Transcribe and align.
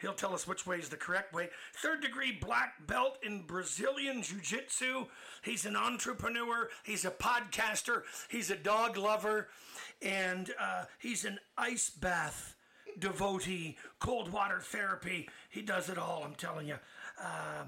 He'll 0.01 0.15
tell 0.15 0.35
us 0.35 0.47
which 0.47 0.67
way 0.67 0.79
is 0.79 0.89
the 0.89 0.97
correct 0.97 1.33
way. 1.33 1.51
Third 1.75 2.01
degree 2.01 2.33
black 2.33 2.87
belt 2.87 3.19
in 3.23 3.43
Brazilian 3.43 4.23
Jiu 4.23 4.41
Jitsu. 4.41 5.07
He's 5.43 5.67
an 5.67 5.77
entrepreneur. 5.77 6.69
He's 6.85 7.05
a 7.05 7.11
podcaster. 7.11 8.03
He's 8.29 8.51
a 8.51 8.57
dog 8.57 8.97
lover. 8.97 9.49
And 10.01 10.51
uh, 10.59 10.85
he's 10.99 11.25
an 11.25 11.39
ice 11.59 11.91
bath 11.91 12.57
devotee, 12.99 13.77
cold 13.99 14.33
water 14.33 14.61
therapy. 14.61 15.29
He 15.49 15.63
does 15.63 15.89
it 15.89 15.99
all, 15.99 16.23
I'm 16.25 16.35
telling 16.35 16.67
you. 16.67 16.77
Uh, 17.21 17.65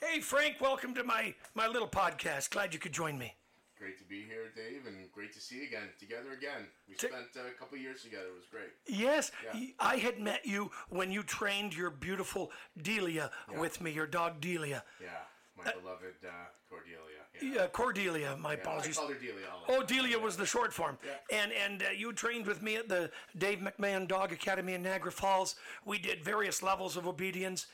hey, 0.00 0.20
Frank, 0.20 0.56
welcome 0.60 0.94
to 0.94 1.04
my, 1.04 1.34
my 1.54 1.66
little 1.66 1.88
podcast. 1.88 2.50
Glad 2.50 2.72
you 2.72 2.80
could 2.80 2.92
join 2.92 3.18
me. 3.18 3.34
Great 3.78 3.96
to 3.98 4.04
be 4.04 4.22
here, 4.22 4.46
Dave, 4.56 4.86
and 4.86 5.10
great 5.12 5.32
to 5.34 5.40
see 5.40 5.56
you 5.56 5.62
again, 5.64 5.88
together 6.00 6.32
again. 6.36 6.66
We 6.88 6.96
spent 6.96 7.14
uh, 7.36 7.46
a 7.48 7.58
couple 7.58 7.78
years 7.78 8.02
together. 8.02 8.24
It 8.26 8.34
was 8.34 8.46
great. 8.50 8.70
Yes, 8.88 9.30
Yeah. 9.54 9.68
I 9.78 9.96
had 9.96 10.18
met 10.18 10.44
you 10.44 10.72
when 10.88 11.12
you 11.12 11.22
trained 11.22 11.76
your 11.76 11.90
beautiful 11.90 12.50
Delia 12.82 13.30
Yeah. 13.50 13.60
with 13.60 13.80
me, 13.80 13.92
your 13.92 14.08
dog 14.08 14.40
Delia. 14.40 14.82
Yeah, 15.00 15.08
my 15.56 15.70
beloved 15.72 16.16
uh, 16.26 16.30
Cordelia. 16.68 16.98
Yeah. 17.40 17.54
Yeah, 17.54 17.66
Cordelia, 17.68 18.36
my 18.36 18.54
Yeah, 18.54 18.58
apologies. 18.58 18.98
I 18.98 19.00
called 19.00 19.12
her 19.12 19.18
Delia. 19.20 19.46
Oh. 19.68 19.82
Delia 19.84 20.18
was 20.18 20.36
the 20.36 20.46
short 20.46 20.72
form. 20.72 20.98
Yeah. 21.06 21.38
And 21.42 21.52
and 21.52 21.82
uh, 21.84 21.90
you 21.96 22.12
trained 22.12 22.46
with 22.46 22.62
me 22.62 22.74
at 22.76 22.88
the 22.88 23.12
Dave 23.36 23.60
McMahon 23.60 24.08
Dog 24.08 24.32
Academy 24.32 24.74
in 24.74 24.82
Niagara 24.82 25.12
Falls. 25.12 25.54
We 25.84 25.98
did 25.98 26.24
various 26.24 26.64
levels 26.64 26.96
of 26.96 27.06
obedience. 27.06 27.66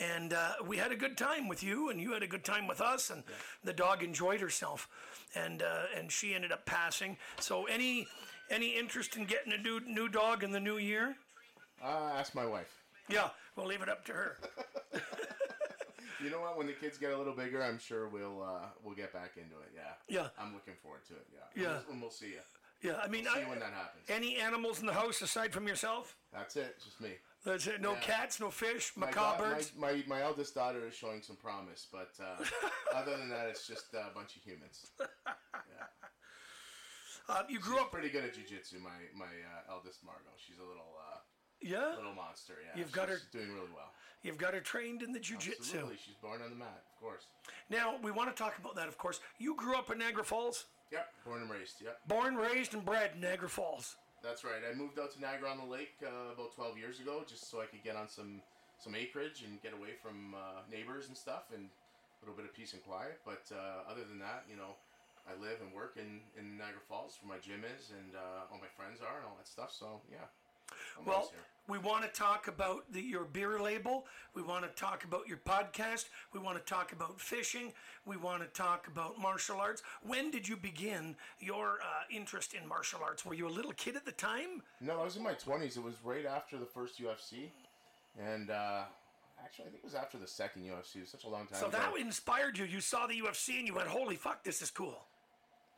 And 0.00 0.32
uh, 0.32 0.52
we 0.64 0.76
had 0.76 0.92
a 0.92 0.96
good 0.96 1.18
time 1.18 1.48
with 1.48 1.60
you, 1.64 1.90
and 1.90 2.00
you 2.00 2.12
had 2.12 2.22
a 2.22 2.26
good 2.28 2.44
time 2.44 2.68
with 2.68 2.80
us, 2.80 3.10
and 3.10 3.24
the 3.64 3.72
dog 3.72 4.04
enjoyed 4.04 4.40
herself, 4.40 4.88
and 5.34 5.62
uh, 5.62 5.82
and 5.96 6.10
she 6.10 6.34
ended 6.34 6.52
up 6.52 6.64
passing. 6.66 7.16
So, 7.40 7.64
any 7.66 8.06
any 8.50 8.76
interest 8.76 9.16
in 9.16 9.24
getting 9.24 9.52
a 9.52 9.58
new 9.58 9.80
new 9.86 10.08
dog 10.08 10.42
in 10.44 10.50
the 10.52 10.60
new 10.60 10.78
year? 10.78 11.16
Uh, 11.82 12.10
ask 12.16 12.34
my 12.34 12.46
wife. 12.46 12.74
Yeah, 13.08 13.28
we'll 13.56 13.66
leave 13.66 13.82
it 13.82 13.88
up 13.88 14.04
to 14.06 14.12
her. 14.12 14.36
You 16.22 16.30
know 16.30 16.40
what? 16.40 16.58
When 16.58 16.66
the 16.66 16.72
kids 16.72 16.98
get 16.98 17.12
a 17.12 17.16
little 17.16 17.32
bigger, 17.32 17.62
I'm 17.62 17.78
sure 17.78 18.08
we'll 18.08 18.42
uh, 18.42 18.66
we'll 18.82 18.96
get 18.96 19.12
back 19.12 19.36
into 19.36 19.54
it. 19.60 19.70
Yeah. 19.74 19.82
Yeah. 20.08 20.28
I'm 20.38 20.52
looking 20.52 20.74
forward 20.82 21.04
to 21.08 21.14
it. 21.14 21.26
Yeah. 21.32 21.62
Yeah. 21.62 21.76
And 21.76 22.00
we'll, 22.00 22.08
we'll 22.08 22.10
see 22.10 22.26
you. 22.30 22.40
Yeah, 22.82 22.98
I 23.02 23.08
mean, 23.08 23.24
See 23.24 23.30
I, 23.44 23.48
when 23.48 23.58
that 23.58 23.72
happens. 23.72 24.04
any 24.08 24.36
animals 24.36 24.80
in 24.80 24.86
the 24.86 24.92
house 24.92 25.20
aside 25.20 25.52
from 25.52 25.66
yourself? 25.66 26.16
That's 26.32 26.54
it. 26.54 26.76
Just 26.84 27.00
me. 27.00 27.10
That's 27.44 27.66
it. 27.66 27.80
No 27.80 27.92
Yeah. 27.92 28.00
cats, 28.00 28.40
no 28.40 28.50
fish, 28.50 28.92
My, 28.96 29.06
macaw 29.06 29.36
da- 29.36 29.38
birds. 29.38 29.72
my, 29.76 29.92
my, 29.92 30.02
my 30.06 30.22
eldest 30.22 30.54
daughter 30.54 30.86
is 30.86 30.94
showing 30.94 31.22
some 31.22 31.36
promise, 31.36 31.86
but 31.90 32.10
uh, 32.20 32.44
other 32.94 33.16
than 33.16 33.28
that, 33.30 33.46
it's 33.48 33.66
just 33.66 33.94
a 33.94 34.12
bunch 34.14 34.36
of 34.36 34.42
humans. 34.42 34.86
Uh, 37.30 37.42
you 37.48 37.58
grew 37.58 37.78
up, 37.78 37.92
Pretty 37.92 38.08
good 38.08 38.24
at 38.24 38.32
jujitsu. 38.34 38.80
My 38.80 38.88
my 39.14 39.26
uh, 39.26 39.70
eldest 39.74 40.02
Margot. 40.02 40.32
She's 40.38 40.56
a 40.58 40.62
little 40.62 40.94
uh, 41.12 41.18
yeah. 41.60 41.94
little 41.94 42.14
monster. 42.14 42.54
Yeah. 42.64 42.78
You've 42.80 42.90
got 42.92 43.10
her- 43.10 43.20
doing 43.32 43.48
really 43.52 43.68
well. 43.74 43.92
You've 44.22 44.38
got 44.38 44.54
her 44.54 44.60
trained 44.60 45.02
in 45.02 45.12
the 45.12 45.20
jujitsu. 45.20 45.58
Absolutely. 45.58 45.96
She's 46.02 46.14
born 46.14 46.40
on 46.42 46.48
the 46.48 46.56
mat, 46.56 46.82
of 46.94 47.00
course. 47.02 47.26
Now 47.68 47.96
we 48.02 48.10
want 48.10 48.34
to 48.34 48.42
talk 48.42 48.56
about 48.58 48.74
that, 48.76 48.88
of 48.88 48.96
course. 48.96 49.20
You 49.38 49.54
grew 49.56 49.76
up 49.76 49.90
in 49.90 49.98
Niagara 49.98 50.24
Falls, 50.24 50.64
Yep. 50.90 51.06
Born 51.26 51.42
and 51.42 51.50
raised. 51.50 51.74
Yep. 51.84 51.98
born, 52.08 52.34
raised, 52.36 52.72
and 52.72 52.82
bred 52.82 53.10
in 53.14 53.20
Niagara 53.20 53.50
Falls. 53.50 53.96
That's 54.22 54.42
right. 54.44 54.60
I 54.66 54.74
moved 54.74 54.98
out 54.98 55.14
to 55.14 55.20
Niagara 55.20 55.50
on 55.50 55.58
the 55.58 55.70
Lake 55.70 55.94
uh, 56.02 56.34
about 56.34 56.54
12 56.54 56.76
years 56.78 56.98
ago, 57.00 57.22
just 57.26 57.50
so 57.50 57.60
I 57.62 57.66
could 57.66 57.82
get 57.82 57.96
on 57.96 58.08
some 58.08 58.42
some 58.78 58.94
acreage 58.94 59.42
and 59.42 59.58
get 59.58 59.74
away 59.74 59.98
from 59.98 60.34
uh, 60.38 60.62
neighbors 60.70 61.08
and 61.10 61.16
stuff, 61.18 61.50
and 61.50 61.66
a 61.66 62.18
little 62.22 62.38
bit 62.38 62.46
of 62.46 62.54
peace 62.54 62.74
and 62.74 62.82
quiet. 62.82 63.18
But 63.26 63.42
uh, 63.50 63.90
other 63.90 64.06
than 64.06 64.18
that, 64.22 64.46
you 64.46 64.54
know, 64.54 64.78
I 65.26 65.34
live 65.42 65.58
and 65.58 65.74
work 65.74 65.98
in, 65.98 66.22
in 66.38 66.54
Niagara 66.56 66.82
Falls, 66.86 67.18
where 67.18 67.34
my 67.34 67.42
gym 67.42 67.66
is, 67.66 67.90
and 67.90 68.14
uh, 68.14 68.46
all 68.50 68.58
my 68.62 68.70
friends 68.78 69.02
are, 69.02 69.18
and 69.18 69.26
all 69.26 69.34
that 69.38 69.50
stuff. 69.50 69.74
So 69.74 69.98
yeah, 70.10 70.30
I'm 70.98 71.06
Well, 71.06 71.26
always 71.26 71.34
here. 71.34 71.46
We 71.68 71.78
want 71.78 72.02
to 72.02 72.08
talk 72.08 72.48
about 72.48 72.90
the, 72.92 73.00
your 73.00 73.24
beer 73.24 73.60
label. 73.60 74.06
We 74.34 74.42
want 74.42 74.64
to 74.64 74.70
talk 74.80 75.04
about 75.04 75.28
your 75.28 75.36
podcast. 75.38 76.06
We 76.32 76.40
want 76.40 76.56
to 76.58 76.64
talk 76.64 76.92
about 76.92 77.20
fishing. 77.20 77.72
We 78.06 78.16
want 78.16 78.42
to 78.42 78.48
talk 78.48 78.86
about 78.88 79.18
martial 79.20 79.60
arts. 79.60 79.82
When 80.02 80.30
did 80.30 80.48
you 80.48 80.56
begin 80.56 81.14
your 81.40 81.74
uh, 81.82 82.04
interest 82.10 82.54
in 82.54 82.66
martial 82.66 83.00
arts? 83.04 83.24
Were 83.26 83.34
you 83.34 83.46
a 83.46 83.50
little 83.50 83.72
kid 83.72 83.96
at 83.96 84.04
the 84.06 84.12
time? 84.12 84.62
No, 84.80 84.98
I 85.00 85.04
was 85.04 85.16
in 85.16 85.22
my 85.22 85.34
20s. 85.34 85.76
It 85.76 85.82
was 85.84 85.94
right 86.02 86.24
after 86.24 86.56
the 86.58 86.66
first 86.66 87.00
UFC, 87.00 87.50
and 88.18 88.50
uh, 88.50 88.82
actually, 89.44 89.66
I 89.66 89.68
think 89.68 89.78
it 89.82 89.84
was 89.84 89.94
after 89.94 90.16
the 90.16 90.26
second 90.26 90.62
UFC. 90.62 90.96
It 90.96 91.00
was 91.00 91.10
such 91.10 91.24
a 91.24 91.28
long 91.28 91.46
time 91.46 91.58
So 91.60 91.66
ago. 91.68 91.76
that 91.78 92.00
inspired 92.00 92.56
you. 92.56 92.64
You 92.64 92.80
saw 92.80 93.06
the 93.06 93.14
UFC 93.20 93.58
and 93.58 93.66
you 93.66 93.74
went, 93.74 93.88
"Holy 93.88 94.16
fuck, 94.16 94.42
this 94.42 94.62
is 94.62 94.70
cool." 94.70 95.04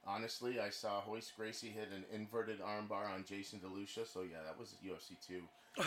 Honestly, 0.06 0.58
I 0.60 0.70
saw 0.70 1.02
Royce 1.06 1.30
Gracie 1.36 1.68
hit 1.68 1.88
an 1.94 2.04
inverted 2.12 2.60
armbar 2.60 3.12
on 3.12 3.24
Jason 3.28 3.60
DeLucia, 3.60 4.06
so 4.06 4.22
yeah, 4.22 4.40
that 4.44 4.58
was 4.58 4.76
UFC 4.84 5.14
2. 5.26 5.42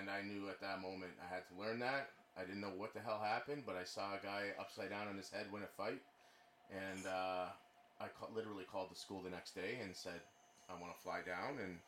and 0.00 0.10
I 0.10 0.22
knew 0.22 0.48
at 0.48 0.60
that 0.60 0.80
moment 0.80 1.12
I 1.22 1.32
had 1.32 1.44
to 1.48 1.60
learn 1.60 1.78
that. 1.80 2.08
I 2.36 2.42
didn't 2.42 2.60
know 2.60 2.72
what 2.76 2.94
the 2.94 3.00
hell 3.00 3.20
happened, 3.22 3.64
but 3.66 3.76
I 3.76 3.84
saw 3.84 4.14
a 4.14 4.24
guy 4.24 4.54
upside 4.58 4.90
down 4.90 5.08
on 5.08 5.16
his 5.16 5.30
head 5.30 5.46
win 5.52 5.62
a 5.62 5.66
fight. 5.66 6.00
And 6.70 7.06
uh, 7.06 7.50
I 8.00 8.08
ca- 8.08 8.32
literally 8.34 8.64
called 8.64 8.90
the 8.90 8.98
school 8.98 9.22
the 9.22 9.30
next 9.30 9.54
day 9.54 9.78
and 9.82 9.94
said, 9.94 10.20
I 10.70 10.80
want 10.80 10.94
to 10.94 11.00
fly 11.00 11.20
down. 11.26 11.58
And 11.58 11.78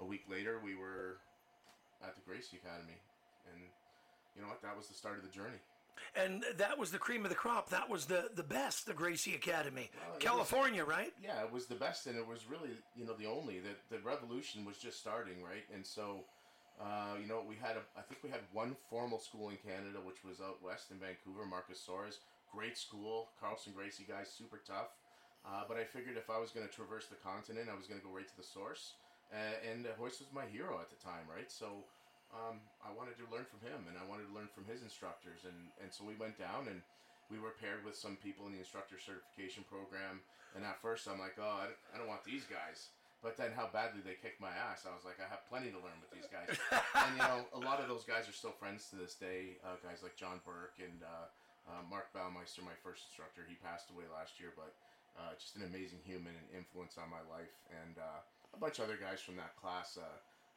a 0.00 0.04
week 0.04 0.24
later, 0.30 0.60
we 0.62 0.74
were 0.74 1.18
at 2.02 2.14
the 2.16 2.22
Gracie 2.26 2.58
Academy. 2.62 2.98
And 3.52 3.60
you 4.34 4.42
know 4.42 4.48
what? 4.48 4.62
That 4.62 4.76
was 4.76 4.88
the 4.88 4.94
start 4.94 5.18
of 5.18 5.24
the 5.24 5.34
journey. 5.34 5.60
And 6.16 6.44
that 6.56 6.78
was 6.78 6.90
the 6.90 6.98
cream 6.98 7.24
of 7.24 7.30
the 7.30 7.36
crop. 7.36 7.70
That 7.70 7.88
was 7.88 8.06
the, 8.06 8.30
the 8.34 8.42
best, 8.42 8.86
the 8.86 8.94
Gracie 8.94 9.34
Academy. 9.34 9.90
Well, 10.10 10.18
California, 10.18 10.84
right? 10.84 11.12
yeah, 11.22 11.42
it 11.42 11.52
was 11.52 11.66
the 11.66 11.74
best, 11.74 12.06
and 12.06 12.16
it 12.16 12.26
was 12.26 12.40
really, 12.48 12.70
you 12.96 13.06
know, 13.06 13.14
the 13.14 13.26
only. 13.26 13.60
The, 13.60 13.96
the 13.96 14.02
revolution 14.02 14.64
was 14.64 14.76
just 14.78 14.98
starting, 15.00 15.42
right? 15.42 15.64
And 15.74 15.84
so, 15.84 16.24
uh, 16.80 17.18
you 17.20 17.26
know, 17.26 17.42
we 17.46 17.56
had, 17.56 17.76
a, 17.76 17.82
I 17.98 18.02
think 18.02 18.22
we 18.22 18.30
had 18.30 18.40
one 18.52 18.76
formal 18.90 19.18
school 19.18 19.50
in 19.50 19.56
Canada, 19.56 19.98
which 20.04 20.24
was 20.24 20.40
out 20.40 20.62
west 20.62 20.90
in 20.90 20.98
Vancouver, 20.98 21.46
Marcus 21.46 21.82
Soares. 21.82 22.18
Great 22.52 22.78
school, 22.78 23.28
Carlson 23.40 23.72
Gracie 23.76 24.06
guys, 24.08 24.30
super 24.30 24.60
tough. 24.66 24.96
Uh, 25.46 25.62
but 25.68 25.76
I 25.76 25.84
figured 25.84 26.16
if 26.16 26.30
I 26.30 26.38
was 26.38 26.50
going 26.50 26.66
to 26.66 26.72
traverse 26.72 27.06
the 27.06 27.16
continent, 27.16 27.68
I 27.70 27.76
was 27.76 27.86
going 27.86 28.00
to 28.00 28.06
go 28.06 28.12
right 28.12 28.26
to 28.26 28.36
the 28.36 28.42
source. 28.42 28.94
Uh, 29.32 29.36
and 29.70 29.86
Royce 30.00 30.20
was 30.20 30.32
my 30.32 30.48
hero 30.48 30.80
at 30.80 30.88
the 30.88 30.96
time, 30.96 31.28
right? 31.28 31.52
So 31.52 31.84
um, 32.32 32.60
I 32.84 32.92
wanted 32.92 33.16
to 33.20 33.26
learn 33.32 33.48
from 33.48 33.64
him, 33.64 33.88
and 33.88 33.96
I 33.96 34.04
wanted 34.04 34.28
to 34.28 34.34
learn 34.36 34.52
from 34.52 34.68
his 34.68 34.84
instructors, 34.84 35.48
and, 35.48 35.72
and 35.80 35.88
so 35.88 36.04
we 36.04 36.16
went 36.16 36.36
down 36.36 36.68
and 36.68 36.84
we 37.28 37.36
were 37.36 37.56
paired 37.60 37.84
with 37.84 37.96
some 37.96 38.16
people 38.20 38.48
in 38.48 38.56
the 38.56 38.60
instructor 38.60 38.96
certification 38.96 39.64
program. 39.68 40.24
And 40.56 40.64
at 40.64 40.80
first, 40.80 41.04
I'm 41.04 41.20
like, 41.20 41.36
oh, 41.36 41.60
I 41.60 41.68
don't, 41.68 41.80
I 41.92 41.94
don't 42.00 42.08
want 42.08 42.24
these 42.24 42.48
guys. 42.48 42.88
But 43.20 43.36
then, 43.36 43.50
how 43.52 43.68
badly 43.68 44.00
they 44.00 44.14
kicked 44.14 44.38
my 44.38 44.54
ass, 44.54 44.86
I 44.86 44.94
was 44.94 45.02
like, 45.02 45.18
I 45.18 45.26
have 45.26 45.42
plenty 45.50 45.74
to 45.74 45.80
learn 45.82 45.98
with 45.98 46.14
these 46.14 46.30
guys. 46.30 46.54
and 47.04 47.18
you 47.18 47.24
know, 47.26 47.50
a 47.50 47.60
lot 47.66 47.82
of 47.82 47.90
those 47.90 48.06
guys 48.06 48.30
are 48.30 48.36
still 48.36 48.54
friends 48.54 48.86
to 48.88 48.96
this 48.96 49.18
day. 49.18 49.58
Uh, 49.60 49.74
guys 49.82 50.06
like 50.06 50.14
John 50.14 50.38
Burke 50.46 50.78
and 50.78 51.02
uh, 51.02 51.26
uh, 51.66 51.82
Mark 51.90 52.14
Baumeister, 52.14 52.62
my 52.62 52.78
first 52.78 53.10
instructor, 53.10 53.42
he 53.44 53.58
passed 53.58 53.90
away 53.90 54.06
last 54.06 54.38
year, 54.38 54.54
but 54.54 54.70
uh, 55.18 55.34
just 55.34 55.58
an 55.58 55.66
amazing 55.66 55.98
human 56.06 56.30
and 56.30 56.46
influence 56.54 56.94
on 56.94 57.10
my 57.10 57.20
life. 57.26 57.58
And 57.74 57.98
uh, 57.98 58.22
a 58.54 58.58
bunch 58.62 58.78
of 58.78 58.86
other 58.86 58.96
guys 58.96 59.18
from 59.18 59.34
that 59.36 59.58
class. 59.58 59.98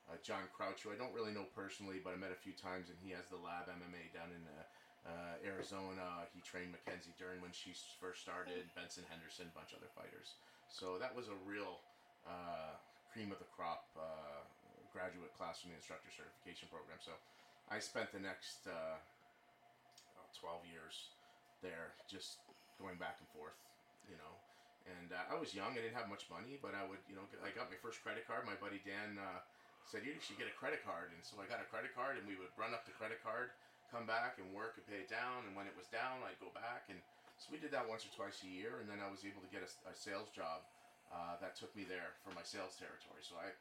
Uh, 0.09 0.17
John 0.25 0.44
Crouch, 0.51 0.84
who 0.84 0.91
I 0.91 0.97
don't 1.00 1.13
really 1.13 1.31
know 1.31 1.47
personally, 1.56 2.01
but 2.01 2.12
I 2.12 2.17
met 2.17 2.34
a 2.34 2.39
few 2.39 2.51
times, 2.51 2.89
and 2.89 2.97
he 3.00 3.13
has 3.16 3.29
the 3.31 3.39
Lab 3.39 3.69
MMA 3.69 4.12
down 4.12 4.33
in 4.33 4.44
uh, 4.44 4.65
uh, 5.07 5.36
Arizona. 5.45 6.27
He 6.33 6.42
trained 6.42 6.74
Mackenzie 6.74 7.15
Dern 7.18 7.42
when 7.42 7.53
she 7.53 7.74
first 8.01 8.21
started, 8.21 8.68
Benson 8.75 9.07
Henderson, 9.07 9.50
a 9.50 9.56
bunch 9.56 9.71
of 9.74 9.81
other 9.81 9.94
fighters. 9.94 10.36
So 10.68 11.00
that 11.00 11.13
was 11.13 11.27
a 11.27 11.38
real 11.48 11.80
uh, 12.27 12.75
cream 13.12 13.31
of 13.31 13.39
the 13.39 13.50
crop 13.56 13.88
uh, 13.98 14.45
graduate 14.92 15.31
class 15.36 15.63
from 15.63 15.71
the 15.74 15.77
instructor 15.80 16.12
certification 16.12 16.68
program. 16.71 17.00
So 17.00 17.15
I 17.71 17.80
spent 17.80 18.12
the 18.12 18.21
next 18.21 18.68
uh, 18.68 19.00
oh, 20.19 20.27
12 20.38 20.68
years 20.68 21.15
there 21.63 21.95
just 22.06 22.44
going 22.80 23.00
back 23.00 23.19
and 23.24 23.30
forth, 23.31 23.57
you 24.07 24.18
know. 24.19 24.33
And 24.89 25.13
uh, 25.13 25.30
I 25.30 25.38
was 25.38 25.54
young, 25.54 25.77
I 25.77 25.86
didn't 25.86 25.97
have 25.97 26.09
much 26.09 26.25
money, 26.27 26.57
but 26.57 26.74
I 26.74 26.81
would, 26.81 27.00
you 27.06 27.13
know, 27.13 27.24
I 27.45 27.54
got 27.54 27.69
my 27.69 27.77
first 27.77 28.01
credit 28.01 28.25
card. 28.25 28.50
My 28.50 28.57
buddy 28.57 28.81
Dan 28.81 29.21
uh, 29.21 29.45
said, 29.88 30.06
You 30.06 30.18
should 30.22 30.38
get 30.38 30.50
a 30.50 30.56
credit 30.56 30.83
card. 30.83 31.13
And 31.13 31.22
so 31.22 31.39
I 31.42 31.45
got 31.50 31.63
a 31.63 31.68
credit 31.68 31.94
card, 31.94 32.18
and 32.19 32.25
we 32.28 32.38
would 32.38 32.51
run 32.60 32.75
up 32.75 32.86
the 32.86 32.95
credit 32.95 33.22
card, 33.22 33.56
come 33.89 34.06
back 34.06 34.38
and 34.38 34.48
work 34.54 34.78
and 34.80 34.86
pay 34.86 35.04
it 35.04 35.10
down. 35.12 35.48
And 35.48 35.54
when 35.54 35.66
it 35.66 35.75
was 35.75 35.89
down, 35.89 36.24
I'd 36.24 36.39
go 36.39 36.51
back. 36.54 36.88
And 36.92 37.00
so 37.42 37.50
we 37.50 37.57
did 37.57 37.74
that 37.74 37.86
once 37.86 38.06
or 38.06 38.12
twice 38.13 38.42
a 38.45 38.50
year. 38.50 38.80
And 38.80 38.88
then 38.88 39.01
I 39.01 39.10
was 39.10 39.25
able 39.25 39.42
to 39.42 39.51
get 39.51 39.66
a, 39.66 39.69
a 39.89 39.94
sales 39.94 40.30
job 40.31 40.63
uh, 41.12 41.36
that 41.42 41.56
took 41.60 41.74
me 41.75 41.83
there 41.83 42.16
for 42.24 42.31
my 42.33 42.44
sales 42.44 42.80
territory. 42.80 43.22
So 43.22 43.36
I, 43.36 43.51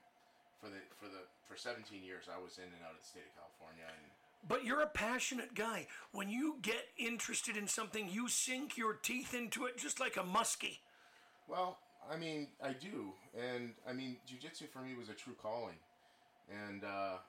for 0.63 0.69
the 0.69 0.81
for 0.97 1.09
the 1.11 1.27
for 1.49 1.57
17 1.57 2.05
years, 2.05 2.31
I 2.31 2.39
was 2.39 2.59
in 2.59 2.69
and 2.69 2.83
out 2.87 2.95
of 2.95 3.03
the 3.03 3.09
state 3.09 3.27
of 3.27 3.35
California, 3.35 3.89
and 3.89 4.07
But 4.47 4.65
you're 4.65 4.81
a 4.81 4.93
passionate 4.93 5.55
guy. 5.55 5.89
When 6.13 6.31
you 6.31 6.59
get 6.63 6.95
interested 6.99 7.57
in 7.57 7.67
something, 7.67 8.09
you 8.09 8.29
sink 8.29 8.77
your 8.77 8.95
teeth 8.95 9.35
into 9.35 9.67
it 9.67 9.79
just 9.79 9.99
like 9.99 10.17
a 10.17 10.23
muskie. 10.23 10.79
Well, 11.49 11.79
I 12.09 12.17
mean, 12.17 12.49
I 12.63 12.73
do, 12.73 13.13
and 13.35 13.75
I 13.89 13.93
mean, 13.93 14.17
jujitsu 14.29 14.69
for 14.71 14.81
me 14.81 14.95
was 14.95 15.09
a 15.09 15.15
true 15.15 15.35
calling, 15.41 15.75
and 16.51 16.83
uh, 16.85 17.23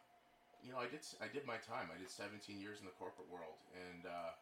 you 0.66 0.74
know, 0.74 0.82
I 0.82 0.90
did 0.90 1.02
I 1.22 1.30
did 1.30 1.46
my 1.46 1.58
time. 1.62 1.90
I 1.94 1.98
did 1.98 2.10
17 2.10 2.60
years 2.60 2.82
in 2.82 2.86
the 2.86 2.96
corporate 2.98 3.30
world, 3.30 3.62
and 3.74 4.06
uh, 4.06 4.34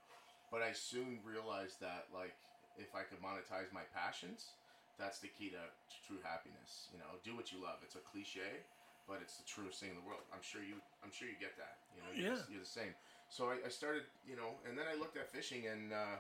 but 0.51 0.63
I 0.63 0.71
soon 0.73 1.19
realized 1.23 1.79
that 1.83 2.07
like 2.15 2.35
if 2.79 2.95
I 2.95 3.03
could 3.03 3.19
monetize 3.19 3.69
my 3.75 3.83
passions, 3.91 4.55
that's 4.95 5.19
the 5.19 5.27
key 5.31 5.51
to, 5.51 5.63
to 5.63 5.97
true 6.07 6.19
happiness. 6.23 6.87
You 6.91 6.99
know, 6.99 7.19
do 7.23 7.35
what 7.35 7.51
you 7.51 7.59
love. 7.59 7.83
It's 7.83 7.95
a 7.99 8.03
cliche, 8.03 8.63
but 9.07 9.19
it's 9.19 9.35
the 9.39 9.47
truest 9.47 9.79
thing 9.83 9.91
in 9.91 9.97
the 9.99 10.05
world. 10.07 10.23
I'm 10.31 10.43
sure 10.43 10.63
you 10.63 10.79
I'm 11.03 11.11
sure 11.11 11.27
you 11.27 11.35
get 11.39 11.55
that. 11.59 11.79
You 11.95 12.01
know, 12.03 12.11
you're, 12.15 12.35
Yeah. 12.35 12.39
the, 12.47 12.59
you're 12.59 12.65
the 12.65 12.69
same. 12.69 12.95
So 13.29 13.53
I, 13.53 13.61
I 13.67 13.69
started, 13.69 14.09
you 14.25 14.33
know, 14.35 14.57
and 14.65 14.73
then 14.73 14.89
I 14.89 14.97
looked 14.97 15.15
at 15.15 15.29
fishing, 15.29 15.69
and 15.69 15.93
uh, 15.93 16.17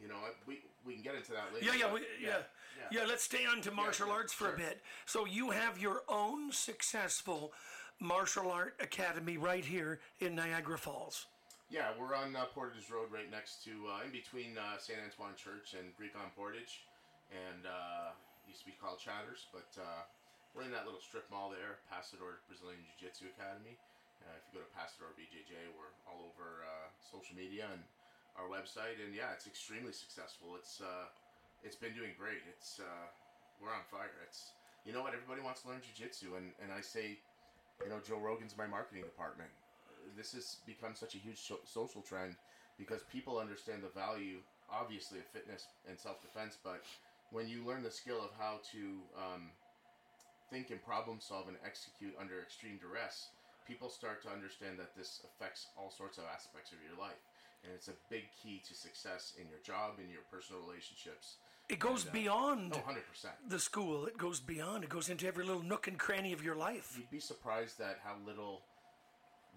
you 0.00 0.08
know, 0.08 0.16
we 0.46 0.60
we 0.84 0.94
can 0.94 1.02
get 1.02 1.14
into 1.14 1.32
that 1.32 1.52
later. 1.54 1.66
Yeah, 1.66 1.86
yeah, 1.86 1.92
we, 1.92 2.00
yeah, 2.22 2.42
yeah. 2.90 3.04
Let's 3.08 3.24
stay 3.24 3.46
on 3.46 3.60
to 3.62 3.70
martial 3.70 4.08
yeah, 4.08 4.14
arts 4.14 4.32
for 4.32 4.52
a 4.52 4.56
bit. 4.56 4.80
So 5.06 5.24
you 5.24 5.50
have 5.50 5.78
your 5.78 6.02
own 6.08 6.52
successful 6.52 7.52
martial 7.98 8.50
art 8.50 8.76
academy 8.80 9.38
right 9.38 9.64
here 9.64 10.00
in 10.20 10.34
Niagara 10.34 10.78
Falls. 10.78 11.26
Yeah, 11.66 11.90
we're 11.98 12.14
on 12.14 12.36
uh, 12.36 12.46
Portage 12.54 12.86
Road, 12.92 13.10
right 13.10 13.26
next 13.26 13.66
to, 13.66 13.74
uh, 13.90 14.06
in 14.06 14.14
between 14.14 14.54
uh, 14.54 14.78
St. 14.78 15.02
Antoine 15.02 15.34
Church 15.34 15.74
and 15.74 15.90
Greek 15.98 16.14
on 16.14 16.30
Portage, 16.38 16.86
and 17.34 17.66
uh, 17.66 18.14
used 18.46 18.62
to 18.62 18.70
be 18.70 18.76
called 18.78 19.02
Chatters, 19.02 19.50
but 19.50 19.66
uh, 19.74 20.06
we're 20.54 20.62
in 20.62 20.70
that 20.70 20.86
little 20.86 21.02
strip 21.02 21.26
mall 21.26 21.50
there, 21.50 21.82
Pasador 21.90 22.38
Brazilian 22.46 22.78
Jiu 22.86 23.10
Jitsu 23.10 23.26
Academy. 23.34 23.74
Uh, 24.22 24.38
if 24.38 24.46
you 24.46 24.58
go 24.58 24.62
to 24.62 24.70
Pasador 24.78 25.10
BJJ, 25.18 25.74
we're 25.74 25.90
all 26.06 26.30
over 26.30 26.62
uh, 26.62 26.86
social 27.02 27.34
media 27.34 27.66
and 27.74 27.82
our 28.36 28.48
website, 28.48 29.00
and 29.02 29.12
yeah, 29.16 29.32
it's 29.32 29.46
extremely 29.46 29.92
successful. 29.92 30.54
It's 30.56 30.80
uh, 30.80 31.08
it's 31.64 31.76
been 31.76 31.92
doing 31.92 32.12
great. 32.18 32.44
It's 32.48 32.80
uh, 32.80 33.06
we're 33.60 33.72
on 33.72 33.84
fire. 33.90 34.22
It's 34.24 34.52
you 34.84 34.92
know 34.92 35.02
what 35.02 35.12
everybody 35.12 35.40
wants 35.40 35.62
to 35.62 35.72
learn 35.72 35.80
jiu-jitsu, 35.82 36.36
and 36.36 36.52
and 36.62 36.70
I 36.70 36.80
say, 36.80 37.18
you 37.82 37.90
know, 37.90 37.98
Joe 38.04 38.20
Rogan's 38.20 38.56
my 38.56 38.66
marketing 38.66 39.02
department 39.04 39.50
this 40.16 40.32
has 40.32 40.56
become 40.66 40.94
such 40.94 41.14
a 41.14 41.18
huge 41.18 41.38
so- 41.38 41.64
social 41.64 42.00
trend 42.00 42.36
because 42.78 43.02
people 43.12 43.38
understand 43.38 43.82
the 43.82 43.92
value, 43.92 44.40
obviously, 44.72 45.18
of 45.18 45.26
fitness 45.26 45.66
and 45.88 45.98
self 45.98 46.22
defense. 46.22 46.56
But 46.62 46.82
when 47.30 47.48
you 47.48 47.64
learn 47.64 47.82
the 47.82 47.90
skill 47.90 48.18
of 48.18 48.30
how 48.38 48.60
to 48.72 48.82
um, 49.16 49.52
think 50.50 50.70
and 50.70 50.82
problem 50.82 51.20
solve 51.20 51.48
and 51.48 51.56
execute 51.64 52.14
under 52.20 52.40
extreme 52.40 52.78
duress, 52.80 53.28
people 53.68 53.88
start 53.88 54.22
to 54.22 54.30
understand 54.30 54.78
that 54.78 54.96
this 54.96 55.20
affects 55.24 55.68
all 55.76 55.90
sorts 55.90 56.18
of 56.18 56.24
aspects 56.32 56.72
of 56.72 56.78
your 56.86 56.96
life. 56.98 57.20
And 57.64 57.72
it's 57.74 57.88
a 57.88 57.94
big 58.10 58.24
key 58.42 58.62
to 58.68 58.74
success 58.74 59.34
in 59.40 59.48
your 59.48 59.58
job, 59.64 59.98
in 59.98 60.10
your 60.10 60.22
personal 60.30 60.62
relationships. 60.62 61.36
It 61.68 61.80
goes 61.80 62.02
And, 62.02 62.10
uh, 62.10 62.12
beyond 62.12 62.72
Oh, 62.74 62.78
100%. 62.78 63.34
the 63.48 63.58
school. 63.58 64.06
It 64.06 64.16
goes 64.16 64.38
beyond. 64.38 64.84
It 64.84 64.90
goes 64.90 65.08
into 65.08 65.26
every 65.26 65.44
little 65.44 65.62
nook 65.64 65.88
and 65.88 65.98
cranny 65.98 66.32
of 66.32 66.44
your 66.44 66.54
life. 66.54 66.94
You'd 66.96 67.10
be 67.10 67.18
surprised 67.20 67.80
at 67.80 67.98
how 68.04 68.16
little 68.24 68.62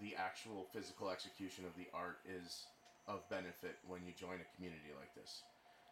the 0.01 0.15
actual 0.15 0.65
physical 0.73 1.09
execution 1.11 1.65
of 1.65 1.75
the 1.75 1.85
art 1.93 2.19
is 2.25 2.65
of 3.07 3.27
benefit 3.29 3.77
when 3.85 4.05
you 4.07 4.13
join 4.13 4.39
a 4.41 4.47
community 4.55 4.89
like 4.97 5.13
this. 5.13 5.43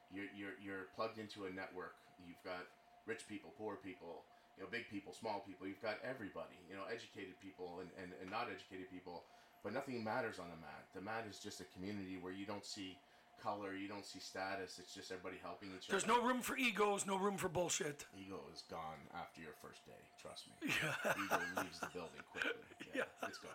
You're, 0.09 0.31
you're, 0.33 0.56
you're 0.63 0.86
plugged 0.95 1.19
into 1.19 1.45
a 1.45 1.51
network. 1.51 1.95
You've 2.25 2.42
got 2.44 2.65
rich 3.06 3.27
people, 3.27 3.54
poor 3.57 3.75
people, 3.75 4.24
you 4.57 4.63
know, 4.63 4.69
big 4.71 4.89
people, 4.89 5.13
small 5.13 5.44
people. 5.45 5.68
You've 5.68 5.81
got 5.83 6.00
everybody, 6.04 6.57
you 6.69 6.75
know, 6.75 6.86
educated 6.89 7.38
people 7.44 7.80
and, 7.83 7.89
and, 8.01 8.13
and 8.21 8.31
not 8.31 8.48
educated 8.50 8.89
people. 8.89 9.24
But 9.63 9.74
nothing 9.74 10.04
matters 10.04 10.39
on 10.39 10.50
the 10.50 10.56
mat. 10.57 10.86
The 10.95 11.01
mat 11.01 11.25
is 11.30 11.39
just 11.39 11.59
a 11.62 11.65
community 11.75 12.18
where 12.21 12.33
you 12.33 12.45
don't 12.45 12.65
see 12.65 12.98
color, 13.42 13.75
you 13.75 13.88
don't 13.88 14.06
see 14.06 14.19
status. 14.19 14.80
It's 14.80 14.94
just 14.95 15.12
everybody 15.12 15.38
helping 15.42 15.69
each 15.77 15.88
There's 15.88 16.04
other. 16.04 16.13
There's 16.13 16.24
no 16.24 16.27
room 16.27 16.42
for 16.42 16.57
egos, 16.57 17.06
no 17.06 17.18
room 17.18 17.38
for 17.38 17.50
bullshit. 17.50 18.06
Ego 18.19 18.39
is 18.54 18.63
gone 18.69 18.98
after 19.15 19.42
your 19.42 19.54
first 19.62 19.86
day. 19.86 20.01
Trust 20.21 20.45
me. 20.62 20.71
Yeah. 20.81 21.13
Ego 21.24 21.39
leaves 21.62 21.80
the 21.80 21.88
building 21.94 22.21
quickly. 22.31 22.51
Yeah, 22.95 23.04
it's 23.27 23.38
gone. 23.38 23.51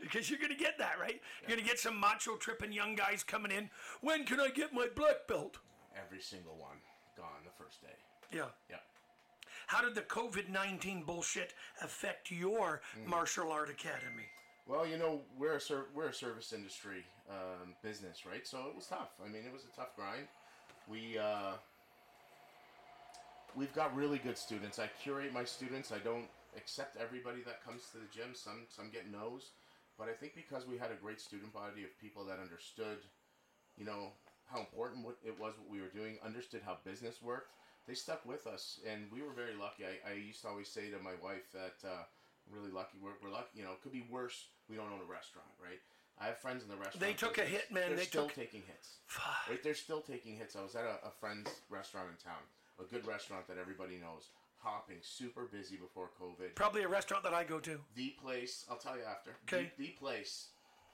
Because 0.00 0.30
you're 0.30 0.38
going 0.38 0.52
to 0.52 0.56
get 0.56 0.78
that, 0.78 1.00
right? 1.00 1.20
You're 1.40 1.48
going 1.56 1.60
to 1.60 1.66
get 1.68 1.80
some 1.80 1.98
macho 1.98 2.36
tripping 2.36 2.70
young 2.72 2.94
guys 2.94 3.24
coming 3.24 3.50
in. 3.50 3.70
When 4.02 4.24
can 4.24 4.38
I 4.38 4.50
get 4.50 4.72
my 4.72 4.86
black 4.94 5.26
belt? 5.26 5.58
Every 5.96 6.20
single 6.20 6.54
one 6.56 6.76
gone 7.16 7.42
the 7.44 7.50
first 7.64 7.80
day. 7.80 7.88
Yeah. 8.32 8.44
Yeah. 8.70 8.76
How 9.66 9.82
did 9.82 9.94
the 9.96 10.02
COVID 10.02 10.48
19 10.48 11.02
bullshit 11.02 11.54
affect 11.82 12.30
your 12.30 12.82
Mm. 13.00 13.06
martial 13.06 13.50
art 13.50 13.70
academy? 13.70 14.28
Well, 14.66 14.86
you 14.86 14.96
know, 14.96 15.20
we're 15.38 15.56
a 15.56 15.60
ser- 15.60 15.88
we're 15.94 16.08
a 16.08 16.14
service 16.14 16.52
industry 16.52 17.04
um, 17.28 17.74
business, 17.82 18.24
right? 18.24 18.46
So 18.46 18.58
it 18.68 18.74
was 18.74 18.86
tough. 18.86 19.12
I 19.22 19.28
mean, 19.28 19.42
it 19.44 19.52
was 19.52 19.64
a 19.64 19.76
tough 19.76 19.94
grind. 19.94 20.26
We 20.88 21.18
uh, 21.18 21.52
we've 23.54 23.74
got 23.74 23.94
really 23.94 24.18
good 24.18 24.38
students. 24.38 24.78
I 24.78 24.88
curate 25.02 25.32
my 25.32 25.44
students. 25.44 25.92
I 25.92 25.98
don't 25.98 26.28
accept 26.56 26.96
everybody 26.96 27.42
that 27.44 27.62
comes 27.64 27.82
to 27.92 27.98
the 27.98 28.08
gym. 28.10 28.34
Some 28.34 28.64
some 28.68 28.88
get 28.90 29.10
no's, 29.10 29.50
but 29.98 30.08
I 30.08 30.12
think 30.12 30.34
because 30.34 30.66
we 30.66 30.78
had 30.78 30.90
a 30.90 30.96
great 30.96 31.20
student 31.20 31.52
body 31.52 31.84
of 31.84 32.00
people 32.00 32.24
that 32.24 32.38
understood, 32.40 32.98
you 33.76 33.84
know, 33.84 34.12
how 34.50 34.60
important 34.60 35.04
it 35.24 35.38
was 35.38 35.52
what 35.58 35.70
we 35.70 35.82
were 35.82 35.92
doing, 35.94 36.16
understood 36.24 36.62
how 36.64 36.78
business 36.84 37.20
worked. 37.22 37.52
They 37.86 37.94
stuck 37.94 38.24
with 38.24 38.46
us, 38.46 38.80
and 38.90 39.12
we 39.12 39.20
were 39.20 39.36
very 39.36 39.54
lucky. 39.60 39.84
I, 39.84 40.12
I 40.12 40.14
used 40.14 40.40
to 40.42 40.48
always 40.48 40.68
say 40.68 40.88
to 40.88 40.98
my 41.04 41.12
wife 41.22 41.52
that 41.52 41.86
uh, 41.86 42.04
really 42.50 42.70
lucky. 42.70 42.98
We're, 43.02 43.16
we're 43.22 43.30
lucky. 43.32 43.58
You 43.58 43.64
know, 43.64 43.72
it 43.72 43.82
could 43.82 43.92
be 43.92 44.04
worse. 44.10 44.48
We 44.68 44.76
don't 44.76 44.92
own 44.92 45.00
a 45.00 45.10
restaurant, 45.10 45.48
right? 45.62 45.80
I 46.20 46.26
have 46.26 46.38
friends 46.38 46.62
in 46.62 46.68
the 46.68 46.76
restaurant. 46.76 47.00
They 47.00 47.12
took 47.12 47.38
a 47.38 47.44
hit, 47.44 47.72
man. 47.72 47.88
They're 47.88 47.96
They 47.96 48.04
still 48.04 48.26
took- 48.26 48.36
taking 48.36 48.62
hits. 48.66 48.98
Fuck. 49.06 49.50
Right? 49.50 49.62
They're 49.62 49.74
still 49.74 50.00
taking 50.00 50.36
hits. 50.36 50.54
I 50.56 50.62
was 50.62 50.74
at 50.76 50.84
a, 50.84 51.06
a 51.08 51.10
friend's 51.10 51.50
restaurant 51.68 52.08
in 52.10 52.16
town, 52.22 52.42
a 52.78 52.84
good 52.84 53.06
restaurant 53.06 53.48
that 53.48 53.58
everybody 53.58 53.96
knows, 53.98 54.30
hopping, 54.62 54.98
super 55.02 55.44
busy 55.50 55.76
before 55.76 56.10
COVID. 56.20 56.54
Probably 56.54 56.82
a 56.82 56.88
restaurant 56.88 57.24
that 57.24 57.34
I 57.34 57.42
go 57.44 57.58
to. 57.60 57.80
The 57.96 58.14
place, 58.22 58.64
I'll 58.70 58.78
tell 58.78 58.96
you 58.96 59.02
after. 59.02 59.34
Okay. 59.48 59.72
The, 59.76 59.86
the 59.86 59.90
place 59.98 60.48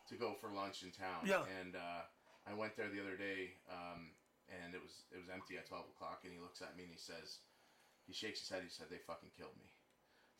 to 0.08 0.14
go 0.16 0.34
for 0.40 0.48
lunch 0.50 0.82
in 0.82 0.90
town. 0.90 1.26
Yeah. 1.26 1.42
And 1.60 1.76
uh, 1.76 2.02
I 2.50 2.54
went 2.54 2.76
there 2.76 2.88
the 2.88 3.00
other 3.00 3.16
day, 3.16 3.60
um, 3.70 4.10
and 4.48 4.74
it 4.74 4.80
was 4.80 5.04
it 5.12 5.18
was 5.20 5.28
empty 5.28 5.56
at 5.58 5.68
twelve 5.68 5.84
o'clock. 5.94 6.20
And 6.24 6.32
he 6.32 6.40
looks 6.40 6.62
at 6.62 6.74
me 6.76 6.84
and 6.84 6.92
he 6.92 6.98
says, 6.98 7.44
he 8.08 8.14
shakes 8.14 8.40
his 8.40 8.48
head. 8.48 8.62
He 8.64 8.70
said, 8.72 8.86
"They 8.90 8.98
fucking 9.06 9.30
killed 9.36 9.54
me." 9.60 9.68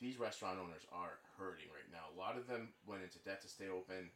These 0.00 0.18
restaurant 0.18 0.56
owners 0.56 0.88
are 0.92 1.20
hurting 1.36 1.68
right 1.76 1.88
now. 1.92 2.08
A 2.08 2.16
lot 2.16 2.40
of 2.40 2.48
them 2.48 2.72
went 2.88 3.04
into 3.04 3.20
debt 3.20 3.44
to 3.44 3.48
stay 3.48 3.68
open, 3.68 4.08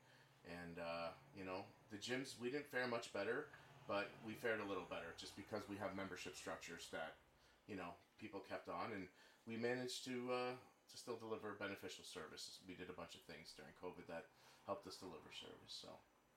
and 0.49 0.81
uh, 0.81 1.13
you 1.37 1.45
know 1.45 1.69
the 1.93 2.01
gyms. 2.01 2.41
We 2.41 2.49
didn't 2.49 2.69
fare 2.73 2.89
much 2.89 3.13
better, 3.13 3.53
but 3.87 4.09
we 4.25 4.33
fared 4.33 4.61
a 4.61 4.69
little 4.69 4.89
better 4.89 5.13
just 5.21 5.37
because 5.37 5.63
we 5.69 5.77
have 5.77 5.93
membership 5.93 6.37
structures 6.37 6.89
that 6.93 7.21
you 7.69 7.77
know 7.77 7.93
people 8.17 8.41
kept 8.49 8.69
on, 8.69 8.97
and 8.97 9.05
we 9.47 9.61
managed 9.61 10.05
to 10.09 10.17
uh, 10.33 10.53
to 10.57 10.97
still 10.97 11.17
deliver 11.21 11.53
beneficial 11.61 12.05
services. 12.05 12.65
We 12.67 12.75
did 12.75 12.89
a 12.89 12.97
bunch 12.97 13.15
of 13.15 13.23
things 13.29 13.53
during 13.53 13.77
COVID 13.85 14.09
that 14.09 14.33
helped 14.65 14.89
us 14.89 14.97
deliver 14.97 15.29
service, 15.37 15.69
so 15.69 15.89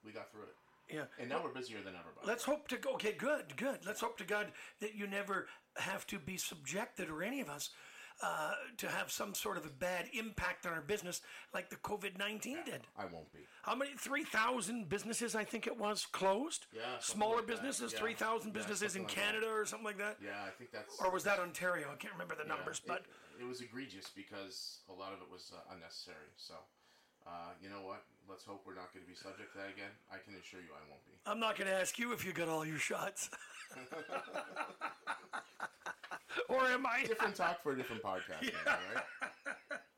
we 0.04 0.12
got 0.12 0.30
through 0.30 0.52
it. 0.52 0.56
Yeah. 0.92 1.04
And 1.20 1.28
now 1.28 1.42
we're 1.44 1.52
busier 1.52 1.78
than 1.84 1.94
ever. 1.94 2.08
Let's 2.24 2.44
hope 2.44 2.68
to 2.68 2.76
go. 2.76 2.92
Okay, 2.94 3.12
good, 3.12 3.56
good. 3.56 3.80
Let's 3.86 4.00
hope 4.00 4.16
to 4.18 4.24
God 4.24 4.52
that 4.80 4.94
you 4.94 5.06
never 5.06 5.46
have 5.76 6.06
to 6.08 6.18
be 6.18 6.36
subjected, 6.36 7.10
or 7.10 7.22
any 7.22 7.40
of 7.40 7.48
us, 7.48 7.70
uh, 8.22 8.52
to 8.76 8.88
have 8.88 9.10
some 9.10 9.34
sort 9.34 9.56
of 9.56 9.64
a 9.64 9.68
bad 9.70 10.06
impact 10.12 10.66
on 10.66 10.72
our 10.72 10.80
business 10.80 11.20
like 11.54 11.70
the 11.70 11.76
COVID 11.76 12.18
19 12.18 12.58
did. 12.64 12.80
I 12.96 13.04
won't 13.04 13.32
be. 13.32 13.40
How 13.62 13.74
many? 13.74 13.92
3,000 13.96 14.88
businesses, 14.88 15.34
I 15.34 15.44
think 15.44 15.66
it 15.66 15.78
was, 15.78 16.06
closed? 16.06 16.66
Yeah, 16.74 16.82
Smaller 17.00 17.36
like 17.36 17.46
businesses, 17.46 17.92
Yeah. 17.92 17.98
3,000 18.00 18.48
Yeah, 18.48 18.52
businesses 18.54 18.82
in 18.96 19.02
something 19.02 19.02
like 19.04 19.14
that. 19.14 19.20
Canada 19.32 19.46
or 19.52 19.64
something 19.66 19.84
like 19.86 19.98
that? 19.98 20.16
Yeah, 20.22 20.42
I 20.44 20.50
think 20.50 20.72
that's. 20.72 20.98
Or 21.00 21.10
was 21.10 21.24
that 21.24 21.38
Ontario? 21.38 21.88
I 21.92 21.96
can't 21.96 22.12
remember 22.14 22.34
the 22.34 22.42
yeah, 22.42 22.54
numbers, 22.56 22.78
it- 22.78 22.88
but 22.88 23.04
it, 23.40 23.44
was 23.44 23.60
egregious 23.60 24.10
because 24.14 24.78
a 24.88 24.92
lot 24.92 25.12
of 25.12 25.20
it 25.20 25.30
was 25.30 25.52
uh, 25.54 25.72
unnecessary. 25.74 26.30
So, 26.36 26.54
uh, 27.28 27.52
you 27.62 27.68
know 27.68 27.82
what? 27.84 28.04
Let's 28.28 28.44
hope 28.44 28.62
we're 28.66 28.74
not 28.74 28.92
going 28.92 29.04
to 29.04 29.10
be 29.10 29.16
subject 29.16 29.52
to 29.52 29.58
that 29.58 29.68
again. 29.68 29.90
I 30.10 30.16
can 30.24 30.34
assure 30.40 30.60
you, 30.60 30.72
I 30.72 30.80
won't 30.88 31.04
be. 31.04 31.12
I'm 31.26 31.40
not 31.40 31.56
going 31.56 31.68
to 31.68 31.76
ask 31.76 31.98
you 31.98 32.12
if 32.12 32.24
you 32.24 32.32
got 32.32 32.48
all 32.48 32.64
your 32.64 32.78
shots. 32.78 33.30
or 36.48 36.60
am 36.66 36.86
I? 36.86 37.04
Different 37.06 37.34
talk 37.34 37.62
for 37.62 37.72
a 37.72 37.76
different 37.76 38.02
podcast. 38.02 38.42
maybe, 38.42 38.54
right? 38.64 39.04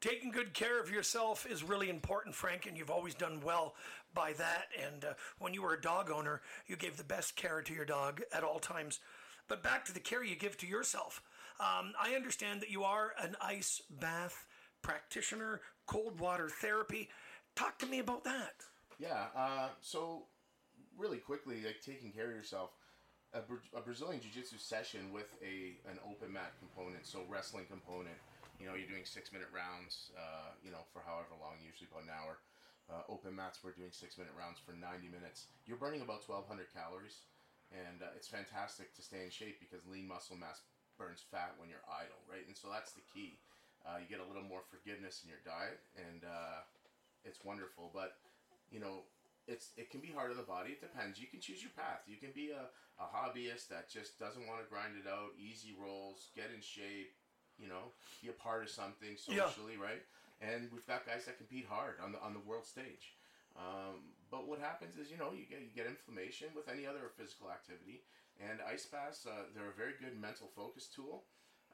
Taking 0.00 0.30
good 0.30 0.52
care 0.54 0.80
of 0.80 0.90
yourself 0.90 1.46
is 1.50 1.64
really 1.64 1.88
important, 1.88 2.34
Frank, 2.34 2.66
and 2.66 2.76
you've 2.76 2.90
always 2.90 3.14
done 3.14 3.40
well 3.42 3.74
by 4.14 4.34
that. 4.34 4.66
And 4.86 5.04
uh, 5.04 5.14
when 5.38 5.54
you 5.54 5.62
were 5.62 5.74
a 5.74 5.80
dog 5.80 6.10
owner, 6.10 6.42
you 6.66 6.76
gave 6.76 6.96
the 6.96 7.04
best 7.04 7.34
care 7.34 7.62
to 7.62 7.74
your 7.74 7.86
dog 7.86 8.22
at 8.32 8.44
all 8.44 8.58
times. 8.58 9.00
But 9.48 9.62
back 9.62 9.84
to 9.86 9.92
the 9.92 10.00
care 10.00 10.22
you 10.22 10.36
give 10.36 10.56
to 10.58 10.66
yourself. 10.66 11.22
Um, 11.58 11.92
I 12.00 12.14
understand 12.14 12.60
that 12.60 12.70
you 12.70 12.84
are 12.84 13.12
an 13.18 13.36
ice 13.40 13.80
bath 13.90 14.44
practitioner, 14.82 15.60
cold 15.86 16.20
water 16.20 16.48
therapy. 16.48 17.08
Talk 17.54 17.78
to 17.78 17.86
me 17.86 17.98
about 17.98 18.24
that. 18.24 18.54
Yeah. 18.98 19.26
Uh, 19.36 19.68
so, 19.80 20.24
really 20.98 21.18
quickly, 21.18 21.62
like 21.64 21.80
taking 21.84 22.12
care 22.12 22.28
of 22.28 22.36
yourself, 22.36 22.70
a, 23.34 23.40
a 23.76 23.80
Brazilian 23.80 24.20
Jiu-Jitsu 24.20 24.56
session 24.58 25.12
with 25.12 25.32
a 25.42 25.76
an 25.88 25.98
open 26.08 26.32
mat 26.32 26.52
component, 26.58 27.06
so 27.06 27.24
wrestling 27.28 27.66
component. 27.68 28.16
You 28.60 28.64
know, 28.64 28.74
you're 28.74 28.88
doing 28.88 29.04
six 29.04 29.32
minute 29.32 29.48
rounds. 29.52 30.12
Uh, 30.16 30.56
you 30.64 30.70
know, 30.70 30.84
for 30.92 31.02
however 31.04 31.36
long, 31.40 31.60
usually 31.60 31.88
about 31.90 32.04
an 32.04 32.12
hour. 32.12 32.38
Uh, 32.86 33.02
open 33.10 33.34
mats, 33.34 33.58
we're 33.66 33.74
doing 33.74 33.90
six 33.90 34.14
minute 34.14 34.30
rounds 34.38 34.62
for 34.62 34.70
90 34.70 35.10
minutes. 35.10 35.50
You're 35.66 35.80
burning 35.80 36.06
about 36.06 36.22
1,200 36.22 36.70
calories, 36.70 37.26
and 37.74 37.98
uh, 37.98 38.14
it's 38.14 38.30
fantastic 38.30 38.94
to 38.94 39.02
stay 39.02 39.26
in 39.26 39.30
shape 39.34 39.58
because 39.58 39.82
lean 39.90 40.06
muscle 40.06 40.38
mass 40.38 40.62
burns 40.94 41.18
fat 41.18 41.58
when 41.58 41.66
you're 41.66 41.82
idle, 41.90 42.22
right? 42.30 42.46
And 42.46 42.54
so 42.54 42.70
that's 42.70 42.94
the 42.94 43.02
key. 43.10 43.42
Uh, 43.86 44.02
you 44.02 44.10
get 44.10 44.18
a 44.18 44.26
little 44.26 44.42
more 44.42 44.66
forgiveness 44.66 45.22
in 45.22 45.30
your 45.30 45.38
diet, 45.46 45.78
and 45.94 46.26
uh, 46.26 46.66
it's 47.22 47.38
wonderful. 47.46 47.94
But 47.94 48.18
you 48.70 48.82
know, 48.82 49.06
it's 49.46 49.70
it 49.78 49.94
can 49.94 50.02
be 50.02 50.10
hard 50.10 50.34
on 50.34 50.36
the 50.36 50.46
body. 50.46 50.74
It 50.74 50.82
depends. 50.82 51.22
You 51.22 51.30
can 51.30 51.38
choose 51.38 51.62
your 51.62 51.70
path. 51.78 52.02
You 52.10 52.18
can 52.18 52.34
be 52.34 52.50
a, 52.50 52.66
a 52.98 53.06
hobbyist 53.06 53.70
that 53.70 53.86
just 53.86 54.18
doesn't 54.18 54.42
want 54.50 54.58
to 54.58 54.66
grind 54.66 54.98
it 54.98 55.06
out, 55.06 55.38
easy 55.38 55.70
rolls, 55.78 56.34
get 56.34 56.50
in 56.50 56.58
shape, 56.58 57.14
you 57.54 57.70
know, 57.70 57.94
be 58.22 58.28
a 58.28 58.36
part 58.36 58.66
of 58.66 58.70
something 58.74 59.14
Yeah. 59.30 59.46
socially, 59.46 59.78
right? 59.78 60.02
And 60.42 60.68
we've 60.74 60.84
got 60.84 61.06
guys 61.06 61.24
that 61.30 61.38
compete 61.38 61.70
hard 61.70 62.02
on 62.02 62.10
the 62.10 62.18
on 62.18 62.34
the 62.34 62.42
world 62.42 62.66
stage. 62.66 63.14
Um, 63.56 64.12
but 64.28 64.44
what 64.44 64.58
happens 64.60 64.98
is, 64.98 65.08
you 65.08 65.16
know, 65.16 65.30
you 65.32 65.46
get 65.46 65.62
you 65.62 65.70
get 65.72 65.86
inflammation 65.86 66.50
with 66.58 66.66
any 66.68 66.84
other 66.84 67.08
physical 67.14 67.48
activity. 67.54 68.02
And 68.36 68.60
ice 68.60 68.84
baths, 68.84 69.24
uh, 69.24 69.48
they're 69.54 69.72
a 69.72 69.78
very 69.80 69.96
good 69.96 70.12
mental 70.20 70.50
focus 70.52 70.90
tool. 70.92 71.24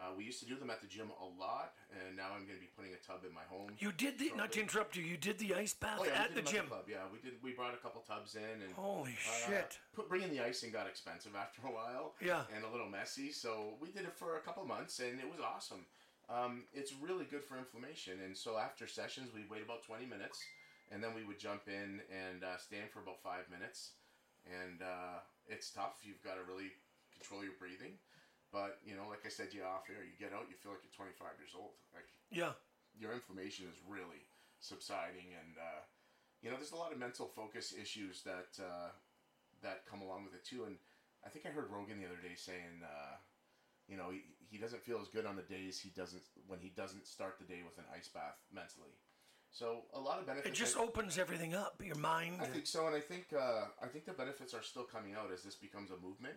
Uh, 0.00 0.10
we 0.16 0.24
used 0.24 0.40
to 0.40 0.46
do 0.46 0.56
them 0.56 0.70
at 0.70 0.80
the 0.80 0.86
gym 0.86 1.10
a 1.20 1.28
lot, 1.38 1.74
and 1.94 2.16
now 2.16 2.34
I'm 2.34 2.42
going 2.42 2.58
to 2.58 2.64
be 2.64 2.70
putting 2.74 2.90
a 2.92 3.00
tub 3.06 3.22
in 3.22 3.32
my 3.32 3.46
home. 3.46 3.70
You 3.78 3.92
did 3.92 4.18
the 4.18 4.32
not 4.36 4.50
to 4.52 4.60
interrupt 4.60 4.96
you. 4.96 5.02
You 5.04 5.16
did 5.16 5.38
the 5.38 5.54
ice 5.54 5.74
bath 5.74 5.98
Oh 6.00 6.04
yeah, 6.04 6.26
at 6.26 6.34
the 6.34 6.42
did 6.42 6.46
them 6.46 6.52
gym. 6.54 6.66
club. 6.66 6.84
Yeah, 6.88 7.06
we 7.12 7.18
did. 7.22 7.38
We 7.42 7.52
brought 7.52 7.74
a 7.74 7.76
couple 7.78 8.02
tubs 8.02 8.34
in, 8.34 8.42
and 8.42 8.72
Holy 8.74 9.14
uh, 9.14 9.46
shit! 9.46 9.78
Put, 9.94 10.08
bringing 10.08 10.30
the 10.30 10.42
icing 10.44 10.72
got 10.72 10.88
expensive 10.88 11.36
after 11.38 11.62
a 11.66 11.70
while. 11.70 12.14
Yeah. 12.20 12.42
And 12.54 12.64
a 12.64 12.70
little 12.70 12.88
messy, 12.88 13.30
so 13.30 13.78
we 13.80 13.90
did 13.92 14.02
it 14.02 14.16
for 14.16 14.36
a 14.36 14.40
couple 14.40 14.64
months, 14.64 14.98
and 14.98 15.20
it 15.20 15.28
was 15.30 15.38
awesome. 15.38 15.86
Um, 16.28 16.64
it's 16.72 16.92
really 17.00 17.24
good 17.26 17.44
for 17.44 17.58
inflammation, 17.58 18.18
and 18.24 18.36
so 18.36 18.58
after 18.58 18.86
sessions, 18.88 19.30
we'd 19.34 19.50
wait 19.50 19.62
about 19.62 19.84
twenty 19.84 20.06
minutes, 20.06 20.42
and 20.90 20.98
then 21.02 21.14
we 21.14 21.22
would 21.22 21.38
jump 21.38 21.62
in 21.68 22.00
and 22.10 22.42
uh, 22.42 22.58
stand 22.58 22.90
for 22.90 23.00
about 23.00 23.22
five 23.22 23.46
minutes. 23.50 23.92
And 24.42 24.82
uh, 24.82 25.22
it's 25.46 25.70
tough. 25.70 26.02
You've 26.02 26.22
got 26.24 26.34
to 26.34 26.42
really 26.42 26.74
control 27.14 27.44
your 27.44 27.54
breathing. 27.60 27.94
But 28.52 28.84
you 28.84 28.94
know, 28.94 29.08
like 29.08 29.24
I 29.24 29.32
said, 29.32 29.56
you 29.56 29.64
off 29.64 29.88
air, 29.88 30.04
you 30.04 30.12
get 30.20 30.36
out, 30.36 30.46
you 30.52 30.56
feel 30.60 30.76
like 30.76 30.84
you're 30.84 30.92
25 30.92 31.40
years 31.40 31.56
old. 31.56 31.72
Like 31.96 32.06
Yeah, 32.28 32.52
your 32.92 33.16
inflammation 33.16 33.64
is 33.66 33.80
really 33.88 34.28
subsiding, 34.60 35.32
and 35.32 35.56
uh, 35.56 35.82
you 36.44 36.52
know 36.52 36.60
there's 36.60 36.76
a 36.76 36.78
lot 36.78 36.92
of 36.92 37.00
mental 37.00 37.26
focus 37.32 37.72
issues 37.72 38.20
that 38.28 38.52
uh, 38.60 38.92
that 39.64 39.88
come 39.88 40.04
along 40.04 40.28
with 40.28 40.36
it 40.36 40.44
too. 40.44 40.68
And 40.68 40.76
I 41.24 41.32
think 41.32 41.48
I 41.48 41.50
heard 41.50 41.72
Rogan 41.72 41.96
the 41.96 42.04
other 42.04 42.20
day 42.20 42.36
saying, 42.36 42.84
uh, 42.84 43.16
you 43.88 43.96
know, 43.96 44.12
he, 44.12 44.20
he 44.52 44.58
doesn't 44.58 44.84
feel 44.84 45.00
as 45.00 45.08
good 45.08 45.24
on 45.24 45.34
the 45.34 45.48
days 45.48 45.80
he 45.80 45.88
doesn't 45.90 46.22
when 46.46 46.60
he 46.60 46.68
doesn't 46.76 47.06
start 47.06 47.40
the 47.40 47.48
day 47.48 47.64
with 47.64 47.78
an 47.78 47.88
ice 47.88 48.08
bath 48.12 48.36
mentally. 48.52 48.92
So 49.52 49.84
a 49.92 50.00
lot 50.00 50.18
of 50.18 50.26
benefits. 50.26 50.48
it 50.48 50.54
just 50.58 50.76
I- 50.76 50.80
opens 50.80 51.18
everything 51.18 51.54
up. 51.54 51.80
Your 51.84 51.96
mind. 51.96 52.36
I 52.40 52.46
think 52.46 52.66
so, 52.66 52.86
and 52.86 52.96
I 52.96 53.00
think 53.00 53.26
uh, 53.32 53.68
I 53.82 53.86
think 53.88 54.04
the 54.04 54.12
benefits 54.12 54.54
are 54.54 54.62
still 54.62 54.84
coming 54.84 55.14
out 55.14 55.30
as 55.32 55.42
this 55.42 55.56
becomes 55.56 55.90
a 55.90 55.96
movement, 56.04 56.36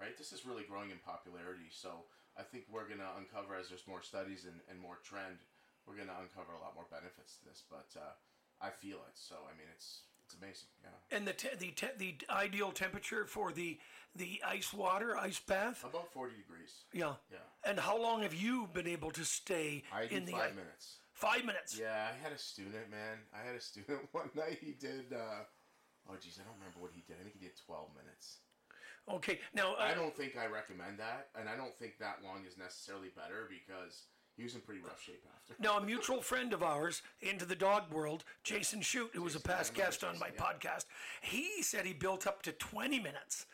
right? 0.00 0.16
This 0.16 0.32
is 0.32 0.46
really 0.46 0.64
growing 0.64 0.90
in 0.90 0.98
popularity. 1.04 1.68
So 1.70 2.04
I 2.38 2.42
think 2.42 2.64
we're 2.70 2.88
gonna 2.88 3.10
uncover 3.18 3.56
as 3.56 3.68
there's 3.68 3.86
more 3.86 4.02
studies 4.02 4.44
and, 4.44 4.60
and 4.70 4.78
more 4.80 4.98
trend, 5.02 5.38
we're 5.86 5.96
gonna 5.96 6.16
uncover 6.20 6.52
a 6.54 6.60
lot 6.60 6.74
more 6.74 6.86
benefits 6.90 7.36
to 7.38 7.44
this. 7.48 7.62
But 7.70 7.88
uh, 7.96 8.12
I 8.60 8.70
feel 8.70 8.96
it. 9.08 9.14
So 9.14 9.36
I 9.48 9.56
mean, 9.56 9.68
it's 9.74 10.02
it's 10.26 10.34
amazing. 10.34 10.68
Yeah. 10.82 11.16
and 11.16 11.26
the 11.26 11.32
te- 11.32 11.56
the 11.58 11.70
te- 11.70 11.96
the 11.98 12.14
ideal 12.30 12.72
temperature 12.72 13.26
for 13.26 13.52
the 13.52 13.78
the 14.16 14.42
ice 14.46 14.72
water 14.74 15.16
ice 15.16 15.38
bath. 15.40 15.84
About 15.84 16.12
forty 16.12 16.34
degrees. 16.36 16.84
Yeah. 16.92 17.14
Yeah. 17.30 17.38
And 17.64 17.78
how 17.78 18.00
long 18.00 18.22
have 18.22 18.34
you 18.34 18.68
been 18.72 18.88
able 18.88 19.12
to 19.12 19.24
stay 19.24 19.84
I 19.92 20.02
in 20.04 20.24
the 20.24 20.32
five 20.32 20.52
i- 20.52 20.56
minutes. 20.56 20.98
Five 21.12 21.46
minutes. 21.46 21.78
Yeah, 21.80 22.10
I 22.12 22.22
had 22.22 22.32
a 22.32 22.38
student, 22.38 22.90
man. 22.90 23.16
I 23.32 23.40
had 23.46 23.54
a 23.56 23.60
student 23.70 24.00
one 24.12 24.28
night. 24.34 24.58
He 24.60 24.72
did. 24.72 25.14
Uh, 25.14 25.48
oh, 26.10 26.16
geez, 26.20 26.36
I 26.38 26.44
don't 26.44 26.58
remember 26.58 26.80
what 26.80 26.90
he 26.92 27.00
did. 27.06 27.16
I 27.18 27.22
think 27.22 27.36
he 27.40 27.46
did 27.46 27.56
twelve 27.64 27.88
minutes. 27.96 28.40
Okay. 29.08 29.38
Now, 29.54 29.74
uh, 29.74 29.82
I 29.82 29.94
don't 29.94 30.16
think 30.16 30.36
I 30.36 30.46
recommend 30.46 30.98
that, 30.98 31.28
and 31.38 31.48
I 31.48 31.56
don't 31.56 31.74
think 31.76 31.98
that 31.98 32.18
long 32.24 32.44
is 32.46 32.58
necessarily 32.58 33.08
better 33.14 33.48
because 33.48 34.06
he 34.36 34.42
was 34.42 34.54
in 34.54 34.60
pretty 34.60 34.80
rough 34.80 35.02
shape 35.02 35.24
after. 35.34 35.54
Now, 35.62 35.78
a 35.78 35.84
mutual 35.84 36.20
friend 36.20 36.52
of 36.52 36.62
ours 36.62 37.02
into 37.20 37.44
the 37.44 37.54
dog 37.54 37.92
world, 37.92 38.24
Jason 38.42 38.80
Shute, 38.80 39.10
who 39.14 39.22
was 39.22 39.34
a 39.34 39.40
past 39.40 39.74
guest 39.74 40.04
on 40.04 40.18
my 40.18 40.30
yeah. 40.34 40.42
podcast, 40.42 40.84
he 41.22 41.62
said 41.62 41.86
he 41.86 41.94
built 41.94 42.26
up 42.26 42.42
to 42.42 42.52
20 42.52 42.98
minutes. 42.98 43.46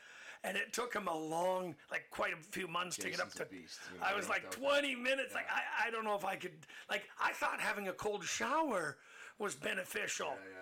And 0.45 0.57
it 0.57 0.73
took 0.73 0.93
him 0.93 1.07
a 1.07 1.17
long, 1.17 1.77
like 1.89 2.07
quite 2.11 2.33
a 2.33 2.37
few 2.37 2.67
months 2.67 2.97
to 2.97 3.09
get 3.09 3.21
up 3.21 3.33
to. 3.35 3.45
beast, 3.45 3.79
you 3.93 4.01
know, 4.01 4.07
I 4.07 4.17
was 4.17 4.29
like 4.29 4.43
doubt 4.43 4.53
20 4.53 4.97
minutes. 4.97 5.35
Like 5.35 5.47
I, 5.49 5.87
I 5.87 5.91
don't 5.93 6.03
know 6.03 6.17
if 6.17 6.25
I 6.25 6.35
could. 6.35 6.51
Like 6.91 7.05
I 7.23 7.31
thought 7.31 7.61
having 7.61 7.87
a 7.87 7.93
cold 7.93 8.25
shower 8.25 8.97
was 9.39 9.55
beneficial. 9.55 10.27
Yeah, 10.27 10.51
yeah. 10.51 10.62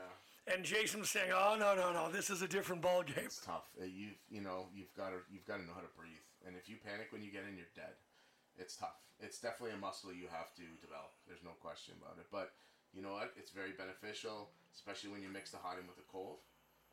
And 0.52 0.64
Jason 0.64 1.00
was 1.00 1.10
saying, 1.10 1.30
"Oh 1.32 1.56
no, 1.58 1.74
no, 1.74 1.92
no! 1.92 2.10
This 2.10 2.28
is 2.28 2.42
a 2.42 2.48
different 2.48 2.82
ball 2.82 3.02
game." 3.02 3.24
It's 3.24 3.44
tough. 3.44 3.70
Uh, 3.80 3.84
You've 3.86 4.18
you 4.28 4.40
know 4.40 4.66
you've 4.74 4.92
got 4.96 5.10
to 5.10 5.22
you've 5.30 5.46
got 5.46 5.58
to 5.58 5.64
know 5.64 5.74
how 5.74 5.80
to 5.86 5.94
breathe, 5.96 6.26
and 6.46 6.56
if 6.56 6.68
you 6.68 6.76
panic 6.82 7.08
when 7.12 7.22
you 7.22 7.30
get 7.30 7.46
in, 7.48 7.56
you're 7.56 7.70
dead. 7.76 7.94
It's 8.58 8.74
tough. 8.76 8.98
It's 9.20 9.38
definitely 9.38 9.76
a 9.76 9.80
muscle 9.80 10.12
you 10.12 10.26
have 10.32 10.52
to 10.56 10.66
develop. 10.82 11.12
There's 11.28 11.44
no 11.44 11.54
question 11.60 11.94
about 12.00 12.18
it. 12.18 12.26
But 12.32 12.52
you 12.92 13.02
know 13.02 13.12
what? 13.14 13.32
It's 13.36 13.50
very 13.52 13.72
beneficial, 13.72 14.50
especially 14.74 15.10
when 15.10 15.22
you 15.22 15.28
mix 15.28 15.50
the 15.50 15.58
hot 15.58 15.78
in 15.78 15.86
with 15.86 15.96
the 15.96 16.08
cold. 16.10 16.42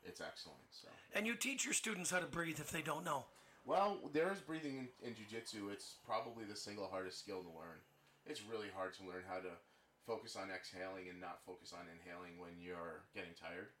It's 0.04 0.20
excellent. 0.20 0.62
So. 0.70 0.88
And 1.14 1.26
you 1.26 1.34
teach 1.34 1.64
your 1.64 1.74
students 1.74 2.10
how 2.10 2.20
to 2.20 2.26
breathe 2.30 2.60
if 2.60 2.70
they 2.70 2.82
don't 2.82 3.04
know. 3.04 3.26
Well, 3.66 3.98
there 4.12 4.32
is 4.32 4.38
breathing 4.40 4.88
in, 5.02 5.08
in 5.08 5.12
jujitsu. 5.14 5.72
It's 5.72 5.96
probably 6.06 6.44
the 6.44 6.56
single 6.56 6.86
hardest 6.86 7.18
skill 7.18 7.42
to 7.42 7.48
learn. 7.48 7.82
It's 8.24 8.42
really 8.44 8.68
hard 8.74 8.94
to 8.94 9.02
learn 9.04 9.24
how 9.28 9.40
to 9.40 9.52
focus 10.08 10.40
on 10.40 10.48
exhaling 10.48 11.12
and 11.12 11.20
not 11.20 11.44
focus 11.44 11.76
on 11.76 11.84
inhaling 11.92 12.40
when 12.40 12.56
you're 12.56 13.04
getting 13.12 13.36
tired. 13.36 13.76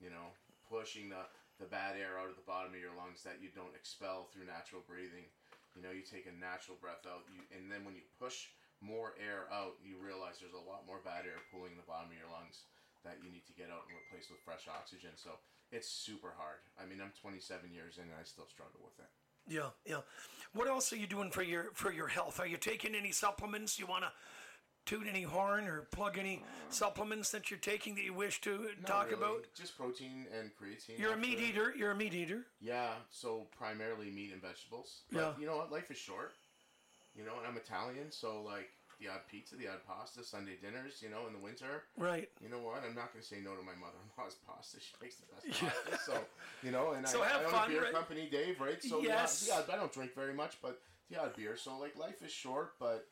You 0.00 0.08
know, 0.08 0.32
pushing 0.72 1.12
the, 1.12 1.28
the 1.60 1.68
bad 1.68 2.00
air 2.00 2.16
out 2.16 2.32
of 2.32 2.40
the 2.40 2.48
bottom 2.48 2.72
of 2.72 2.80
your 2.80 2.96
lungs 2.96 3.20
that 3.28 3.44
you 3.44 3.52
don't 3.52 3.76
expel 3.76 4.32
through 4.32 4.48
natural 4.48 4.80
breathing. 4.88 5.28
You 5.76 5.84
know, 5.84 5.92
you 5.92 6.00
take 6.00 6.24
a 6.24 6.32
natural 6.32 6.80
breath 6.80 7.04
out, 7.04 7.28
you, 7.28 7.44
and 7.52 7.68
then 7.68 7.84
when 7.84 7.92
you 7.92 8.04
push 8.16 8.48
more 8.80 9.12
air 9.20 9.44
out, 9.52 9.76
you 9.84 10.00
realize 10.00 10.40
there's 10.40 10.56
a 10.56 10.68
lot 10.68 10.88
more 10.88 11.04
bad 11.04 11.28
air 11.28 11.40
pulling 11.52 11.76
the 11.76 11.84
bottom 11.84 12.08
of 12.08 12.16
your 12.16 12.32
lungs 12.32 12.64
that 13.04 13.20
you 13.20 13.28
need 13.28 13.44
to 13.44 13.56
get 13.56 13.68
out 13.68 13.84
and 13.88 13.96
replace 13.96 14.32
with 14.32 14.40
fresh 14.40 14.64
oxygen. 14.68 15.12
So 15.16 15.36
it's 15.68 15.88
super 15.88 16.32
hard. 16.32 16.64
I 16.80 16.88
mean, 16.88 17.04
I'm 17.04 17.12
27 17.20 17.72
years 17.72 18.00
in 18.00 18.08
and 18.08 18.16
I 18.16 18.24
still 18.24 18.48
struggle 18.48 18.80
with 18.80 18.96
it. 19.00 19.12
Yeah, 19.48 19.76
yeah. 19.84 20.02
What 20.52 20.66
else 20.66 20.92
are 20.92 20.98
you 20.98 21.06
doing 21.06 21.30
for 21.30 21.42
your 21.42 21.70
for 21.72 21.92
your 21.92 22.08
health? 22.08 22.40
Are 22.40 22.46
you 22.46 22.56
taking 22.56 22.96
any 22.96 23.12
supplements? 23.12 23.78
You 23.78 23.86
want 23.86 24.02
to 24.02 24.10
toot 24.86 25.06
any 25.08 25.22
horn 25.22 25.66
or 25.66 25.82
plug 25.90 26.16
any 26.16 26.42
supplements 26.70 27.30
that 27.32 27.50
you're 27.50 27.58
taking 27.58 27.94
that 27.96 28.04
you 28.04 28.14
wish 28.14 28.40
to 28.42 28.70
Not 28.80 28.86
talk 28.86 29.04
really. 29.10 29.16
about? 29.22 29.46
just 29.54 29.76
protein 29.76 30.26
and 30.38 30.50
creatine. 30.56 30.98
You're 30.98 31.10
a 31.10 31.12
after- 31.14 31.26
meat 31.28 31.38
eater. 31.40 31.74
You're 31.76 31.90
a 31.90 31.94
meat 31.96 32.14
eater. 32.14 32.46
Yeah, 32.60 32.94
so 33.10 33.46
primarily 33.58 34.10
meat 34.10 34.32
and 34.32 34.40
vegetables. 34.40 35.02
But 35.12 35.18
Yeah. 35.20 35.32
you 35.38 35.46
know 35.46 35.56
what? 35.56 35.70
Life 35.72 35.90
is 35.90 35.98
short. 35.98 36.32
You 37.14 37.24
know, 37.24 37.36
and 37.38 37.46
I'm 37.46 37.56
Italian, 37.56 38.12
so 38.12 38.42
like 38.42 38.70
the 39.00 39.08
odd 39.08 39.20
pizza, 39.30 39.56
the 39.56 39.68
odd 39.68 39.84
pasta, 39.86 40.22
Sunday 40.24 40.56
dinners. 40.56 41.02
You 41.02 41.08
know, 41.10 41.26
in 41.26 41.32
the 41.32 41.38
winter. 41.38 41.84
Right. 41.96 42.30
You 42.42 42.48
know 42.48 42.58
what? 42.60 42.82
I'm 42.84 42.94
not 42.94 43.12
going 43.12 43.22
to 43.22 43.26
say 43.26 43.36
no 43.42 43.54
to 43.56 43.62
my 43.62 43.74
mother-in-law's 43.74 44.34
pasta. 44.46 44.78
She 44.80 44.94
makes 45.02 45.16
the 45.16 45.26
best 45.50 45.60
pasta. 45.90 46.04
So 46.04 46.18
you 46.62 46.70
know, 46.70 46.92
and 46.92 47.06
So 47.08 47.22
I, 47.22 47.28
have 47.28 47.40
I 47.42 47.44
own 47.44 47.50
fun, 47.50 47.68
a 47.68 47.72
beer 47.72 47.82
right? 47.84 47.92
company, 47.92 48.28
Dave. 48.30 48.60
Right? 48.60 48.82
So 48.82 49.00
Yes. 49.00 49.46
yeah, 49.48 49.62
yeah, 49.66 49.74
I 49.74 49.76
don't 49.76 49.92
drink 49.92 50.14
very 50.14 50.34
much, 50.34 50.58
but 50.62 50.80
the 51.10 51.20
odd 51.20 51.34
beer. 51.36 51.56
So 51.56 51.76
like, 51.78 51.96
life 51.96 52.22
is 52.22 52.30
short, 52.32 52.74
but. 52.78 53.06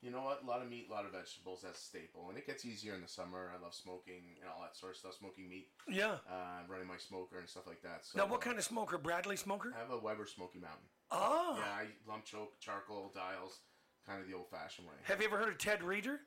You 0.00 0.12
know 0.12 0.22
what? 0.22 0.42
A 0.44 0.46
lot 0.46 0.62
of 0.62 0.70
meat, 0.70 0.86
a 0.88 0.92
lot 0.92 1.04
of 1.04 1.10
vegetables. 1.12 1.62
That's 1.64 1.80
a 1.80 1.84
staple, 1.84 2.28
and 2.28 2.38
it 2.38 2.46
gets 2.46 2.64
easier 2.64 2.94
in 2.94 3.00
the 3.02 3.08
summer. 3.08 3.50
I 3.56 3.60
love 3.60 3.74
smoking 3.74 4.22
and 4.40 4.48
all 4.48 4.62
that 4.62 4.76
sort 4.76 4.92
of 4.92 4.98
stuff. 4.98 5.14
Smoking 5.18 5.48
meat, 5.48 5.68
Yeah. 5.88 6.18
uh, 6.30 6.62
running 6.68 6.86
my 6.86 6.98
smoker 6.98 7.38
and 7.38 7.48
stuff 7.48 7.66
like 7.66 7.82
that. 7.82 8.04
So, 8.06 8.16
Now, 8.18 8.26
what 8.26 8.36
uh, 8.36 8.44
kind 8.44 8.58
of 8.58 8.64
smoker? 8.64 8.96
Bradley 8.96 9.36
smoker? 9.36 9.72
I 9.74 9.80
have 9.80 9.90
a 9.90 9.98
Weber 9.98 10.26
Smoky 10.26 10.60
Mountain. 10.60 10.86
Oh. 11.10 11.56
Yeah, 11.58 11.64
I 11.72 11.86
lump 12.08 12.24
choke, 12.26 12.60
charcoal, 12.60 13.10
dials, 13.12 13.58
kind 14.06 14.20
of 14.22 14.28
the 14.28 14.34
old-fashioned 14.34 14.86
way. 14.86 14.94
Have 15.04 15.20
you 15.20 15.26
ever 15.26 15.36
heard 15.38 15.48
of 15.48 15.58
Ted 15.58 15.82
Reader? 15.82 16.20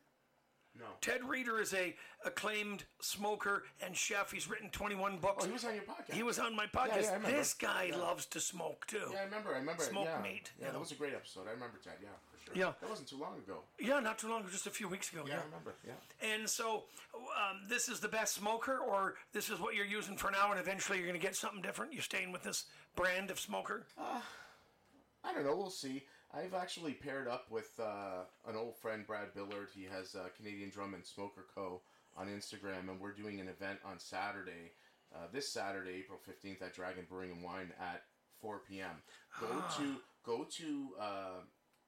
No. 0.78 0.86
Ted 1.02 1.24
Reader 1.24 1.60
is 1.62 1.74
a 1.74 1.96
acclaimed 2.26 2.86
smoker 3.02 3.64
and 3.82 3.96
chef. 3.96 4.32
He's 4.32 4.50
written 4.50 4.70
21 4.70 5.18
books. 5.18 5.44
Oh, 5.44 5.48
he 5.48 5.52
was 5.54 5.66
on 5.66 5.76
your 5.76 5.84
podcast. 5.84 6.14
He 6.14 6.24
was 6.24 6.40
on 6.40 6.56
my 6.56 6.66
podcast. 6.66 7.02
yeah, 7.04 7.14
remember. 7.14 7.32
this 7.38 7.54
guy 7.54 7.90
Yeah. 7.92 7.98
loves 7.98 8.26
to 8.28 8.40
smoke 8.40 8.88
too. 8.88 9.10
Yeah, 9.12 9.20
I 9.20 9.24
remember. 9.26 9.54
I 9.54 9.58
remember. 9.60 9.84
Smoked 9.84 10.10
yeah. 10.10 10.22
meat, 10.22 10.52
Yeah, 10.60 10.72
that 10.72 10.80
was 10.80 10.92
a 10.94 10.96
great 10.96 11.14
episode. 11.14 11.48
I 11.48 11.52
remember 11.52 11.78
Ted. 11.84 11.96
Yeah. 12.02 12.08
Yeah. 12.56 12.74
That 12.82 12.90
wasn't 12.90 13.10
too 13.10 13.18
long 13.18 13.38
ago. 13.38 13.60
Yeah, 13.80 14.00
not 14.00 14.18
too 14.20 14.30
long, 14.30 14.44
just 14.52 14.68
a 14.68 14.72
few 14.72 14.88
weeks 14.88 15.12
ago. 15.12 15.24
Yeah, 15.28 15.34
Yeah. 15.36 15.40
I 15.42 15.46
remember. 15.46 15.74
Yeah. 15.86 16.34
And 16.34 16.50
so, 16.50 16.84
um, 17.16 17.62
this 17.68 17.88
is 17.90 18.00
the 18.00 18.08
best 18.08 18.34
smoker, 18.36 18.78
or 18.78 19.16
this 19.34 19.50
is 19.50 19.60
what 19.60 19.76
you're 19.76 19.86
using 19.86 20.18
for 20.18 20.32
now, 20.32 20.52
and 20.52 20.60
eventually 20.60 20.98
you're 20.98 21.08
going 21.08 21.20
to 21.20 21.26
get 21.26 21.36
something 21.36 21.62
different. 21.62 21.94
You're 21.94 22.02
staying 22.04 22.32
with 22.32 22.44
this 22.44 22.66
brand 22.96 23.32
of 23.32 23.40
smoker. 23.40 23.86
I 23.98 25.34
don't 25.34 25.46
know. 25.46 25.56
We'll 25.56 25.70
see. 25.70 26.04
I've 26.34 26.54
actually 26.54 26.94
paired 26.94 27.28
up 27.28 27.46
with 27.52 27.70
uh, 27.80 28.24
an 28.48 28.56
old 28.56 28.78
friend, 28.78 29.06
Brad 29.06 29.34
Billard. 29.36 29.68
He 29.76 29.84
has 29.92 30.16
uh, 30.16 30.30
Canadian 30.38 30.70
Drum 30.70 30.94
and 30.94 31.06
Smoker 31.06 31.46
Co. 31.54 31.82
on 32.18 32.28
Instagram, 32.28 32.90
and 32.90 33.00
we're 33.00 33.12
doing 33.12 33.40
an 33.42 33.48
event 33.50 33.80
on 33.86 34.00
Saturday, 34.00 34.72
uh, 35.14 35.28
this 35.34 35.50
Saturday, 35.50 35.96
April 36.00 36.20
fifteenth, 36.26 36.62
at 36.62 36.74
Dragon 36.74 37.06
Brewing 37.10 37.32
and 37.32 37.44
Wine 37.44 37.72
at 37.82 38.04
four 38.42 38.62
p.m. 38.68 38.96
Go 39.42 39.48
to 39.78 39.96
go 40.26 40.46
to 40.58 40.88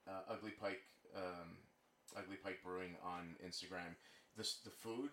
uh, 0.07 0.33
Ugly 0.33 0.51
Pike, 0.59 0.81
um, 1.15 1.57
Ugly 2.17 2.37
Pike 2.43 2.59
Brewing 2.63 2.95
on 3.03 3.35
Instagram. 3.45 3.95
This 4.37 4.59
the 4.63 4.71
food 4.71 5.11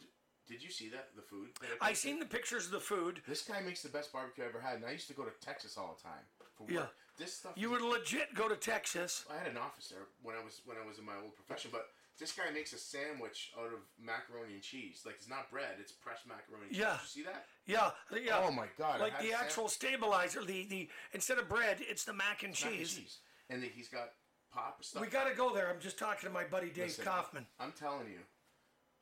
Did 0.49 0.63
you 0.63 0.71
see 0.71 0.89
that 0.91 1.09
the 1.15 1.23
food? 1.23 1.49
that 1.61 1.71
I 1.81 1.93
seen 1.93 2.19
the 2.19 2.27
pictures 2.27 2.67
of 2.67 2.73
the 2.73 2.81
food. 2.81 3.23
This 3.29 3.43
guy 3.43 3.61
makes 3.61 3.83
the 3.83 3.89
best 3.91 4.13
barbecue 4.13 4.45
I 4.45 4.49
ever 4.49 4.61
had, 4.61 4.77
and 4.77 4.85
I 4.87 4.93
used 4.93 5.09
to 5.09 5.15
go 5.15 5.25
to 5.25 5.31
Texas 5.45 5.77
all 5.77 5.97
the 5.97 6.03
time 6.03 6.25
for 6.57 6.65
work. 6.65 6.73
Yeah. 6.73 6.87
This 7.19 7.35
stuff. 7.35 7.53
You 7.57 7.71
would 7.71 7.83
legit 7.83 8.35
go 8.35 8.49
to 8.49 8.57
Texas. 8.57 9.27
I 9.31 9.37
had 9.39 9.49
an 9.49 9.59
office 9.59 9.89
there 9.89 10.07
when 10.23 10.37
I 10.37 10.43
was 10.45 10.63
when 10.65 10.77
I 10.83 10.87
was 10.87 10.99
in 10.99 11.05
my 11.05 11.17
old 11.23 11.35
profession, 11.37 11.71
but 11.73 11.87
this 12.19 12.33
guy 12.33 12.51
makes 12.53 12.73
a 12.73 12.79
sandwich 12.79 13.53
out 13.59 13.67
of 13.73 13.81
macaroni 14.03 14.55
and 14.55 14.63
cheese. 14.63 15.03
Like 15.05 15.17
it's 15.17 15.29
not 15.29 15.51
bread; 15.51 15.77
it's 15.79 15.93
pressed 15.93 16.27
macaroni. 16.27 16.69
and 16.69 16.73
cheese. 16.73 16.81
Yeah. 16.81 16.93
Did 16.97 17.03
you 17.03 17.09
see 17.09 17.23
that? 17.25 17.45
Yeah, 17.67 17.91
yeah. 18.19 18.43
Oh 18.43 18.51
my 18.51 18.67
God, 18.79 19.01
Like 19.01 19.21
the 19.21 19.35
actual 19.35 19.69
stabilizer, 19.69 20.43
the 20.45 20.65
the 20.67 20.89
instead 21.13 21.37
of 21.39 21.47
bread, 21.49 21.77
it's 21.81 22.05
the 22.05 22.15
mac 22.15 22.43
and 22.43 22.53
Mac 22.53 22.65
and 22.65 22.79
cheese. 22.79 22.95
cheese, 22.97 23.19
and 23.51 23.63
then 23.63 23.69
he's 23.75 23.89
got 23.89 24.13
pop 24.53 24.85
stuff. 24.85 25.03
We 25.03 25.09
got 25.09 25.29
to 25.29 25.35
go 25.35 25.55
there. 25.55 25.69
I'm 25.71 25.81
just 25.81 25.99
talking 25.99 26.29
to 26.29 26.33
my 26.33 26.45
buddy 26.45 26.69
Dave 26.69 26.87
Listen, 26.89 27.05
Kaufman. 27.05 27.47
I'm 27.59 27.73
telling 27.73 28.07
you, 28.07 28.21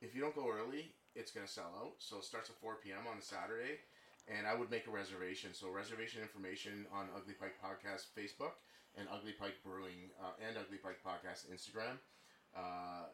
if 0.01 0.15
you 0.15 0.21
don't 0.21 0.35
go 0.35 0.49
early, 0.49 0.93
it's 1.15 1.31
gonna 1.31 1.47
sell 1.47 1.73
out. 1.77 1.93
So 1.99 2.17
it 2.17 2.23
starts 2.23 2.49
at 2.49 2.55
4 2.57 2.77
p.m. 2.83 3.05
on 3.09 3.17
a 3.17 3.21
Saturday, 3.21 3.81
and 4.27 4.47
I 4.47 4.55
would 4.55 4.71
make 4.71 4.87
a 4.87 4.91
reservation. 4.91 5.53
So 5.53 5.69
reservation 5.69 6.21
information 6.21 6.85
on 6.93 7.07
Ugly 7.15 7.33
Pike 7.33 7.55
Podcast 7.63 8.07
Facebook 8.17 8.61
and 8.97 9.07
Ugly 9.11 9.33
Pike 9.33 9.57
Brewing 9.63 10.13
uh, 10.21 10.31
and 10.47 10.57
Ugly 10.57 10.77
Pike 10.77 10.99
Podcast 11.05 11.49
Instagram. 11.51 11.99
Uh, 12.55 13.09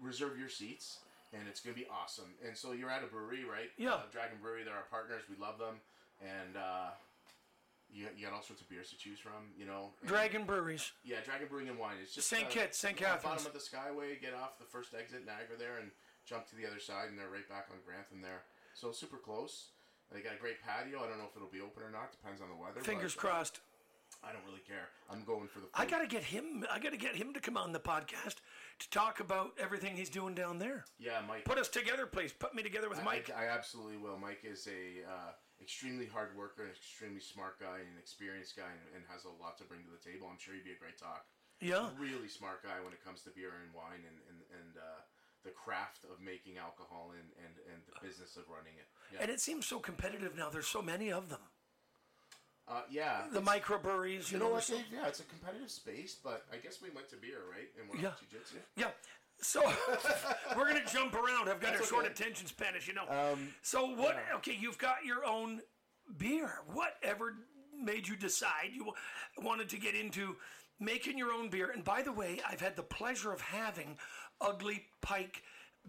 reserve 0.00 0.38
your 0.38 0.48
seats, 0.48 1.00
and 1.32 1.42
it's 1.48 1.60
gonna 1.60 1.76
be 1.76 1.86
awesome. 1.90 2.32
And 2.46 2.56
so 2.56 2.72
you're 2.72 2.90
at 2.90 3.04
a 3.04 3.06
brewery, 3.06 3.44
right? 3.44 3.70
Yeah. 3.76 3.94
Uh, 3.94 4.02
Dragon 4.10 4.38
Brewery. 4.40 4.64
They're 4.64 4.74
our 4.74 4.88
partners. 4.90 5.22
We 5.28 5.36
love 5.36 5.58
them, 5.58 5.76
and. 6.20 6.56
You, 7.92 8.08
you 8.16 8.24
got 8.24 8.34
all 8.34 8.42
sorts 8.42 8.62
of 8.62 8.68
beers 8.68 8.88
to 8.90 8.96
choose 8.96 9.18
from, 9.18 9.52
you 9.56 9.66
know. 9.66 9.92
and- 10.00 10.08
Dragon 10.08 10.44
Breweries. 10.44 10.92
yeah, 11.04 11.20
Dragon 11.24 11.46
Brewing 11.48 11.68
and 11.68 11.78
Wine. 11.78 11.96
It's 12.02 12.14
just 12.14 12.28
St. 12.28 12.48
Kitts, 12.48 12.78
St. 12.78 12.96
Catharines. 12.96 13.44
Bottom 13.44 13.46
of 13.46 13.52
the 13.52 13.58
Skyway. 13.60 14.20
Get 14.20 14.32
off 14.34 14.58
the 14.58 14.64
first 14.64 14.94
exit 14.94 15.26
Niagara 15.26 15.58
there, 15.58 15.76
and 15.78 15.90
jump 16.24 16.48
to 16.48 16.56
the 16.56 16.66
other 16.66 16.80
side, 16.80 17.08
and 17.10 17.18
they're 17.18 17.28
right 17.28 17.48
back 17.48 17.68
on 17.70 17.76
Grantham 17.84 18.22
there. 18.22 18.42
So 18.74 18.92
super 18.92 19.18
close. 19.18 19.68
They 20.10 20.20
got 20.20 20.34
a 20.34 20.40
great 20.40 20.62
patio. 20.62 21.04
I 21.04 21.08
don't 21.08 21.18
know 21.18 21.28
if 21.30 21.36
it'll 21.36 21.48
be 21.52 21.60
open 21.60 21.82
or 21.82 21.90
not. 21.90 22.12
Depends 22.12 22.40
on 22.40 22.48
the 22.48 22.56
weather. 22.56 22.80
Fingers 22.80 23.14
but, 23.14 23.20
crossed. 23.20 23.60
I 24.24 24.32
don't 24.32 24.44
really 24.46 24.62
care. 24.66 24.88
I'm 25.10 25.24
going 25.24 25.48
for 25.48 25.58
the. 25.60 25.66
Food. 25.66 25.72
I 25.74 25.86
got 25.86 26.00
to 26.00 26.06
get 26.06 26.22
him. 26.22 26.64
I 26.70 26.78
got 26.78 26.92
to 26.92 26.98
get 26.98 27.16
him 27.16 27.32
to 27.34 27.40
come 27.40 27.56
on 27.56 27.72
the 27.72 27.80
podcast 27.80 28.36
to 28.78 28.90
talk 28.90 29.20
about 29.20 29.52
everything 29.58 29.96
he's 29.96 30.10
doing 30.10 30.34
down 30.34 30.58
there. 30.58 30.84
Yeah, 30.98 31.20
Mike. 31.26 31.44
Put 31.44 31.58
us 31.58 31.68
together, 31.68 32.06
please. 32.06 32.32
Put 32.32 32.54
me 32.54 32.62
together 32.62 32.88
with 32.88 33.00
I- 33.00 33.04
Mike. 33.04 33.30
I, 33.36 33.44
I 33.46 33.48
absolutely 33.48 33.96
will. 33.96 34.18
Mike 34.18 34.40
is 34.44 34.66
a 34.68 35.08
uh, 35.10 35.32
extremely 35.62 36.06
hard 36.06 36.34
worker, 36.36 36.64
an 36.66 36.70
extremely 36.74 37.20
smart 37.22 37.58
guy, 37.62 37.78
and 37.78 37.88
an 37.94 37.98
experienced 38.02 38.56
guy, 38.58 38.68
and, 38.68 38.82
and 38.98 39.02
has 39.08 39.24
a 39.24 39.32
lot 39.42 39.56
to 39.58 39.64
bring 39.64 39.80
to 39.86 39.92
the 39.94 40.02
table. 40.02 40.26
I'm 40.30 40.38
sure 40.42 40.52
he'd 40.54 40.66
be 40.66 40.74
a 40.74 40.82
great 40.82 40.98
talk. 40.98 41.24
yeah. 41.62 41.88
really 41.98 42.28
smart 42.28 42.62
guy 42.66 42.82
when 42.82 42.92
it 42.92 43.02
comes 43.06 43.22
to 43.22 43.30
beer 43.30 43.54
and 43.62 43.70
wine 43.72 44.02
and 44.02 44.18
and, 44.28 44.38
and 44.58 44.72
uh, 44.76 45.00
the 45.46 45.50
craft 45.54 46.02
of 46.10 46.18
making 46.22 46.58
alcohol 46.58 47.10
and, 47.18 47.30
and, 47.42 47.54
and 47.72 47.82
the 47.86 47.94
business 48.06 48.36
of 48.36 48.44
running 48.50 48.74
it. 48.78 48.86
Yeah, 49.14 49.22
And 49.22 49.30
it 49.30 49.40
seems 49.40 49.66
so 49.66 49.78
competitive 49.78 50.36
now. 50.36 50.50
There's 50.50 50.68
so 50.70 50.82
many 50.82 51.10
of 51.10 51.28
them. 51.30 51.42
uh, 52.68 52.82
yeah. 52.90 53.26
The 53.32 53.42
microbreweries, 53.42 54.30
you, 54.30 54.38
you 54.38 54.38
know 54.38 54.50
what? 54.50 54.68
Yeah, 54.70 55.06
it's 55.08 55.18
a 55.18 55.24
competitive 55.24 55.70
space, 55.70 56.14
but 56.22 56.44
I 56.52 56.58
guess 56.58 56.80
we 56.80 56.90
went 56.90 57.10
to 57.10 57.16
beer, 57.16 57.42
right? 57.50 57.66
And 57.78 57.88
we're 57.90 57.96
Yeah. 57.96 58.14
not 58.14 58.20
jujitsu. 58.22 58.62
Yeah. 58.76 58.90
So 59.42 59.60
we're 60.56 60.68
gonna 60.68 60.84
jump 60.90 61.14
around. 61.14 61.48
I've 61.48 61.60
got 61.60 61.74
a 61.74 61.84
short 61.84 62.04
okay. 62.04 62.12
attention 62.12 62.46
span, 62.46 62.74
as 62.76 62.86
you 62.86 62.94
know. 62.94 63.04
Um, 63.08 63.48
so 63.60 63.86
what? 63.86 64.16
yeah. 64.16 64.36
Okay, 64.36 64.56
you've 64.58 64.78
got 64.78 65.04
your 65.04 65.24
own 65.24 65.60
beer. 66.16 66.60
Whatever 66.72 67.34
made 67.82 68.06
you 68.06 68.16
decide 68.16 68.70
you 68.72 68.92
wanted 69.42 69.68
to 69.70 69.78
get 69.78 69.94
into 69.94 70.36
making 70.78 71.18
your 71.18 71.32
own 71.32 71.50
beer? 71.50 71.70
And 71.70 71.82
by 71.82 72.02
the 72.02 72.12
way, 72.12 72.40
I've 72.48 72.60
had 72.60 72.76
the 72.76 72.82
pleasure 72.82 73.32
of 73.32 73.40
having 73.40 73.98
Ugly 74.40 74.84
Pike 75.00 75.42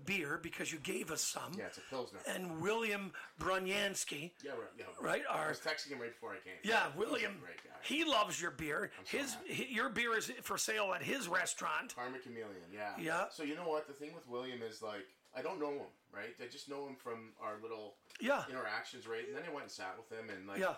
beer 0.05 0.39
because 0.41 0.71
you 0.71 0.79
gave 0.79 1.11
us 1.11 1.21
some. 1.21 1.53
Yeah, 1.57 1.65
it's 1.65 1.77
a 1.77 1.81
pilsner. 1.89 2.19
And 2.27 2.61
William 2.61 3.11
Brunyansky, 3.39 4.31
yeah, 4.43 4.51
right. 4.51 4.59
Yeah, 4.77 4.85
right? 5.01 5.21
I 5.31 5.47
was 5.47 5.59
texting 5.59 5.89
him 5.89 5.99
right 5.99 6.11
before 6.11 6.31
I 6.31 6.37
came. 6.43 6.53
yeah, 6.63 6.87
He's 6.87 6.95
a 6.95 6.99
William. 6.99 7.37
great 7.41 7.63
guy. 7.63 7.69
He 7.83 8.03
loves 8.03 8.41
your 8.41 8.51
beer. 8.51 8.91
so 9.09 9.17
His 9.17 9.33
happy. 9.35 9.53
hi- 9.53 9.67
your 9.69 9.89
beer 9.89 10.17
is 10.17 10.31
for 10.41 10.57
sale 10.57 10.93
at 10.95 11.03
his 11.03 11.27
restaurant. 11.27 11.95
Karma 11.95 12.19
Chameleon, 12.19 12.49
yeah. 12.73 12.93
Yeah. 12.99 13.25
So 13.31 13.43
you 13.43 13.55
know 13.55 13.67
what? 13.67 13.87
The 13.87 13.93
thing 13.93 14.13
with 14.13 14.27
William 14.27 14.61
is 14.61 14.81
like 14.81 15.05
I 15.35 15.41
don't 15.41 15.59
know 15.59 15.71
him, 15.71 15.89
right? 16.13 16.35
I 16.41 16.47
just 16.47 16.69
know 16.69 16.85
him 16.87 16.95
from 16.95 17.31
our 17.41 17.55
little 17.61 17.95
Yeah. 18.19 18.43
interactions, 18.49 19.07
right? 19.07 19.27
And 19.27 19.35
then 19.35 19.43
I 19.49 19.49
went 19.51 19.63
and 19.63 19.71
sat 19.71 19.95
with 19.97 20.11
him, 20.17 20.29
and 20.29 20.47
like 20.47 20.59
Yeah. 20.59 20.75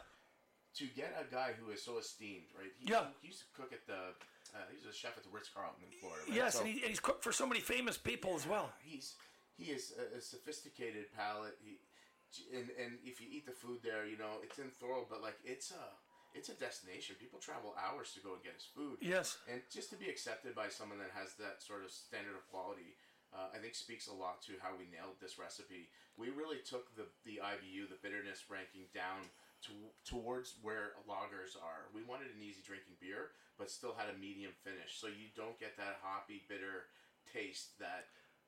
to 0.76 0.86
get 0.88 1.14
a 1.20 1.30
guy 1.34 1.54
who 1.60 1.72
is 1.72 1.84
so 1.84 1.98
esteemed, 1.98 2.46
right? 2.58 2.72
He, 2.80 2.90
Yeah. 2.92 3.08
He 3.22 3.28
used 3.28 3.40
to 3.40 3.46
cook 3.62 3.74
at 3.74 3.86
the. 3.86 4.14
Uh, 4.56 4.64
he 4.72 4.80
was 4.80 4.88
a 4.88 4.98
chef 4.98 5.18
at 5.20 5.24
the 5.28 5.30
Ritz 5.36 5.52
Carlton 5.52 5.84
in 5.84 5.92
Florida. 6.00 6.24
Right? 6.32 6.38
Yes, 6.40 6.56
So 6.56 6.64
and, 6.64 6.70
he, 6.72 6.80
and 6.80 6.88
he's 6.88 7.04
cooked 7.04 7.24
for 7.24 7.36
so 7.36 7.44
many 7.46 7.60
famous 7.60 7.98
people 8.00 8.36
as 8.40 8.48
well. 8.48 8.72
he's 8.80 9.16
he 9.60 9.72
is 9.72 9.92
a, 10.00 10.18
a 10.18 10.22
sophisticated 10.22 11.12
palate. 11.12 11.60
He 11.60 11.80
and 12.56 12.72
and 12.80 13.00
if 13.04 13.20
you 13.20 13.28
eat 13.30 13.46
the 13.46 13.52
food 13.56 13.84
there, 13.84 14.08
you 14.08 14.18
know 14.18 14.40
it's 14.44 14.60
in 14.60 14.72
Thorold, 14.80 15.08
but 15.12 15.22
like 15.22 15.36
it's 15.44 15.72
a 15.72 15.86
it's 16.36 16.48
a 16.48 16.56
destination. 16.56 17.16
People 17.20 17.40
travel 17.40 17.76
hours 17.80 18.12
to 18.16 18.20
go 18.20 18.36
and 18.36 18.44
get 18.44 18.56
his 18.56 18.68
food. 18.68 19.00
Yes. 19.00 19.40
And 19.52 19.64
just 19.72 19.92
to 19.92 19.98
be 20.00 20.08
accepted 20.12 20.56
by 20.56 20.68
someone 20.68 21.00
that 21.00 21.12
has 21.16 21.36
that 21.40 21.64
sort 21.64 21.84
of 21.84 21.92
standard 21.92 22.36
of 22.36 22.44
quality, 22.52 23.00
uh, 23.32 23.56
I 23.56 23.60
think 23.64 23.72
speaks 23.76 24.08
a 24.12 24.16
lot 24.16 24.44
to 24.52 24.60
how 24.60 24.76
we 24.76 24.84
nailed 24.92 25.16
this 25.24 25.40
recipe. 25.40 25.88
We 26.20 26.36
really 26.36 26.60
took 26.60 26.92
the, 27.00 27.08
the 27.24 27.40
IBU, 27.40 27.88
the 27.88 28.00
bitterness 28.04 28.44
ranking, 28.52 28.92
down 28.92 29.32
to, 29.68 29.74
towards 30.10 30.56
where 30.62 30.94
lagers 31.10 31.56
are. 31.62 31.90
We 31.94 32.04
wanted 32.04 32.28
an 32.36 32.42
easy 32.42 32.62
drinking 32.66 32.96
beer, 33.02 33.32
but 33.58 33.70
still 33.72 33.94
had 33.98 34.14
a 34.14 34.18
medium 34.18 34.52
finish, 34.64 35.00
so 35.00 35.08
you 35.08 35.30
don't 35.36 35.60
get 35.60 35.78
that 35.78 35.98
hoppy, 36.04 36.44
bitter 36.50 36.90
taste 37.34 37.80
that 37.80 38.06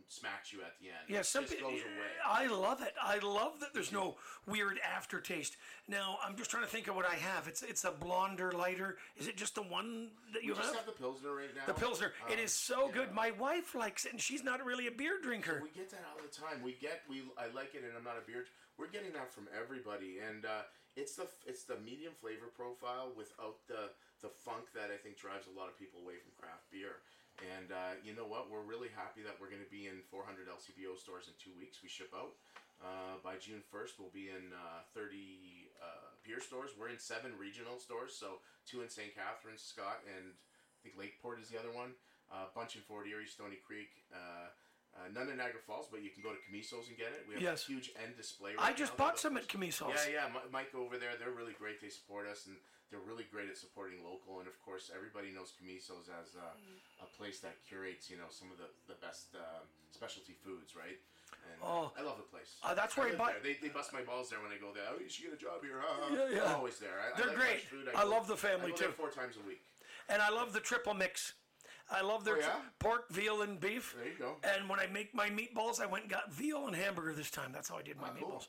smacks 0.10 0.54
you 0.54 0.60
at 0.62 0.72
the 0.80 0.88
end. 0.88 1.04
Yeah, 1.10 1.20
it 1.20 1.26
some 1.26 1.44
just 1.44 1.60
goes 1.60 1.82
away. 1.82 2.14
I 2.26 2.48
love 2.48 2.82
it. 2.82 2.94
I 3.02 3.18
love 3.20 3.60
that 3.60 3.74
there's 3.74 3.92
no 3.92 4.16
weird 4.46 4.80
aftertaste. 4.80 5.58
Now 5.90 6.18
I'm 6.24 6.38
just 6.38 6.50
trying 6.50 6.64
to 6.64 6.70
think 6.70 6.88
of 6.88 6.96
what 6.96 7.06
I 7.06 7.16
have. 7.16 7.48
It's 7.48 7.62
it's 7.62 7.84
a 7.84 7.92
blonder, 7.92 8.52
lighter. 8.54 8.98
Is 9.18 9.28
it 9.28 9.36
just 9.36 9.56
the 9.56 9.64
one 9.64 10.12
that 10.34 10.44
you 10.44 10.52
We 10.54 10.58
just 10.60 10.70
have? 10.70 10.78
have 10.78 10.86
the 10.86 10.94
pilsner 10.94 11.36
right 11.36 11.50
now. 11.54 11.66
The 11.66 11.74
pilsner. 11.74 12.14
it 12.30 12.34
Um, 12.34 12.40
is 12.40 12.54
so 12.54 12.88
yeah. 12.88 12.94
good. 12.94 13.12
My 13.14 13.32
wife 13.32 13.76
likes 13.76 14.06
it, 14.06 14.14
and 14.14 14.22
she's 14.22 14.44
not 14.46 14.64
really 14.64 14.88
a 14.88 14.92
beer 14.92 15.20
drinker. 15.22 15.60
We 15.62 15.70
get 15.76 15.90
that 15.92 16.06
all 16.14 16.22
the 16.24 16.30
time. 16.34 16.64
We 16.64 16.78
get 16.80 17.02
we 17.10 17.24
I 17.38 17.48
like 17.54 17.76
it, 17.76 17.84
and 17.84 17.92
I'm 17.98 18.04
not 18.06 18.16
a 18.18 18.26
beer. 18.26 18.46
We're 18.78 18.88
getting 18.88 19.12
that 19.14 19.34
from 19.34 19.48
everybody, 19.60 20.20
and 20.26 20.46
uh, 20.46 20.62
it's 20.98 21.14
the 21.14 21.30
it's 21.46 21.64
the 21.70 21.78
medium 21.86 22.18
flavor 22.18 22.50
profile 22.50 23.14
without 23.14 23.62
the 23.70 23.94
the 24.26 24.34
funk 24.34 24.74
that 24.74 24.90
I 24.90 24.98
think 24.98 25.22
drives 25.22 25.46
a 25.46 25.54
lot 25.54 25.70
of 25.70 25.78
people 25.78 26.02
away 26.02 26.18
from 26.18 26.34
craft 26.34 26.74
beer. 26.74 27.06
And 27.38 27.70
uh, 27.70 28.02
you 28.02 28.18
know 28.18 28.26
what? 28.26 28.50
We're 28.50 28.66
really 28.66 28.90
happy 28.98 29.22
that 29.22 29.38
we're 29.38 29.54
going 29.54 29.62
to 29.62 29.70
be 29.70 29.86
in 29.86 30.02
400 30.10 30.50
LCBO 30.50 30.98
stores 30.98 31.30
in 31.30 31.38
two 31.38 31.54
weeks. 31.54 31.86
We 31.86 31.90
ship 31.94 32.10
out. 32.10 32.34
Uh, 32.82 33.22
by 33.22 33.38
June 33.38 33.62
1st, 33.70 34.02
we'll 34.02 34.14
be 34.14 34.34
in 34.34 34.54
uh, 34.54 34.86
30 34.98 35.70
uh, 35.78 36.18
beer 36.26 36.42
stores. 36.42 36.74
We're 36.74 36.90
in 36.90 36.98
seven 36.98 37.34
regional 37.38 37.78
stores, 37.78 38.18
so 38.18 38.42
two 38.66 38.82
in 38.82 38.90
St. 38.90 39.14
Catharines, 39.14 39.62
Scott, 39.62 40.02
and 40.06 40.34
I 40.34 40.78
think 40.82 40.98
Lakeport 40.98 41.38
is 41.38 41.50
the 41.50 41.62
other 41.62 41.74
one. 41.74 41.94
A 42.34 42.50
bunch 42.58 42.74
in 42.74 42.82
Fort 42.82 43.06
Erie, 43.06 43.30
Stoney 43.30 43.62
Creek. 43.62 44.02
Uh, 44.98 45.06
uh, 45.06 45.08
none 45.14 45.30
in 45.30 45.38
Niagara 45.38 45.62
Falls, 45.62 45.88
but 45.92 46.02
you 46.02 46.10
can 46.10 46.24
go 46.24 46.34
to 46.34 46.42
Commisso's 46.50 46.88
and 46.90 46.98
get 46.98 47.14
it. 47.14 47.26
We 47.30 47.36
have 47.36 47.44
Yes. 47.44 47.64
a 47.70 47.72
huge 47.72 47.92
end 48.02 48.18
display. 48.18 48.56
Right 48.58 48.74
I 48.74 48.74
just 48.74 48.98
now 48.98 49.06
bought 49.06 49.20
some 49.20 49.38
at 49.38 49.48
Commisso's. 49.48 49.94
Yeah, 50.10 50.26
yeah. 50.26 50.34
Mi- 50.34 50.50
Mike 50.52 50.74
over 50.74 50.98
there, 50.98 51.14
they're 51.20 51.32
really 51.38 51.54
great. 51.54 51.80
They 51.82 51.90
support 51.90 52.26
us, 52.28 52.48
and 52.48 52.58
they're 52.90 53.00
really 53.06 53.26
great 53.30 53.50
at 53.50 53.58
supporting 53.58 54.04
local. 54.04 54.40
And 54.40 54.48
of 54.48 54.58
course, 54.66 54.90
everybody 54.94 55.30
knows 55.32 55.54
Commisso's 55.60 56.10
as 56.10 56.36
uh, 56.36 56.58
a 57.04 57.08
place 57.18 57.40
that 57.42 57.56
curates, 57.68 58.10
you 58.10 58.18
know, 58.18 58.30
some 58.30 58.50
of 58.52 58.58
the 58.58 58.70
the 58.88 58.98
best 59.00 59.36
um 59.36 59.68
specialty 59.92 60.34
foods, 60.34 60.76
right? 60.76 60.98
And 61.52 61.62
Oh. 61.62 61.92
I 61.98 62.02
love 62.02 62.18
the 62.18 62.24
place. 62.24 62.56
Uh, 62.64 62.74
that's 62.74 62.96
where 62.98 63.08
I 63.08 63.16
buy-. 63.16 63.36
They, 63.44 63.54
they 63.62 63.68
bust 63.70 63.92
my 63.94 64.02
balls 64.02 64.30
there 64.30 64.40
when 64.42 64.52
I 64.52 64.58
go 64.58 64.72
there. 64.74 64.84
Oh, 64.90 64.98
you 65.00 65.10
should 65.10 65.26
get 65.26 65.34
a 65.34 65.38
job 65.38 65.62
here. 65.62 65.82
Yeah, 66.12 66.30
yeah. 66.30 66.44
I'm 66.50 66.56
always 66.56 66.80
there. 66.80 66.96
I, 67.04 67.14
I 67.14 67.18
They're 67.18 67.28
like 67.28 67.36
great. 67.36 67.62
Food. 67.68 67.90
I 67.96 68.04
go- 68.04 68.10
love 68.10 68.28
the 68.28 68.38
family, 68.38 68.72
I 68.72 68.76
too. 68.76 68.92
Four 68.96 69.10
times 69.12 69.36
a 69.36 69.46
week. 69.48 69.62
And 70.10 70.22
I 70.22 70.30
love 70.30 70.54
the 70.54 70.60
triple 70.62 70.94
mix. 70.94 71.34
I 71.90 72.02
love 72.02 72.24
their 72.26 72.36
Oh, 72.38 72.40
yeah? 72.40 72.56
pork, 72.80 73.10
veal, 73.12 73.42
and 73.44 73.60
beef. 73.60 73.96
There 73.98 74.08
you 74.12 74.18
go. 74.20 74.36
And 74.44 74.68
when 74.70 74.80
I 74.80 74.88
make 74.88 75.14
my 75.16 75.30
meatballs, 75.30 75.80
I 75.82 75.86
went 75.86 76.04
and 76.06 76.12
got 76.12 76.32
veal 76.34 76.68
and 76.68 76.76
hamburger 76.76 77.14
this 77.14 77.32
time. 77.32 77.52
That's 77.54 77.70
how 77.70 77.78
I 77.78 77.82
did 77.82 77.98
my 77.98 78.10
Oh, 78.10 78.12
cool. 78.20 78.30
meatballs. 78.30 78.48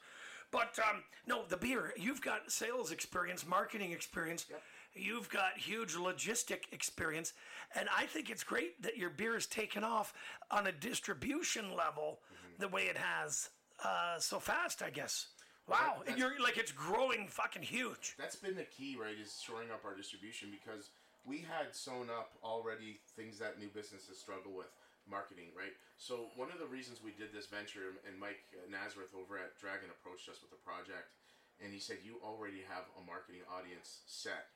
But 0.50 0.78
um, 0.78 1.02
no, 1.26 1.44
the 1.48 1.56
beer. 1.56 1.92
You've 1.96 2.22
got 2.22 2.50
sales 2.50 2.90
experience, 2.90 3.46
marketing 3.46 3.92
experience. 3.92 4.46
Yep. 4.50 4.62
You've 4.94 5.28
got 5.28 5.56
huge 5.58 5.94
logistic 5.94 6.60
experience, 6.72 7.34
and 7.76 7.88
I 7.94 8.06
think 8.06 8.30
it's 8.30 8.42
great 8.42 8.80
that 8.82 8.96
your 8.96 9.10
beer 9.10 9.36
is 9.36 9.46
taken 9.46 9.84
off 9.84 10.14
on 10.50 10.66
a 10.66 10.72
distribution 10.72 11.76
level 11.76 12.20
Mm-hmm. 12.32 12.62
the 12.62 12.68
way 12.68 12.82
it 12.84 12.96
has 12.96 13.50
uh, 13.84 14.18
so 14.18 14.40
fast. 14.40 14.82
I 14.82 14.90
guess. 14.90 15.26
Wow, 15.68 16.02
you're 16.16 16.40
like 16.40 16.56
it's 16.56 16.72
growing 16.72 17.28
fucking 17.28 17.62
huge. 17.62 18.14
that's 18.18 18.36
been 18.36 18.56
the 18.56 18.64
key, 18.64 18.96
right? 19.00 19.14
Is 19.22 19.40
shoring 19.44 19.70
up 19.70 19.84
our 19.84 19.94
distribution 19.94 20.48
because 20.50 20.88
we 21.24 21.44
had 21.44 21.74
sewn 21.74 22.08
up 22.10 22.34
already 22.42 23.00
things 23.16 23.38
that 23.38 23.58
new 23.58 23.68
businesses 23.68 24.18
struggle 24.18 24.52
with, 24.54 24.70
marketing, 25.08 25.48
right? 25.56 25.72
So 25.96 26.28
one 26.36 26.52
of 26.52 26.60
the 26.60 26.68
reasons 26.68 27.00
we 27.00 27.16
did 27.16 27.32
this 27.32 27.48
venture, 27.48 27.96
and 28.04 28.20
Mike 28.20 28.44
uh, 28.52 28.68
Nazareth 28.68 29.16
over 29.16 29.40
at 29.40 29.56
Dragon 29.56 29.88
approached 29.88 30.28
us 30.28 30.40
with 30.44 30.52
the 30.52 30.60
project, 30.60 31.16
and 31.64 31.72
he 31.72 31.80
said, 31.80 32.04
"You 32.04 32.20
already 32.22 32.62
have 32.68 32.86
a 32.96 33.02
marketing 33.02 33.42
audience 33.48 34.04
set. 34.06 34.52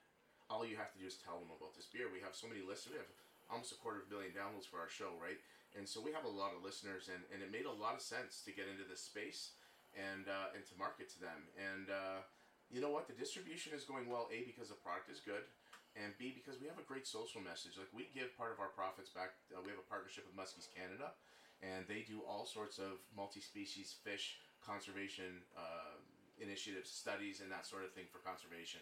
All 0.53 0.65
you 0.67 0.77
have 0.77 0.93
to 0.93 1.01
do 1.01 1.09
is 1.09 1.17
tell 1.17 1.41
them 1.41 1.51
about 1.51 1.73
this 1.75 1.89
beer. 1.89 2.13
We 2.13 2.21
have 2.21 2.37
so 2.37 2.47
many 2.47 2.61
listeners. 2.61 3.01
We 3.01 3.03
have 3.03 3.13
almost 3.49 3.73
a 3.73 3.81
quarter 3.81 4.05
of 4.05 4.07
a 4.07 4.13
billion 4.13 4.33
downloads 4.37 4.69
for 4.69 4.79
our 4.79 4.91
show, 4.93 5.17
right? 5.19 5.41
and 5.73 5.89
so 5.89 6.05
we 6.05 6.13
have 6.13 6.29
a 6.29 6.29
lot 6.29 6.53
of 6.53 6.61
listeners, 6.61 7.09
and, 7.09 7.25
and 7.33 7.41
it 7.41 7.49
made 7.49 7.65
a 7.65 7.73
lot 7.73 7.97
of 7.97 8.05
sense 8.05 8.45
to 8.45 8.53
get 8.53 8.69
into 8.69 8.85
this 8.85 9.01
space 9.01 9.57
and 9.97 10.29
uh, 10.29 10.53
and 10.53 10.61
to 10.69 10.75
market 10.77 11.09
to 11.17 11.19
them. 11.21 11.49
And 11.57 11.89
uh, 11.89 12.21
you 12.69 12.81
know 12.81 12.93
what, 12.93 13.09
the 13.09 13.17
distribution 13.17 13.73
is 13.73 13.85
going 13.85 14.09
well. 14.09 14.29
A 14.29 14.45
because 14.45 14.69
the 14.69 14.77
product 14.77 15.09
is 15.09 15.21
good, 15.25 15.45
and 15.97 16.13
B 16.19 16.33
because 16.33 16.61
we 16.61 16.67
have 16.69 16.79
a 16.79 16.87
great 16.87 17.07
social 17.07 17.41
message. 17.41 17.77
Like 17.77 17.93
we 17.93 18.09
give 18.15 18.33
part 18.37 18.53
of 18.53 18.61
our 18.61 18.69
profits 18.73 19.11
back. 19.11 19.37
Uh, 19.53 19.61
we 19.65 19.71
have 19.71 19.81
a 19.81 19.89
partnership 19.89 20.25
with 20.27 20.37
Muskies 20.37 20.69
Canada, 20.73 21.13
and 21.61 21.85
they 21.89 22.03
do 22.07 22.21
all 22.27 22.45
sorts 22.47 22.79
of 22.79 23.01
multi-species 23.17 23.95
fish 24.05 24.39
conservation 24.65 25.43
uh, 25.57 25.99
initiatives, 26.41 26.91
studies, 26.91 27.41
and 27.41 27.51
that 27.53 27.67
sort 27.67 27.85
of 27.85 27.93
thing 27.93 28.05
for 28.11 28.19
conservation. 28.25 28.81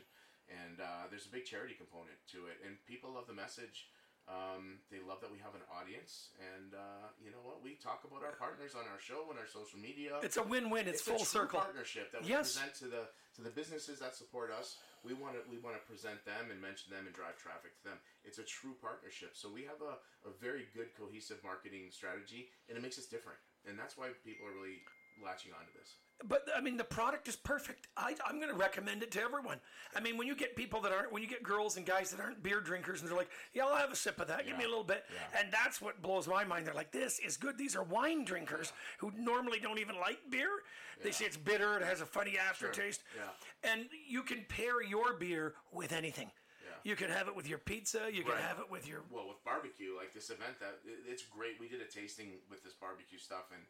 And 0.51 0.81
uh, 0.81 1.07
there's 1.11 1.27
a 1.27 1.33
big 1.33 1.45
charity 1.47 1.75
component 1.75 2.19
to 2.35 2.47
it, 2.51 2.59
and 2.67 2.75
people 2.87 3.15
love 3.15 3.27
the 3.27 3.35
message. 3.37 3.87
Um, 4.29 4.79
they 4.91 4.99
love 5.03 5.19
that 5.23 5.31
we 5.33 5.39
have 5.43 5.55
an 5.59 5.65
audience, 5.75 6.31
and 6.39 6.75
uh, 6.75 7.11
you 7.19 7.31
know 7.35 7.43
what? 7.43 7.63
We 7.65 7.75
talk 7.83 8.07
about 8.07 8.23
our 8.23 8.37
partners 8.39 8.75
on 8.79 8.87
our 8.87 9.01
show 9.03 9.27
and 9.31 9.39
our 9.39 9.47
social 9.51 9.79
media. 9.81 10.19
It's 10.23 10.37
a 10.37 10.43
win-win. 10.43 10.87
It's, 10.87 11.03
It's 11.03 11.09
full 11.09 11.25
circle. 11.25 11.59
partnership 11.59 12.13
that 12.13 12.23
we 12.23 12.29
Yes. 12.31 12.55
present 12.55 12.75
to 12.79 12.87
the 12.87 13.03
to 13.37 13.43
the 13.43 13.51
businesses 13.51 13.99
that 13.99 14.15
support 14.15 14.51
us. 14.53 14.77
We 15.01 15.17
want 15.17 15.35
to 15.37 15.43
we 15.49 15.57
want 15.57 15.81
to 15.81 15.85
present 15.89 16.21
them 16.29 16.53
and 16.53 16.61
mention 16.61 16.93
them 16.93 17.09
and 17.09 17.15
drive 17.17 17.41
traffic 17.41 17.73
to 17.81 17.85
them. 17.89 17.99
It's 18.25 18.39
a 18.39 18.45
true 18.45 18.77
partnership. 18.77 19.33
So 19.33 19.49
we 19.49 19.65
have 19.65 19.81
a, 19.81 19.97
a 20.29 20.33
very 20.37 20.69
good 20.77 20.93
cohesive 20.93 21.41
marketing 21.41 21.89
strategy, 21.89 22.53
and 22.69 22.77
it 22.77 22.85
makes 22.85 23.01
us 23.01 23.09
different. 23.09 23.41
And 23.65 23.81
that's 23.81 23.97
why 23.97 24.13
people 24.25 24.45
are 24.45 24.57
really 24.57 24.85
latching 25.25 25.53
onto 25.53 25.73
this. 25.79 25.97
But 26.23 26.43
I 26.55 26.61
mean, 26.61 26.77
the 26.77 26.85
product 26.85 27.29
is 27.29 27.37
perfect. 27.37 27.89
I, 27.97 28.15
I'm 28.27 28.37
going 28.37 28.51
to 28.51 28.55
recommend 28.55 29.03
it 29.03 29.11
to 29.13 29.23
everyone. 29.23 29.59
I 29.97 30.01
mean, 30.01 30.19
when 30.19 30.27
you 30.27 30.37
get 30.37 30.55
people 30.55 30.83
that 30.83 30.93
aren't, 30.93 31.11
when 31.13 31.23
you 31.23 31.29
get 31.29 31.43
girls 31.43 31.79
and 31.79 31.87
guys 31.87 32.11
that 32.11 32.21
aren't 32.21 32.43
beer 32.43 32.61
drinkers, 32.61 33.01
and 33.01 33.09
they're 33.09 33.17
like, 33.17 33.31
"Yeah, 33.55 33.65
I'll 33.65 33.77
have 33.77 33.91
a 33.91 33.97
sip 33.97 34.21
of 34.21 34.29
that. 34.29 34.45
Give 34.47 34.59
me 34.59 34.65
a 34.65 34.69
little 34.69 34.85
bit," 34.85 35.05
Yeah. 35.11 35.41
and 35.41 35.51
that's 35.51 35.81
what 35.81 36.03
blows 36.03 36.29
my 36.29 36.45
mind. 36.45 36.67
They're 36.67 36.75
like, 36.75 36.93
"This 36.93 37.21
is 37.21 37.39
good." 37.39 37.57
These 37.57 37.75
are 37.75 37.83
wine 37.83 38.27
drinkers 38.27 38.75
who 38.99 39.11
normally 39.17 39.61
don't 39.61 39.79
even 39.79 39.97
like 39.99 40.19
beer. 40.29 40.51
They 41.03 41.11
say 41.11 41.25
it's 41.25 41.39
bitter. 41.39 41.79
It 41.79 41.85
has 41.85 42.03
a 42.03 42.07
funny 42.07 42.37
aftertaste. 42.37 43.03
Yeah. 43.17 43.73
And 43.73 43.87
you 44.07 44.23
can 44.23 44.45
pair 44.47 44.83
your 44.83 45.15
beer 45.15 45.55
with 45.73 45.93
anything. 45.93 46.31
Yeah. 46.63 46.91
You 46.91 46.97
can 46.97 47.09
have 47.09 47.29
it 47.29 47.35
with 47.35 47.49
your 47.49 47.59
pizza. 47.59 48.11
You 48.13 48.25
can 48.25 48.37
have 48.37 48.59
it 48.59 48.71
with 48.71 48.87
your. 48.87 49.01
Well, 49.11 49.27
with 49.27 49.43
barbecue, 49.43 49.97
like 49.97 50.13
this 50.13 50.29
event, 50.29 50.61
that 50.61 50.81
it's 51.09 51.23
great. 51.25 51.59
We 51.59 51.69
did 51.69 51.81
a 51.81 51.87
tasting 51.87 52.33
with 52.51 52.63
this 52.63 52.75
barbecue 52.75 53.19
stuff, 53.19 53.49
and 53.55 53.63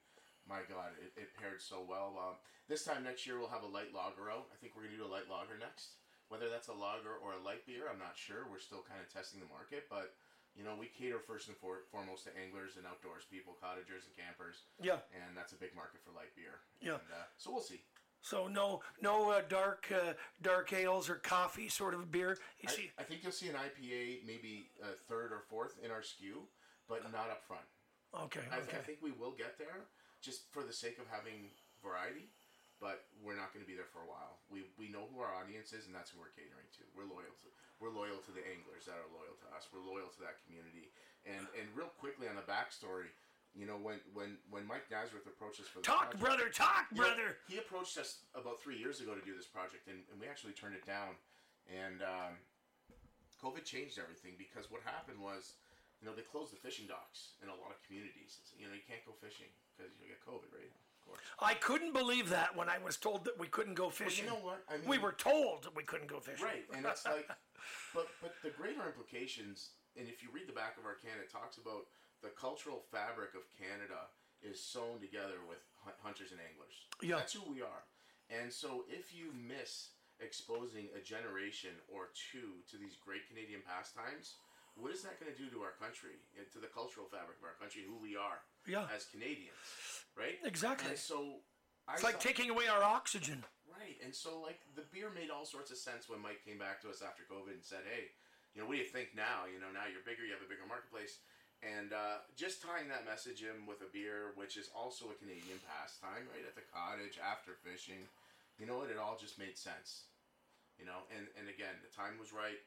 my 0.50 0.66
God, 0.66 0.98
it, 0.98 1.14
it 1.14 1.30
paired 1.38 1.62
so 1.62 1.86
well. 1.86 2.18
Um, 2.18 2.34
this 2.66 2.82
time 2.82 3.06
next 3.06 3.22
year, 3.22 3.38
we'll 3.38 3.54
have 3.54 3.62
a 3.62 3.70
light 3.70 3.94
lager 3.94 4.26
out. 4.26 4.50
I 4.50 4.58
think 4.58 4.74
we're 4.74 4.90
gonna 4.90 4.98
do 4.98 5.06
a 5.06 5.14
light 5.14 5.30
lager 5.30 5.54
next. 5.54 6.02
Whether 6.26 6.50
that's 6.50 6.66
a 6.66 6.74
lager 6.74 7.14
or 7.22 7.38
a 7.38 7.42
light 7.42 7.62
beer, 7.66 7.86
I'm 7.86 7.98
not 8.02 8.18
sure. 8.18 8.50
We're 8.50 8.62
still 8.62 8.82
kind 8.82 8.98
of 8.98 9.06
testing 9.06 9.38
the 9.38 9.50
market, 9.50 9.86
but 9.86 10.18
you 10.58 10.66
know, 10.66 10.74
we 10.74 10.90
cater 10.90 11.22
first 11.22 11.46
and 11.46 11.56
for, 11.56 11.86
foremost 11.94 12.26
to 12.26 12.30
anglers 12.34 12.74
and 12.76 12.82
outdoors 12.86 13.22
people, 13.30 13.54
cottagers 13.62 14.10
and 14.10 14.14
campers, 14.18 14.66
Yeah. 14.82 14.98
and 15.14 15.36
that's 15.38 15.54
a 15.54 15.58
big 15.58 15.74
market 15.78 16.02
for 16.02 16.10
light 16.10 16.34
beer. 16.34 16.58
Yeah. 16.82 16.98
And, 16.98 17.10
uh, 17.14 17.30
so 17.38 17.54
we'll 17.54 17.62
see. 17.62 17.82
So 18.20 18.48
no, 18.48 18.82
no 19.00 19.30
uh, 19.30 19.42
dark, 19.48 19.86
uh, 19.94 20.14
dark 20.42 20.72
ales 20.72 21.08
or 21.08 21.16
coffee 21.16 21.68
sort 21.68 21.94
of 21.94 22.10
beer. 22.10 22.36
You 22.60 22.68
I, 22.68 22.72
see, 22.72 22.90
I 22.98 23.02
think 23.04 23.22
you'll 23.22 23.32
see 23.32 23.48
an 23.48 23.54
IPA 23.54 24.26
maybe 24.26 24.68
uh, 24.82 24.88
third 25.08 25.32
or 25.32 25.40
fourth 25.48 25.78
in 25.82 25.90
our 25.90 26.02
skew, 26.02 26.42
but 26.88 27.02
not 27.10 27.30
up 27.30 27.42
front. 27.46 27.64
okay, 28.26 28.40
I, 28.52 28.58
okay. 28.58 28.76
I 28.76 28.80
think 28.82 28.98
we 29.02 29.12
will 29.12 29.32
get 29.32 29.56
there, 29.56 29.86
just 30.20 30.48
for 30.52 30.62
the 30.62 30.72
sake 30.72 31.00
of 31.00 31.08
having 31.10 31.50
variety. 31.82 32.28
But 32.80 33.04
we're 33.20 33.36
not 33.36 33.52
going 33.52 33.60
to 33.60 33.68
be 33.68 33.76
there 33.76 33.92
for 33.92 34.00
a 34.00 34.08
while. 34.08 34.40
We, 34.48 34.64
we 34.80 34.88
know 34.88 35.04
who 35.12 35.20
our 35.20 35.36
audience 35.36 35.76
is, 35.76 35.84
and 35.84 35.92
that's 35.92 36.08
who 36.08 36.16
we're 36.16 36.32
catering 36.32 36.64
to. 36.80 36.82
We're 36.96 37.04
loyal 37.04 37.36
to 37.44 37.48
we're 37.76 37.92
loyal 37.92 38.20
to 38.24 38.32
the 38.32 38.44
anglers 38.44 38.88
that 38.88 38.96
are 38.96 39.08
loyal 39.12 39.36
to 39.40 39.48
us. 39.56 39.68
We're 39.72 39.84
loyal 39.84 40.08
to 40.12 40.20
that 40.24 40.40
community. 40.44 40.92
And 41.28 41.44
and 41.56 41.68
real 41.76 41.92
quickly 42.00 42.24
on 42.24 42.40
the 42.40 42.44
backstory, 42.48 43.12
you 43.52 43.68
know 43.68 43.76
when 43.76 44.00
when 44.16 44.40
when 44.48 44.64
Mike 44.64 44.88
Nazareth 44.88 45.28
approached 45.28 45.60
us 45.60 45.68
for 45.68 45.84
the 45.84 45.88
Talk, 45.88 46.16
project, 46.16 46.24
brother, 46.24 46.48
talk, 46.48 46.88
brother. 46.96 47.36
he 47.48 47.60
approached 47.60 48.00
us 48.00 48.24
about 48.32 48.60
three 48.64 48.80
years 48.80 49.04
ago 49.04 49.12
to 49.12 49.20
do 49.24 49.36
this 49.36 49.48
project, 49.48 49.88
and, 49.88 50.00
and 50.12 50.16
we 50.16 50.24
actually 50.28 50.56
turned 50.56 50.76
it 50.76 50.84
down. 50.88 51.20
And 51.68 52.00
um, 52.00 52.40
COVID 53.44 53.64
changed 53.64 54.00
everything 54.00 54.36
because 54.36 54.70
what 54.70 54.80
happened 54.84 55.20
was, 55.20 55.56
you 56.00 56.08
know, 56.08 56.16
they 56.16 56.24
closed 56.24 56.52
the 56.52 56.56
fishing 56.56 56.88
docks 56.88 57.36
in 57.44 57.52
a 57.52 57.56
lot 57.60 57.68
of 57.68 57.78
communities. 57.84 58.40
You 58.56 58.66
know, 58.66 58.72
you 58.72 58.84
can't 58.88 59.04
go 59.04 59.12
fishing 59.20 59.52
because 59.76 59.92
you 60.00 60.08
get 60.08 60.24
COVID, 60.24 60.48
right? 60.48 60.72
Of 60.72 61.00
course. 61.04 61.20
I 61.40 61.54
couldn't 61.60 61.92
believe 61.92 62.32
that 62.32 62.56
when 62.56 62.68
I 62.72 62.80
was 62.80 62.96
told 62.96 63.24
that 63.28 63.36
we 63.36 63.48
couldn't 63.48 63.76
go 63.76 63.92
fishing. 63.92 64.24
you 64.24 64.32
know 64.32 64.40
what? 64.40 64.64
I 64.68 64.80
mean, 64.80 64.88
we 64.88 64.96
were 64.96 65.12
told 65.12 65.64
that 65.68 65.76
we 65.76 65.84
couldn't 65.84 66.08
go 66.08 66.20
fishing. 66.20 66.44
right, 66.44 66.64
and 66.72 66.84
it's 66.88 67.04
like, 67.04 67.28
but 67.94 68.08
but 68.24 68.32
the 68.40 68.50
greater 68.50 68.80
implications, 68.84 69.76
and 69.96 70.08
if 70.08 70.24
you 70.24 70.32
read 70.32 70.48
the 70.48 70.56
back 70.56 70.80
of 70.80 70.88
our 70.88 70.96
can, 70.96 71.20
it 71.20 71.28
talks 71.28 71.60
about 71.60 71.84
the 72.24 72.32
cultural 72.32 72.80
fabric 72.88 73.36
of 73.36 73.44
Canada 73.52 74.08
is 74.40 74.56
sewn 74.56 75.00
together 75.00 75.44
with 75.44 75.60
hunters 76.00 76.32
and 76.32 76.40
anglers. 76.40 76.88
Yeah. 77.04 77.16
that's 77.20 77.32
who 77.36 77.44
we 77.44 77.60
are. 77.60 77.84
And 78.32 78.52
so, 78.52 78.84
if 78.88 79.12
you 79.12 79.32
miss 79.36 79.92
exposing 80.20 80.88
a 80.96 81.00
generation 81.00 81.76
or 81.88 82.12
two 82.12 82.60
to 82.70 82.76
these 82.76 82.96
great 82.96 83.26
Canadian 83.28 83.60
pastimes, 83.64 84.36
what 84.80 84.92
is 84.92 85.02
that 85.02 85.20
going 85.20 85.30
to 85.32 85.36
do 85.38 85.48
to 85.52 85.60
our 85.62 85.72
country, 85.78 86.16
and 86.36 86.44
to 86.52 86.58
the 86.58 86.66
cultural 86.68 87.06
fabric 87.06 87.38
of 87.38 87.44
our 87.44 87.54
country, 87.60 87.82
who 87.86 87.96
we 88.00 88.16
are 88.16 88.40
Yeah. 88.66 88.88
as 88.94 89.04
Canadians, 89.06 89.56
right? 90.16 90.38
Exactly. 90.44 90.88
And 90.90 90.98
so, 90.98 91.42
I 91.88 91.94
It's 91.94 92.02
like 92.02 92.14
saw- 92.20 92.28
taking 92.28 92.50
away 92.50 92.66
our 92.68 92.82
oxygen. 92.82 93.44
Right, 93.66 93.96
and 94.04 94.14
so 94.14 94.40
like 94.40 94.60
the 94.74 94.82
beer 94.92 95.08
made 95.10 95.30
all 95.30 95.46
sorts 95.46 95.70
of 95.70 95.78
sense 95.78 96.08
when 96.08 96.20
Mike 96.20 96.44
came 96.44 96.58
back 96.58 96.80
to 96.82 96.90
us 96.90 97.00
after 97.00 97.22
COVID 97.24 97.52
and 97.54 97.64
said, 97.64 97.86
"Hey, 97.86 98.12
you 98.52 98.60
know, 98.60 98.66
what 98.68 98.74
do 98.76 98.82
you 98.82 98.88
think 98.90 99.14
now? 99.14 99.46
You 99.46 99.58
know, 99.58 99.70
now 99.72 99.86
you're 99.86 100.02
bigger, 100.04 100.24
you 100.26 100.32
have 100.36 100.42
a 100.44 100.48
bigger 100.50 100.66
marketplace." 100.66 101.18
And 101.62 101.92
uh, 101.92 102.24
just 102.36 102.60
tying 102.62 102.88
that 102.88 103.04
message 103.04 103.42
in 103.42 103.64
with 103.66 103.80
a 103.82 103.88
beer, 103.92 104.32
which 104.34 104.56
is 104.56 104.68
also 104.74 105.10
a 105.10 105.14
Canadian 105.14 105.60
pastime, 105.68 106.28
right 106.32 106.44
at 106.44 106.54
the 106.56 106.62
cottage 106.72 107.18
after 107.20 107.52
fishing, 107.54 108.08
you 108.58 108.64
know 108.66 108.76
what? 108.78 108.88
It 108.90 108.96
all 108.98 109.16
just 109.16 109.38
made 109.38 109.56
sense, 109.56 110.04
you 110.78 110.84
know. 110.84 111.04
And 111.16 111.28
and 111.38 111.48
again, 111.48 111.80
the 111.80 111.88
time 111.94 112.18
was 112.18 112.32
right. 112.32 112.60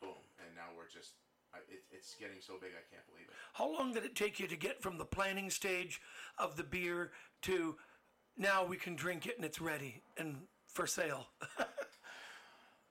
Boom, 0.00 0.18
and 0.38 0.54
now 0.54 0.70
we're 0.76 0.88
just. 0.88 1.14
I 1.54 1.58
It, 1.70 1.84
it's 1.92 2.14
getting 2.18 2.38
so 2.40 2.54
big, 2.60 2.70
I 2.72 2.82
can't 2.92 3.06
believe 3.06 3.26
it. 3.28 3.34
How 3.54 3.72
long 3.72 3.92
did 3.92 4.04
it 4.04 4.14
take 4.16 4.40
you 4.40 4.48
to 4.48 4.56
get 4.56 4.82
from 4.82 4.98
the 4.98 5.04
planning 5.04 5.50
stage 5.50 6.00
of 6.38 6.56
the 6.56 6.64
beer 6.64 7.12
to 7.42 7.76
now 8.36 8.64
we 8.64 8.76
can 8.76 8.96
drink 8.96 9.26
it 9.26 9.36
and 9.36 9.44
it's 9.44 9.60
ready 9.60 10.02
and 10.18 10.42
for 10.66 10.86
sale? 10.86 11.28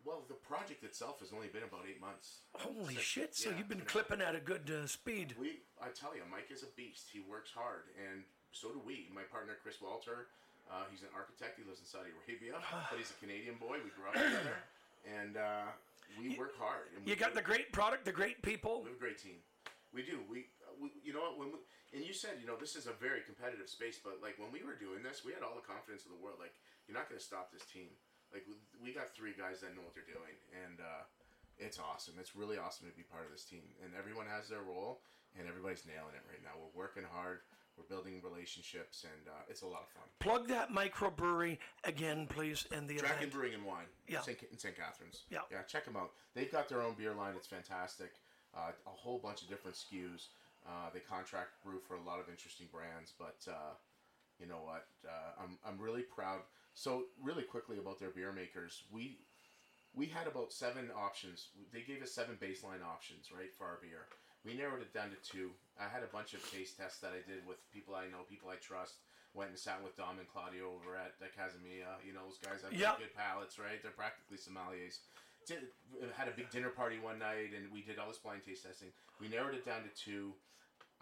Well, 0.04 0.28
the 0.28 0.36
project 0.36 0.84
itself 0.84 1.24
has 1.24 1.32
only 1.32 1.48
been 1.48 1.64
about 1.64 1.88
eight 1.88 2.02
months. 2.04 2.44
Holy 2.60 3.00
Six- 3.00 3.08
shit! 3.08 3.32
So 3.36 3.50
yeah, 3.50 3.58
you've 3.58 3.72
been 3.72 3.80
you 3.80 3.88
know. 3.88 3.96
clipping 3.96 4.20
at 4.20 4.36
a 4.36 4.44
good 4.44 4.68
uh, 4.68 4.86
speed. 4.86 5.34
We, 5.40 5.64
I 5.80 5.96
tell 5.96 6.12
you, 6.12 6.28
Mike 6.28 6.52
is 6.52 6.64
a 6.64 6.72
beast. 6.76 7.08
He 7.08 7.24
works 7.24 7.52
hard, 7.56 7.88
and 7.96 8.24
so 8.52 8.76
do 8.76 8.82
we. 8.84 9.08
My 9.16 9.24
partner 9.24 9.56
Chris 9.64 9.80
Walter, 9.80 10.28
uh, 10.68 10.84
he's 10.92 11.08
an 11.08 11.14
architect. 11.16 11.56
He 11.56 11.64
lives 11.64 11.80
in 11.80 11.88
Saudi 11.88 12.12
Arabia, 12.12 12.60
but 12.92 13.00
he's 13.00 13.16
a 13.16 13.20
Canadian 13.24 13.56
boy. 13.56 13.80
We 13.80 13.96
grew 13.96 14.12
up 14.12 14.20
together, 14.20 14.60
and 15.08 15.40
uh, 15.40 15.72
we 16.20 16.38
work 16.38 16.58
hard. 16.60 16.90
And 16.98 17.08
You 17.08 17.16
got 17.16 17.32
do- 17.34 17.42
the 17.42 17.46
great 17.46 17.72
product, 17.72 18.06
the 18.06 18.12
great 18.16 18.42
people. 18.42 18.82
we 18.84 18.90
have 18.90 18.98
a 18.98 19.02
great 19.02 19.18
team. 19.18 19.38
We 19.94 20.02
do. 20.02 20.20
We, 20.30 20.50
we 20.82 20.90
you 21.04 21.14
know 21.14 21.22
what? 21.22 21.38
When 21.38 21.50
we, 21.54 21.60
and 21.94 22.02
you 22.02 22.14
said, 22.14 22.42
you 22.42 22.48
know, 22.50 22.58
this 22.58 22.74
is 22.76 22.90
a 22.90 22.96
very 22.98 23.22
competitive 23.22 23.70
space, 23.70 24.02
but 24.02 24.18
like 24.22 24.42
when 24.42 24.50
we 24.50 24.66
were 24.66 24.74
doing 24.74 25.06
this, 25.06 25.22
we 25.22 25.34
had 25.34 25.46
all 25.46 25.54
the 25.54 25.62
confidence 25.66 26.06
in 26.06 26.12
the 26.12 26.18
world. 26.18 26.42
Like 26.42 26.58
you're 26.90 26.98
not 26.98 27.06
going 27.10 27.22
to 27.22 27.26
stop 27.26 27.54
this 27.54 27.64
team. 27.70 27.94
Like 28.34 28.50
we, 28.50 28.58
we 28.82 28.90
got 28.90 29.14
three 29.14 29.38
guys 29.38 29.62
that 29.62 29.78
know 29.78 29.86
what 29.86 29.94
they're 29.94 30.10
doing, 30.10 30.34
and 30.66 30.82
uh, 30.82 31.06
it's 31.62 31.78
awesome. 31.78 32.18
It's 32.18 32.34
really 32.34 32.58
awesome 32.58 32.90
to 32.90 32.96
be 32.98 33.06
part 33.06 33.30
of 33.30 33.32
this 33.32 33.46
team, 33.46 33.62
and 33.86 33.94
everyone 33.94 34.26
has 34.26 34.50
their 34.50 34.66
role, 34.66 35.06
and 35.38 35.46
everybody's 35.46 35.86
nailing 35.86 36.18
it 36.18 36.26
right 36.26 36.42
now. 36.42 36.58
We're 36.58 36.74
working 36.74 37.06
hard. 37.06 37.46
We're 37.78 37.86
building 37.86 38.22
relationships, 38.24 39.04
and 39.04 39.28
uh, 39.28 39.42
it's 39.50 39.62
a 39.64 39.66
lot 39.68 39.82
of 39.82 39.90
fun. 39.90 40.04
Plug 40.20 40.48
that 40.48 40.72
microbrewery 40.72 41.58
again, 41.84 42.28
please, 42.28 42.68
and 42.72 42.88
the 42.88 42.98
Dragon 42.98 43.18
event. 43.18 43.32
Brewing 43.32 43.54
and 43.56 43.66
Wine 43.66 43.86
Yeah. 44.08 44.22
St. 44.22 44.38
in 44.52 44.58
St. 44.60 44.76
Catharines. 44.78 45.24
Yeah. 45.32 45.40
Yeah, 45.52 45.64
check 45.64 45.86
them 45.86 45.96
out. 45.96 46.12
They've 46.36 46.52
got 46.52 46.70
their 46.70 46.82
own 46.82 46.94
beer 46.94 47.14
line. 47.14 47.34
It's 47.36 47.48
fantastic. 47.48 48.12
Uh, 48.56 48.72
a 48.86 48.90
whole 48.90 49.18
bunch 49.18 49.42
of 49.42 49.50
different 49.50 49.76
SKUs. 49.76 50.28
Uh, 50.68 50.90
they 50.94 51.00
contract 51.00 51.64
brew 51.66 51.80
for 51.80 51.96
a 51.96 52.02
lot 52.02 52.20
of 52.20 52.30
interesting 52.30 52.68
brands, 52.72 53.12
but 53.18 53.38
uh, 53.50 53.74
you 54.40 54.46
know 54.46 54.62
what? 54.64 54.86
Uh, 55.06 55.42
I'm, 55.44 55.58
I'm 55.68 55.82
really 55.82 56.04
proud. 56.04 56.42
So 56.76 57.06
really 57.22 57.44
quickly 57.44 57.80
about 57.80 58.00
their 58.00 58.12
beer 58.12 58.32
makers, 58.32 58.84
we 58.92 59.18
we 59.96 60.08
had 60.08 60.26
about 60.28 60.52
seven 60.54 60.90
options. 60.96 61.50
They 61.72 61.82
gave 61.82 62.02
us 62.02 62.12
seven 62.12 62.36
baseline 62.42 62.84
options, 62.84 63.30
right, 63.36 63.54
for 63.56 63.66
our 63.66 63.80
beer. 63.82 64.06
We 64.44 64.54
narrowed 64.54 64.84
it 64.84 64.92
down 64.94 65.10
to 65.16 65.20
two. 65.24 65.52
I 65.80 65.88
had 65.88 66.04
a 66.04 66.12
bunch 66.12 66.36
of 66.36 66.44
taste 66.52 66.76
tests 66.78 67.00
that 67.00 67.16
I 67.16 67.24
did 67.24 67.48
with 67.48 67.64
people 67.72 67.96
I 67.96 68.12
know, 68.12 68.28
people 68.28 68.52
I 68.52 68.60
trust. 68.60 69.00
Went 69.34 69.50
and 69.50 69.58
sat 69.58 69.82
with 69.82 69.98
Dom 69.98 70.20
and 70.22 70.30
Claudio 70.30 70.70
over 70.78 70.94
at 70.94 71.18
uh, 71.18 71.26
Casamia. 71.34 71.98
You 72.06 72.14
know, 72.14 72.28
those 72.30 72.38
guys 72.38 72.62
have 72.62 72.76
Yeah. 72.76 72.94
good 73.00 73.16
palates, 73.18 73.58
right? 73.58 73.82
They're 73.82 73.96
practically 73.96 74.38
sommeliers. 74.38 75.02
Did, 75.48 75.74
had 76.16 76.28
a 76.30 76.36
big 76.38 76.52
dinner 76.54 76.70
party 76.70 77.00
one 77.02 77.18
night, 77.20 77.52
and 77.58 77.68
we 77.74 77.82
did 77.82 77.98
all 77.98 78.08
this 78.08 78.22
blind 78.22 78.46
taste 78.46 78.64
testing. 78.64 78.94
We 79.20 79.28
narrowed 79.28 79.56
it 79.56 79.66
down 79.66 79.82
to 79.84 79.92
two. 79.98 80.36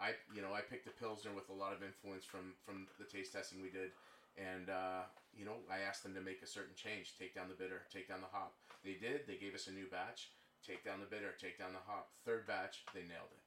I, 0.00 0.16
you 0.34 0.40
know, 0.42 0.50
I 0.54 0.62
picked 0.62 0.88
a 0.88 0.94
pilsner 0.96 1.30
with 1.30 1.46
a 1.50 1.54
lot 1.54 1.70
of 1.76 1.82
influence 1.84 2.24
from 2.24 2.54
from 2.64 2.88
the 2.98 3.04
taste 3.06 3.30
testing 3.36 3.62
we 3.62 3.70
did, 3.70 3.92
and 4.34 4.66
uh, 4.66 5.06
you 5.36 5.44
know, 5.44 5.62
I 5.70 5.86
asked 5.86 6.02
them 6.02 6.14
to 6.18 6.20
make 6.24 6.42
a 6.42 6.46
certain 6.48 6.74
change, 6.74 7.14
take 7.20 7.36
down 7.36 7.46
the 7.46 7.54
bitter, 7.54 7.86
take 7.92 8.08
down 8.08 8.18
the 8.18 8.32
hop. 8.32 8.54
They 8.82 8.94
did. 8.98 9.28
They 9.28 9.36
gave 9.36 9.54
us 9.54 9.68
a 9.68 9.72
new 9.72 9.86
batch. 9.86 10.32
Take 10.66 10.84
down 10.84 11.00
the 11.00 11.10
bitter, 11.10 11.34
take 11.40 11.58
down 11.58 11.72
the 11.74 11.82
hop. 11.86 12.10
Third 12.24 12.46
batch, 12.46 12.84
they 12.94 13.02
nailed 13.02 13.34
it. 13.34 13.42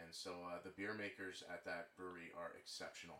And 0.00 0.08
so 0.14 0.30
uh, 0.48 0.62
the 0.64 0.70
beer 0.70 0.94
makers 0.94 1.42
at 1.52 1.64
that 1.66 1.88
brewery 1.98 2.30
are 2.38 2.54
exceptional, 2.58 3.18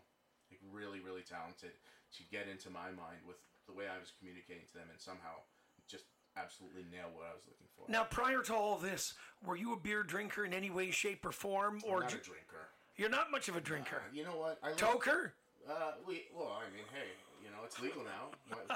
like 0.51 0.61
really, 0.73 1.01
really 1.01 1.23
talented 1.23 1.75
to 2.17 2.23
get 2.31 2.49
into 2.49 2.71
my 2.71 2.89
mind 2.95 3.27
with 3.27 3.37
the 3.67 3.73
way 3.75 3.85
I 3.91 3.99
was 3.99 4.13
communicating 4.19 4.65
to 4.73 4.75
them 4.75 4.89
and 4.91 5.01
somehow 5.01 5.43
just 5.89 6.05
absolutely 6.37 6.87
nail 6.91 7.11
what 7.13 7.27
I 7.29 7.35
was 7.35 7.45
looking 7.47 7.69
for. 7.77 7.85
Now, 7.91 8.05
prior 8.05 8.41
to 8.43 8.55
all 8.55 8.79
this, 8.79 9.15
were 9.45 9.57
you 9.57 9.73
a 9.75 9.77
beer 9.77 10.03
drinker 10.03 10.45
in 10.45 10.55
any 10.55 10.71
way, 10.71 10.91
shape, 10.91 11.27
or 11.27 11.33
form, 11.33 11.81
I'm 11.85 11.91
or 11.93 12.01
not 12.03 12.11
ju- 12.11 12.19
a 12.19 12.25
drinker. 12.25 12.65
you're 12.97 13.11
not 13.11 13.31
much 13.31 13.49
of 13.49 13.57
a 13.57 13.61
drinker? 13.61 13.97
Uh, 14.07 14.15
you 14.15 14.25
know 14.25 14.37
what? 14.39 14.59
I 14.63 14.69
like- 14.69 14.79
Toker? 14.79 15.33
Uh, 15.69 15.93
we 16.07 16.25
well, 16.35 16.59
I 16.59 16.67
mean, 16.75 16.85
hey, 16.93 17.07
you 17.45 17.51
know, 17.51 17.59
it's 17.65 17.79
legal 17.81 18.03
now. 18.03 18.31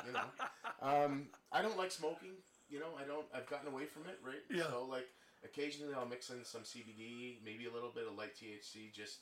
You 0.07 0.13
know, 0.13 0.21
um, 0.83 1.27
I 1.51 1.61
don't 1.63 1.77
like 1.77 1.91
smoking. 1.91 2.31
You 2.69 2.81
know, 2.81 2.91
I 3.01 3.05
don't. 3.07 3.27
I've 3.35 3.49
gotten 3.49 3.69
away 3.73 3.85
from 3.87 4.03
it, 4.07 4.19
right? 4.25 4.43
Yeah. 4.51 4.69
So 4.71 4.87
like, 4.91 5.07
occasionally 5.45 5.95
I'll 5.95 6.07
mix 6.07 6.31
in 6.31 6.45
some 6.45 6.63
CBD, 6.63 7.37
maybe 7.45 7.67
a 7.67 7.73
little 7.73 7.91
bit 7.91 8.07
of 8.09 8.17
light 8.17 8.35
THC, 8.35 8.93
just 8.93 9.19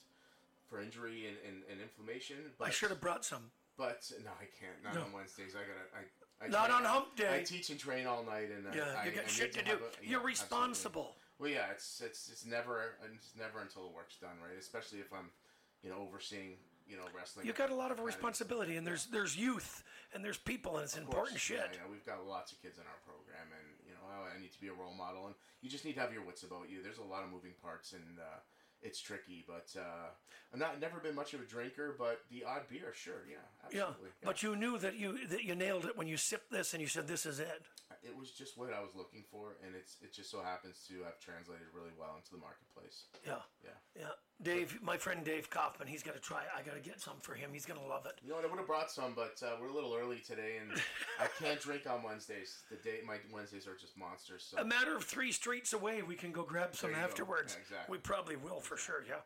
for 0.68 0.80
injury 0.80 1.26
and, 1.28 1.37
and, 1.46 1.62
and 1.70 1.80
inflammation. 1.80 2.37
But 2.59 2.68
I 2.68 2.70
should 2.70 2.90
have 2.90 3.00
brought 3.00 3.24
some. 3.24 3.50
But 3.76 4.11
no, 4.24 4.30
I 4.40 4.46
can't. 4.59 4.78
Not 4.83 4.94
No. 4.94 5.02
on 5.02 5.12
Wednesdays. 5.12 5.52
I 5.54 5.61
gotta. 5.61 5.87
I. 5.94 6.44
I 6.44 6.48
Not 6.48 6.66
train- 6.66 6.78
on 6.78 6.85
hump 6.85 7.16
day. 7.16 7.40
I 7.40 7.42
teach 7.44 7.70
and 7.70 7.78
train 7.78 8.07
all 8.07 8.24
night, 8.24 8.48
and 8.50 8.66
uh, 8.66 8.70
Yeah, 8.74 9.00
I, 9.00 9.07
you 9.07 9.12
got 9.12 9.24
I 9.24 9.28
shit 9.28 9.52
to 9.54 9.62
do. 9.62 9.70
a- 9.72 9.74
yeah, 9.74 9.78
You're 10.02 10.18
absolutely. 10.18 10.26
responsible. 10.30 11.16
Well, 11.38 11.48
yeah, 11.50 11.70
it's 11.70 12.00
it's 12.04 12.28
it's 12.30 12.44
never 12.46 12.94
it's 13.12 13.33
never 13.38 13.61
until 13.61 13.83
the 13.83 13.94
work's 13.94 14.16
done, 14.16 14.37
right? 14.42 14.59
Especially 14.59 14.98
if 15.00 15.12
I'm, 15.12 15.30
you 15.83 15.90
know, 15.90 15.96
overseeing 15.98 16.57
you 16.86 16.96
know 16.96 17.04
wrestling. 17.16 17.46
You 17.46 17.52
got 17.52 17.70
a 17.70 17.74
lot 17.74 17.90
of 17.90 18.00
responsibility, 18.00 18.76
and 18.76 18.86
there's 18.86 19.06
there's 19.06 19.36
youth, 19.36 19.82
and 20.14 20.24
there's 20.24 20.38
people, 20.38 20.76
and 20.76 20.84
it's 20.84 20.96
important 20.96 21.38
shit. 21.38 21.58
Yeah, 21.58 21.80
yeah, 21.84 21.90
we've 21.90 22.04
got 22.04 22.24
lots 22.26 22.52
of 22.52 22.60
kids 22.62 22.78
in 22.78 22.84
our 22.84 23.00
program, 23.06 23.46
and 23.52 23.66
you 23.86 23.92
know, 23.94 24.04
I, 24.06 24.36
I 24.36 24.40
need 24.40 24.52
to 24.52 24.60
be 24.60 24.68
a 24.68 24.72
role 24.74 24.94
model, 24.94 25.26
and 25.26 25.34
you 25.62 25.70
just 25.70 25.84
need 25.84 25.94
to 25.94 26.00
have 26.00 26.12
your 26.12 26.24
wits 26.24 26.42
about 26.42 26.70
you. 26.70 26.82
There's 26.82 26.98
a 26.98 27.04
lot 27.04 27.24
of 27.24 27.30
moving 27.30 27.52
parts, 27.62 27.92
and 27.92 28.18
uh, 28.18 28.38
it's 28.82 29.00
tricky. 29.00 29.44
But 29.46 29.68
uh, 29.78 30.10
I'm 30.52 30.58
not 30.58 30.80
never 30.80 30.98
been 31.00 31.14
much 31.14 31.34
of 31.34 31.40
a 31.40 31.44
drinker, 31.44 31.94
but 31.98 32.20
the 32.30 32.44
odd 32.44 32.68
beer, 32.68 32.92
sure, 32.94 33.24
yeah, 33.28 33.36
Yeah, 33.70 33.78
yeah. 34.02 34.08
but 34.22 34.42
you 34.42 34.56
knew 34.56 34.78
that 34.78 34.96
you 34.96 35.26
that 35.28 35.44
you 35.44 35.54
nailed 35.54 35.84
it 35.86 35.96
when 35.96 36.06
you 36.06 36.16
sipped 36.16 36.50
this, 36.50 36.74
and 36.74 36.80
you 36.82 36.88
said, 36.88 37.08
"This 37.08 37.24
is 37.26 37.40
it." 37.40 37.62
It 38.04 38.16
was 38.16 38.30
just 38.32 38.56
what 38.58 38.72
I 38.72 38.80
was 38.80 38.90
looking 38.94 39.24
for, 39.30 39.56
and 39.64 39.74
it's 39.74 39.96
it 40.02 40.12
just 40.12 40.30
so 40.30 40.42
happens 40.42 40.84
to 40.88 41.02
have 41.04 41.18
translated 41.20 41.66
really 41.74 41.92
well 41.98 42.14
into 42.16 42.30
the 42.32 42.38
marketplace. 42.38 43.06
Yeah, 43.26 43.42
Yeah. 43.64 43.70
yeah. 43.98 44.14
Dave, 44.42 44.78
my 44.82 44.96
friend 44.98 45.24
Dave 45.24 45.48
Kaufman, 45.48 45.86
he's 45.88 46.02
got 46.02 46.14
to 46.14 46.20
try. 46.20 46.42
I 46.56 46.62
got 46.62 46.74
to 46.74 46.80
get 46.80 47.00
some 47.00 47.20
for 47.22 47.34
him. 47.34 47.50
He's 47.52 47.64
gonna 47.64 47.86
love 47.86 48.04
it. 48.06 48.18
You 48.22 48.30
know 48.30 48.34
what? 48.36 48.44
I 48.44 48.48
would 48.48 48.58
have 48.58 48.66
brought 48.66 48.90
some, 48.90 49.14
but 49.14 49.40
uh, 49.42 49.56
we're 49.60 49.68
a 49.68 49.72
little 49.74 49.94
early 49.94 50.18
today, 50.18 50.56
and 50.60 50.70
I 51.20 51.28
can't 51.42 51.60
drink 51.60 51.82
on 51.88 52.02
Wednesdays. 52.02 52.62
The 52.70 52.76
day 52.76 52.98
my 53.06 53.16
Wednesdays 53.32 53.66
are 53.66 53.76
just 53.76 53.96
monsters. 53.96 54.46
So 54.50 54.60
A 54.60 54.64
matter 54.64 54.96
of 54.96 55.04
three 55.04 55.32
streets 55.32 55.72
away, 55.72 56.02
we 56.02 56.16
can 56.16 56.32
go 56.32 56.42
grab 56.42 56.74
some 56.74 56.90
There 56.90 56.98
you 56.98 57.04
go. 57.04 57.08
afterwards. 57.10 57.54
Yeah, 57.54 57.62
exactly. 57.62 57.92
We 57.96 57.98
probably 58.00 58.36
will 58.36 58.60
for 58.60 58.76
sure. 58.76 59.04
Yeah. 59.08 59.22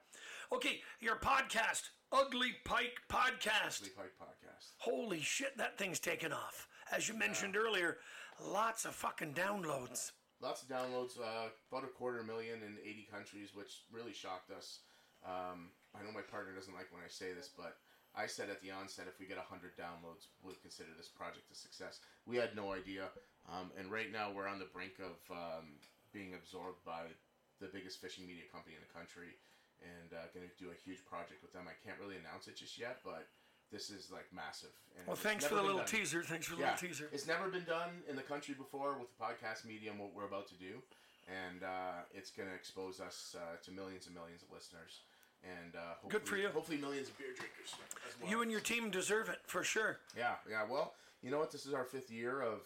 Okay, 0.52 0.80
your 1.00 1.16
podcast, 1.16 1.82
Ugly 2.12 2.52
Pike 2.64 2.96
Podcast. 3.10 3.82
Lee 3.82 3.90
Pike 3.96 4.12
podcast. 4.20 4.72
Holy 4.78 5.20
shit, 5.20 5.56
that 5.58 5.78
thing's 5.78 6.00
taken 6.00 6.32
off. 6.32 6.68
As 6.92 7.08
you 7.08 7.14
mentioned 7.14 7.56
earlier, 7.56 7.98
lots 8.44 8.85
of 8.85 8.94
fucking 8.94 9.35
downloads. 9.35 10.12
Lots 10.40 10.62
of 10.62 10.68
downloads, 10.68 11.18
uh, 11.18 11.51
about 11.70 11.85
a 11.85 11.90
quarter 11.90 12.22
million 12.22 12.62
in 12.62 12.79
80 12.83 13.09
countries, 13.11 13.51
which 13.55 13.83
really 13.90 14.12
shocked 14.12 14.51
us. 14.51 14.81
Um, 15.27 15.74
I 15.98 16.05
know 16.05 16.14
my 16.14 16.22
partner 16.22 16.55
doesn't 16.55 16.74
like 16.74 16.87
when 16.94 17.03
I 17.03 17.11
say 17.11 17.35
this, 17.35 17.51
but 17.51 17.79
I 18.14 18.27
said 18.27 18.48
at 18.51 18.62
the 18.62 18.70
onset 18.70 19.11
if 19.11 19.18
we 19.18 19.27
get 19.27 19.37
100 19.37 19.74
downloads, 19.74 20.31
we'll 20.42 20.55
consider 20.62 20.94
this 20.96 21.11
project 21.11 21.51
a 21.51 21.57
success. 21.59 21.98
We 22.27 22.37
had 22.37 22.55
no 22.55 22.72
idea. 22.72 23.11
Um, 23.51 23.74
and 23.79 23.90
right 23.90 24.12
now 24.12 24.31
we're 24.31 24.46
on 24.46 24.59
the 24.59 24.70
brink 24.70 25.03
of 25.03 25.18
um, 25.31 25.79
being 26.12 26.35
absorbed 26.35 26.85
by 26.87 27.11
the 27.59 27.66
biggest 27.66 28.01
fishing 28.01 28.27
media 28.27 28.46
company 28.53 28.79
in 28.79 28.83
the 28.83 28.94
country 28.94 29.35
and 29.83 30.11
uh, 30.14 30.27
going 30.35 30.46
to 30.46 30.59
do 30.59 30.70
a 30.70 30.79
huge 30.79 31.03
project 31.07 31.42
with 31.42 31.55
them. 31.55 31.70
I 31.70 31.74
can't 31.83 31.98
really 31.98 32.18
announce 32.18 32.46
it 32.46 32.59
just 32.59 32.79
yet, 32.79 32.98
but 33.03 33.31
this 33.72 33.90
is 33.90 34.11
like 34.11 34.26
massive. 34.33 34.70
And 34.98 35.07
Well, 35.07 35.16
thanks 35.16 35.44
for 35.44 35.54
the 35.57 35.62
little 35.62 35.78
done. 35.78 35.87
teaser. 35.87 36.22
Thanks 36.22 36.46
for 36.46 36.54
the 36.57 36.62
Yeah, 36.62 36.72
little 36.74 36.88
teaser. 36.88 37.09
it's 37.12 37.26
never 37.26 37.48
been 37.48 37.64
done 37.64 38.02
in 38.09 38.16
the 38.16 38.22
country 38.22 38.54
before 38.54 38.98
with 38.98 39.09
the 39.16 39.24
podcast 39.24 39.64
medium. 39.64 39.98
What 39.98 40.14
we're 40.14 40.26
about 40.26 40.48
to 40.48 40.54
do, 40.54 40.83
and 41.28 41.62
uh, 41.62 42.02
it's 42.14 42.31
going 42.31 42.48
to 42.48 42.54
expose 42.54 43.00
us 43.00 43.37
uh, 43.38 43.57
to 43.64 43.70
millions 43.70 44.07
and 44.07 44.14
millions 44.14 44.42
of 44.42 44.50
listeners, 44.52 45.00
and 45.44 45.74
uh, 45.76 45.94
hopefully, 46.00 46.11
Good 46.12 46.28
for 46.28 46.37
you. 46.37 46.48
Hopefully, 46.48 46.78
millions 46.78 47.09
of 47.09 47.18
beer 47.18 47.28
drinkers 47.37 47.74
as 48.09 48.20
well. 48.20 48.31
You 48.31 48.42
and 48.42 48.50
your 48.50 48.61
team 48.61 48.90
deserve 48.90 49.28
it 49.28 49.38
for 49.46 49.62
sure. 49.62 49.98
yeah, 50.16 50.35
yeah. 50.50 50.64
Well, 50.68 50.94
you 51.22 51.31
know 51.31 51.38
what? 51.38 51.50
This 51.52 51.66
is 51.66 51.74
our 51.74 51.85
fifth 51.85 52.11
year 52.11 52.40
of, 52.40 52.61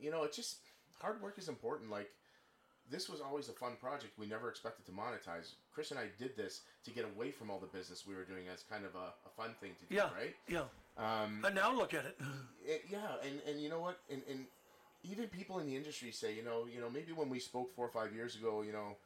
you 0.00 0.10
know, 0.10 0.22
it's 0.24 0.36
just 0.36 0.56
hard 1.00 1.20
work 1.22 1.38
is 1.38 1.48
important. 1.48 1.90
Like 1.90 2.10
this 2.90 3.08
was 3.08 3.20
always 3.20 3.48
a 3.48 3.52
fun 3.52 3.72
project. 3.80 4.18
We 4.18 4.26
never 4.26 4.48
expected 4.48 4.84
to 4.86 4.92
monetize. 4.92 5.52
Chris 5.72 5.90
and 5.90 6.00
I 6.00 6.06
did 6.18 6.36
this 6.36 6.62
to 6.84 6.90
get 6.90 7.04
away 7.04 7.30
from 7.30 7.50
all 7.50 7.58
the 7.58 7.66
business 7.66 8.04
we 8.06 8.14
were 8.14 8.24
doing 8.24 8.44
as 8.52 8.64
kind 8.68 8.84
of 8.84 8.94
a, 8.94 9.12
a 9.26 9.30
fun 9.36 9.54
thing 9.60 9.72
to 9.80 9.86
do, 9.86 9.94
Yeah. 9.94 10.08
right? 10.16 10.34
Yeah. 10.48 10.64
Um, 10.98 11.42
And 11.44 11.54
now 11.54 11.72
look 11.72 11.94
at 11.94 12.04
it. 12.04 12.18
it, 12.66 12.84
yeah, 12.90 13.14
and, 13.24 13.40
and 13.48 13.60
you 13.62 13.68
know 13.68 13.80
what? 13.80 13.98
And, 14.10 14.22
and 14.28 14.46
even 15.04 15.28
people 15.28 15.60
in 15.60 15.66
the 15.66 15.76
industry 15.76 16.10
say, 16.10 16.34
you 16.34 16.42
know, 16.44 16.66
you 16.72 16.80
know, 16.80 16.90
maybe 16.90 17.12
when 17.12 17.28
we 17.30 17.38
spoke 17.38 17.74
four 17.74 17.86
or 17.86 17.90
five 17.90 18.12
years 18.14 18.34
ago, 18.36 18.62
you 18.62 18.72
know, 18.72 18.96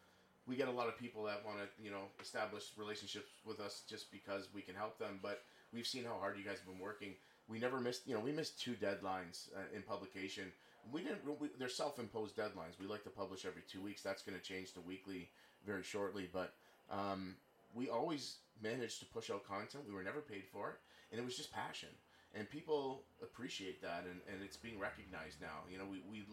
we 0.47 0.57
get 0.57 0.69
a 0.69 0.73
lot 0.73 0.89
of 0.89 0.99
people 0.99 1.23
that 1.25 1.45
want 1.45 1.59
to, 1.59 1.67
you 1.83 1.91
know, 1.91 2.05
establish 2.21 2.65
relationships 2.77 3.29
with 3.47 3.61
us 3.61 3.83
just 3.89 4.11
because 4.11 4.49
we 4.55 4.61
can 4.63 4.75
help 4.75 4.99
them. 4.99 5.19
But 5.23 5.43
we've 5.73 5.87
seen 5.87 6.05
how 6.05 6.17
hard 6.21 6.37
you 6.37 6.45
guys 6.45 6.59
have 6.59 6.67
been 6.67 6.79
working. 6.83 7.15
We 7.49 7.59
never 7.59 7.81
missed, 7.81 8.07
you 8.07 8.15
know, 8.15 8.21
we 8.21 8.33
missed 8.33 8.61
two 8.61 8.75
deadlines 8.75 9.49
uh, 9.55 9.75
in 9.75 9.83
publication. 9.83 10.45
We 10.93 11.03
didn't. 11.03 11.25
We, 11.41 11.49
they're 11.59 11.69
self-imposed 11.69 12.37
deadlines. 12.37 12.81
We 12.81 12.87
like 12.87 13.05
to 13.05 13.11
publish 13.11 13.45
every 13.45 13.63
two 13.71 13.81
weeks. 13.81 14.03
That's 14.03 14.23
going 14.23 14.39
to 14.39 14.45
change 14.45 14.73
to 14.75 14.81
weekly 14.81 15.31
very 15.67 15.83
shortly. 15.83 16.29
But 16.33 16.55
um, 16.91 17.37
we 17.75 17.89
always 17.89 18.37
managed 18.63 19.01
to 19.01 19.07
push 19.07 19.31
out 19.31 19.47
content. 19.47 19.85
We 19.87 19.95
were 19.95 20.03
never 20.03 20.21
paid 20.21 20.45
for 20.53 20.71
it, 20.71 20.77
and 21.11 21.21
it 21.21 21.25
was 21.25 21.37
just 21.37 21.53
passion. 21.53 21.89
And 22.37 22.51
people 22.51 23.05
appreciate 23.23 23.81
that, 23.83 24.05
and, 24.11 24.21
and 24.27 24.43
it's 24.43 24.57
being 24.57 24.79
recognized 24.79 25.41
now. 25.41 25.63
You 25.71 25.79
know, 25.79 25.85
we 25.89 26.03
we, 26.11 26.25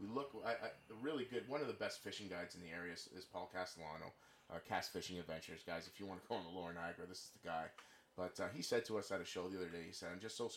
we 0.00 0.06
look 0.08 0.32
I, 0.44 0.52
I, 0.52 0.70
really 1.02 1.26
good. 1.30 1.48
One 1.48 1.60
of 1.60 1.66
the 1.66 1.74
best 1.74 2.02
fishing 2.02 2.28
guides 2.28 2.54
in 2.54 2.62
the 2.62 2.74
area 2.74 2.94
is, 2.94 3.08
is 3.16 3.24
Paul 3.24 3.50
Castellano, 3.52 4.12
uh, 4.50 4.58
Cast 4.66 4.92
Fishing 4.92 5.18
Adventures, 5.18 5.60
guys. 5.66 5.86
If 5.92 6.00
you 6.00 6.06
want 6.06 6.22
to 6.22 6.28
go 6.28 6.36
on 6.36 6.44
the 6.44 6.58
Lower 6.58 6.72
Niagara, 6.72 7.06
this 7.06 7.18
is 7.18 7.30
the 7.40 7.48
guy. 7.48 7.66
But 8.16 8.38
uh, 8.40 8.48
he 8.54 8.62
said 8.62 8.84
to 8.86 8.98
us 8.98 9.10
at 9.12 9.20
a 9.20 9.24
show 9.24 9.48
the 9.48 9.56
other 9.56 9.68
day, 9.68 9.84
he 9.86 9.92
said, 9.92 10.10
"I'm 10.12 10.20
just 10.20 10.36
so 10.36 10.50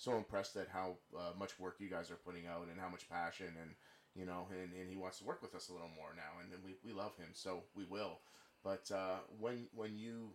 so, 0.00 0.16
impressed 0.16 0.56
at 0.56 0.68
how 0.72 0.96
uh, 1.14 1.32
much 1.38 1.60
work 1.60 1.76
you 1.78 1.90
guys 1.90 2.10
are 2.10 2.16
putting 2.16 2.46
out, 2.46 2.68
and 2.70 2.80
how 2.80 2.88
much 2.88 3.08
passion, 3.10 3.48
and 3.60 3.70
you 4.14 4.24
know, 4.24 4.46
and, 4.50 4.72
and 4.72 4.88
he 4.88 4.96
wants 4.96 5.18
to 5.18 5.24
work 5.24 5.42
with 5.42 5.54
us 5.54 5.68
a 5.68 5.72
little 5.72 5.90
more 5.94 6.14
now, 6.16 6.40
and, 6.42 6.52
and 6.54 6.64
we, 6.64 6.76
we 6.82 6.96
love 6.96 7.14
him, 7.18 7.28
so 7.34 7.64
we 7.76 7.84
will. 7.84 8.20
But 8.64 8.90
uh, 8.94 9.18
when 9.38 9.66
when 9.74 9.98
you 9.98 10.30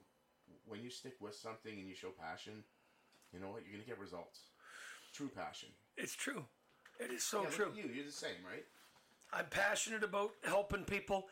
when 0.67 0.83
you 0.83 0.91
stick 0.91 1.15
with 1.19 1.33
something 1.33 1.73
and 1.77 1.88
you 1.88 1.95
show 1.95 2.09
passion, 2.09 2.63
you 3.33 3.39
know 3.39 3.49
what? 3.49 3.63
You're 3.65 3.73
gonna 3.73 3.88
get 3.88 3.99
results. 3.99 4.41
True 5.13 5.29
passion. 5.29 5.69
It's 5.97 6.13
true. 6.13 6.45
It 6.99 7.11
is 7.11 7.23
so 7.23 7.43
yeah, 7.43 7.49
true. 7.49 7.71
You. 7.75 7.89
You're 7.91 8.05
the 8.05 8.11
same, 8.11 8.45
right? 8.47 8.65
I'm 9.33 9.47
passionate 9.49 10.03
about 10.03 10.31
helping 10.43 10.83
people, 10.83 11.25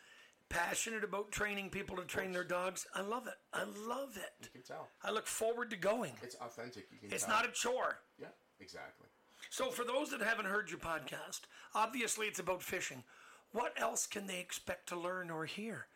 passionate 0.58 1.04
about 1.04 1.32
training 1.32 1.70
people 1.70 1.96
to 1.98 2.04
train 2.04 2.32
their 2.32 2.44
dogs. 2.44 2.86
I 2.96 3.02
love 3.02 3.28
it. 3.28 3.34
I 3.54 3.64
love 3.88 4.16
it. 4.18 4.34
You 4.44 4.50
can 4.54 4.62
tell. 4.62 4.88
I 5.04 5.12
look 5.12 5.26
forward 5.26 5.70
to 5.72 5.76
going. 5.76 6.14
It's 6.22 6.36
authentic. 6.36 6.86
You 6.92 7.00
can 7.00 7.12
It's 7.12 7.26
tell. 7.26 7.36
not 7.36 7.46
a 7.48 7.52
chore. 7.52 7.98
Yeah, 8.20 8.28
exactly. 8.60 9.08
So, 9.50 9.70
for 9.72 9.84
those 9.84 10.10
that 10.12 10.22
haven't 10.22 10.46
heard 10.46 10.70
your 10.70 10.80
podcast, 10.80 11.42
obviously 11.76 12.28
it's 12.28 12.40
about 12.40 12.62
fishing. 12.62 13.04
What 13.52 13.74
else 13.78 14.08
can 14.08 14.28
they 14.28 14.40
expect 14.40 14.88
to 14.90 14.96
learn 15.00 15.30
or 15.30 15.46
hear? 15.46 15.88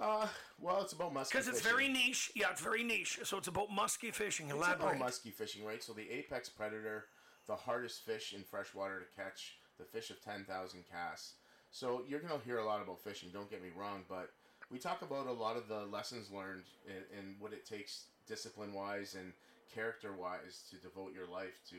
Uh, 0.00 0.26
well, 0.58 0.80
it's 0.80 0.94
about 0.94 1.12
musky 1.12 1.36
Because 1.38 1.48
it's 1.48 1.60
very 1.60 1.86
niche. 1.86 2.32
Yeah, 2.34 2.50
it's 2.50 2.62
very 2.62 2.82
niche. 2.82 3.20
So, 3.24 3.36
it's 3.36 3.48
about 3.48 3.70
musky 3.70 4.10
fishing. 4.10 4.46
It's 4.46 4.54
Elaborate. 4.56 4.86
about 4.86 4.98
musky 4.98 5.30
fishing, 5.30 5.64
right? 5.64 5.82
So 5.82 5.92
the 5.92 6.08
apex 6.10 6.48
predator, 6.48 7.06
the 7.46 7.56
hardest 7.56 8.04
fish 8.04 8.32
in 8.32 8.42
freshwater 8.42 8.98
to 9.00 9.06
catch, 9.22 9.56
the 9.78 9.84
fish 9.84 10.10
of 10.10 10.22
10,000 10.22 10.84
casts. 10.90 11.34
So 11.72 12.02
you're 12.06 12.20
going 12.20 12.38
to 12.38 12.46
hear 12.46 12.58
a 12.58 12.64
lot 12.64 12.82
about 12.82 13.00
fishing, 13.00 13.30
don't 13.32 13.50
get 13.50 13.62
me 13.62 13.70
wrong, 13.74 14.04
but 14.08 14.30
we 14.70 14.78
talk 14.78 15.00
about 15.02 15.26
a 15.26 15.32
lot 15.32 15.56
of 15.56 15.68
the 15.68 15.84
lessons 15.90 16.30
learned 16.30 16.64
and, 16.86 17.04
and 17.18 17.34
what 17.40 17.52
it 17.52 17.66
takes 17.66 18.04
discipline-wise 18.28 19.16
and 19.18 19.32
character-wise 19.74 20.64
to 20.70 20.76
devote 20.76 21.14
your 21.14 21.26
life 21.26 21.60
to 21.70 21.76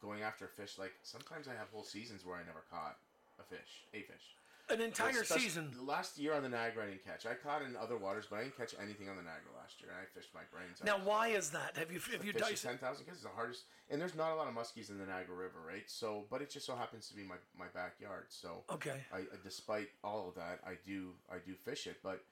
going 0.00 0.22
after 0.22 0.46
fish. 0.48 0.78
Like 0.78 0.92
sometimes 1.02 1.46
I 1.46 1.52
have 1.52 1.68
whole 1.72 1.84
seasons 1.84 2.24
where 2.24 2.36
I 2.36 2.40
never 2.40 2.64
caught 2.70 2.96
a 3.38 3.42
fish, 3.44 3.84
a 3.92 4.00
fish. 4.00 4.34
An 4.72 4.80
entire 4.80 5.20
Especially- 5.20 5.42
season. 5.42 5.74
Last 5.86 6.18
year 6.18 6.32
on 6.34 6.42
the 6.42 6.48
Niagara, 6.48 6.84
I 6.84 6.86
didn't 6.90 7.04
catch. 7.04 7.26
I 7.26 7.34
caught 7.34 7.62
in 7.62 7.76
other 7.76 7.96
waters, 7.98 8.26
but 8.28 8.36
I 8.38 8.42
didn't 8.44 8.56
catch 8.56 8.74
anything 8.82 9.08
on 9.08 9.16
the 9.16 9.22
Niagara 9.22 9.52
last 9.56 9.80
year. 9.80 9.90
And 9.90 10.00
I 10.00 10.04
fished 10.18 10.32
my 10.34 10.40
brains 10.50 10.80
out. 10.80 10.86
Now, 10.86 10.98
why 11.04 11.28
is 11.28 11.50
that? 11.50 11.76
Have 11.76 11.92
you 11.92 12.00
have 12.12 12.24
you 12.24 12.32
diced 12.32 12.64
ten 12.64 12.78
thousand 12.78 13.04
kids 13.04 13.18
is 13.18 13.22
the 13.24 13.28
hardest, 13.28 13.64
and 13.90 14.00
there's 14.00 14.14
not 14.14 14.32
a 14.32 14.34
lot 14.34 14.48
of 14.48 14.54
muskies 14.54 14.88
in 14.90 14.98
the 14.98 15.04
Niagara 15.06 15.36
River, 15.36 15.60
right? 15.66 15.88
So, 15.90 16.24
but 16.30 16.40
it 16.40 16.48
just 16.50 16.64
so 16.66 16.74
happens 16.74 17.08
to 17.08 17.14
be 17.14 17.22
my, 17.22 17.36
my 17.58 17.66
backyard. 17.74 18.26
So, 18.30 18.64
Okay. 18.70 19.04
I, 19.12 19.24
despite 19.44 19.90
all 20.02 20.28
of 20.28 20.34
that, 20.36 20.60
I 20.66 20.74
do 20.84 21.14
I 21.30 21.36
do 21.38 21.54
fish 21.54 21.86
it, 21.86 21.98
but 22.02 22.24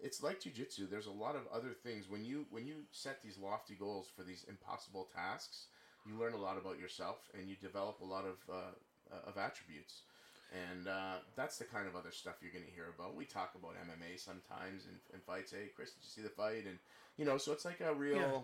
it's 0.00 0.22
like 0.22 0.40
jujitsu. 0.40 0.88
There's 0.88 1.06
a 1.06 1.12
lot 1.12 1.36
of 1.36 1.42
other 1.52 1.72
things 1.82 2.08
when 2.08 2.24
you 2.24 2.46
when 2.50 2.66
you 2.66 2.76
set 2.92 3.22
these 3.22 3.36
lofty 3.38 3.74
goals 3.74 4.08
for 4.16 4.22
these 4.22 4.44
impossible 4.48 5.08
tasks, 5.14 5.66
you 6.06 6.14
learn 6.18 6.32
a 6.32 6.38
lot 6.40 6.56
about 6.56 6.78
yourself 6.78 7.28
and 7.38 7.48
you 7.48 7.56
develop 7.56 8.00
a 8.00 8.04
lot 8.04 8.24
of 8.24 8.38
uh, 8.50 8.72
of 9.28 9.36
attributes. 9.36 10.00
And 10.54 10.86
uh, 10.86 11.14
that's 11.36 11.58
the 11.58 11.64
kind 11.64 11.88
of 11.88 11.96
other 11.96 12.12
stuff 12.12 12.34
you're 12.40 12.52
going 12.52 12.64
to 12.64 12.70
hear 12.70 12.86
about. 12.96 13.16
We 13.16 13.24
talk 13.24 13.54
about 13.56 13.72
MMA 13.72 14.18
sometimes 14.20 14.86
and, 14.86 14.96
and 15.12 15.22
fights. 15.22 15.50
Hey, 15.50 15.70
Chris, 15.74 15.90
did 15.90 16.02
you 16.04 16.08
see 16.08 16.22
the 16.22 16.28
fight? 16.28 16.64
And 16.66 16.78
you 17.16 17.24
know, 17.24 17.38
so 17.38 17.52
it's 17.52 17.64
like 17.64 17.80
a 17.80 17.92
real, 17.94 18.16
Yeah. 18.16 18.38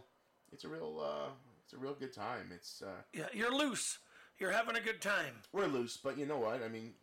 it's 0.52 0.64
a 0.64 0.68
real, 0.68 1.00
uh, 1.00 1.30
it's 1.64 1.72
a 1.72 1.78
real 1.78 1.94
good 1.94 2.12
time. 2.12 2.50
It's 2.52 2.82
uh, 2.82 3.02
Yeah, 3.12 3.26
you're 3.32 3.54
loose. 3.54 3.98
You're 4.38 4.50
having 4.50 4.76
a 4.76 4.80
good 4.80 5.00
time. 5.00 5.34
we're 5.52 5.66
loose, 5.66 5.96
but 6.02 6.18
you 6.18 6.26
know 6.26 6.38
what? 6.38 6.62
I 6.64 6.68
mean, 6.68 6.94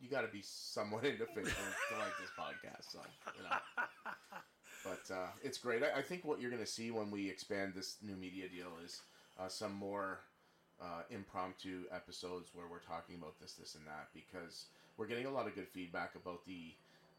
you 0.00 0.08
got 0.08 0.22
to 0.22 0.28
be 0.28 0.40
somewhat 0.42 1.04
into 1.10 1.26
fishing 1.26 1.44
to 1.90 1.98
like 1.98 2.12
this 2.20 2.30
podcast. 2.38 2.90
So, 2.90 3.00
you 3.36 3.42
know. 3.44 3.56
But 4.84 5.14
uh, 5.14 5.26
it's 5.42 5.58
great. 5.58 5.82
I, 5.82 5.98
I 5.98 6.02
think 6.02 6.24
what 6.24 6.40
you're 6.40 6.50
going 6.50 6.62
to 6.62 6.68
see 6.70 6.90
when 6.90 7.10
we 7.10 7.28
expand 7.28 7.72
this 7.74 7.96
new 8.02 8.14
media 8.16 8.48
deal 8.48 8.68
is 8.84 9.02
uh, 9.38 9.48
some 9.48 9.74
more 9.74 10.20
uh, 10.80 11.02
impromptu 11.10 11.84
episodes 11.94 12.50
where 12.54 12.66
we're 12.70 12.84
talking 12.84 13.16
about 13.16 13.38
this, 13.40 13.54
this, 13.54 13.74
and 13.74 13.86
that 13.86 14.08
because 14.12 14.66
we're 14.96 15.06
getting 15.06 15.26
a 15.26 15.30
lot 15.30 15.46
of 15.46 15.54
good 15.54 15.68
feedback 15.68 16.14
about 16.14 16.44
the. 16.46 16.74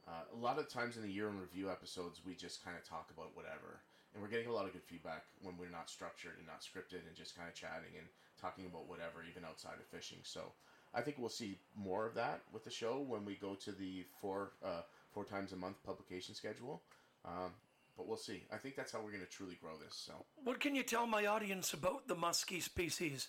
Uh, 0.08 0.24
a 0.32 0.40
lot 0.40 0.58
of 0.58 0.70
times 0.70 0.96
in 0.96 1.04
the 1.04 1.12
year 1.12 1.28
in 1.28 1.38
review 1.38 1.70
episodes, 1.70 2.22
we 2.26 2.34
just 2.34 2.64
kind 2.64 2.78
of 2.78 2.88
talk 2.88 3.12
about 3.12 3.36
whatever, 3.36 3.84
and 4.14 4.24
we're 4.24 4.30
getting 4.30 4.48
a 4.48 4.54
lot 4.54 4.66
of 4.66 4.72
good 4.72 4.84
feedback 4.84 5.26
when 5.44 5.58
we're 5.60 5.70
not 5.70 5.90
structured 5.90 6.32
and 6.38 6.48
not 6.48 6.64
scripted 6.64 7.04
and 7.06 7.14
just 7.14 7.36
kind 7.36 7.50
of 7.50 7.54
chatting 7.54 7.92
and 7.98 8.08
talking 8.40 8.66
about 8.66 8.88
whatever, 8.88 9.20
even 9.30 9.44
outside 9.44 9.76
of 9.76 9.86
fishing. 9.88 10.20
So, 10.24 10.54
I 10.94 11.02
think 11.02 11.18
we'll 11.20 11.28
see 11.28 11.60
more 11.76 12.06
of 12.06 12.16
that 12.16 12.42
with 12.54 12.64
the 12.64 12.72
show 12.72 13.04
when 13.06 13.26
we 13.26 13.36
go 13.36 13.56
to 13.56 13.72
the 13.74 14.06
four 14.22 14.52
uh, 14.64 14.84
four 15.12 15.26
times 15.26 15.52
a 15.52 15.58
month 15.58 15.84
publication 15.84 16.36
schedule. 16.36 16.84
Um, 17.26 17.52
but 17.98 18.08
we'll 18.08 18.18
see. 18.18 18.44
I 18.54 18.58
think 18.58 18.76
that's 18.76 18.92
how 18.92 19.00
we're 19.00 19.12
going 19.12 19.26
to 19.26 19.30
truly 19.30 19.58
grow 19.60 19.72
this. 19.84 19.96
So 19.96 20.14
What 20.44 20.60
can 20.60 20.76
you 20.76 20.84
tell 20.84 21.08
my 21.08 21.26
audience 21.26 21.74
about 21.74 22.08
the 22.08 22.16
muskie 22.16 22.62
species 22.62 23.28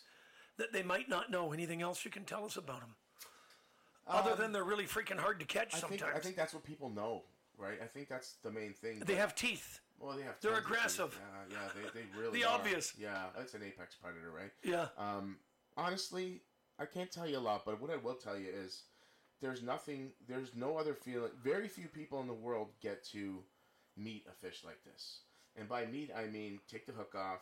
that 0.59 0.73
they 0.73 0.83
might 0.83 1.09
not 1.09 1.31
know? 1.31 1.53
Anything 1.53 1.81
else 1.83 2.05
you 2.05 2.11
can 2.11 2.25
tell 2.25 2.45
us 2.45 2.57
about 2.57 2.81
them? 2.81 2.95
Other 4.07 4.35
than 4.35 4.53
they're 4.53 4.65
really 4.65 4.87
freaking 4.87 5.19
hard 5.19 5.39
to 5.41 5.47
catch 5.47 5.75
I 5.75 5.79
sometimes. 5.79 6.01
think 6.03 6.15
I 6.15 6.19
think 6.19 6.37
that's 6.37 6.55
what 6.55 6.65
people 6.65 6.89
know, 6.91 7.23
right? 7.59 7.79
I 7.83 7.87
think 7.87 8.09
that's 8.09 8.35
the 8.43 8.51
main 8.51 8.73
thing. 8.73 9.03
they 9.07 9.17
have 9.17 9.35
teeth. 9.35 9.81
well, 10.01 10.17
they 10.17 10.23
have. 10.23 10.37
they're 10.41 10.59
aggressive. 10.59 11.19
Yeah, 11.51 11.57
yeah, 11.61 11.83
they, 11.93 12.01
they 12.01 12.07
really 12.21 12.39
The 12.41 12.47
are. 12.47 12.55
obvious. 12.59 12.95
Yeah, 12.99 13.25
that's 13.37 13.53
an 13.55 13.63
apex 13.63 13.95
predator, 13.97 14.31
right? 14.31 14.51
Yeah. 14.63 14.87
Um, 14.97 15.37
honestly, 15.77 16.41
I 16.79 16.87
can't 16.87 17.11
tell 17.11 17.27
you 17.29 17.37
a 17.37 17.41
lot, 17.41 17.65
but 17.67 17.81
what 17.83 17.91
I 17.91 17.97
will 17.97 18.15
tell 18.15 18.39
you 18.39 18.49
is 18.51 18.85
there's 19.43 19.63
nothing, 19.63 20.11
there's 20.27 20.55
no 20.55 20.79
other 20.79 20.95
feeling. 20.95 21.31
Very 21.45 21.69
few 21.69 21.87
people 21.89 22.21
in 22.23 22.27
the 22.29 22.33
world 22.33 22.69
get 22.81 23.05
to 23.13 23.41
meet 23.97 24.25
a 24.27 24.33
fish 24.33 24.63
like 24.65 24.83
this. 24.85 25.21
And 25.55 25.69
by 25.69 25.85
meet, 25.85 26.11
I 26.17 26.27
mean 26.29 26.61
take 26.71 26.87
the 26.87 26.93
hook 26.93 27.15
off, 27.15 27.41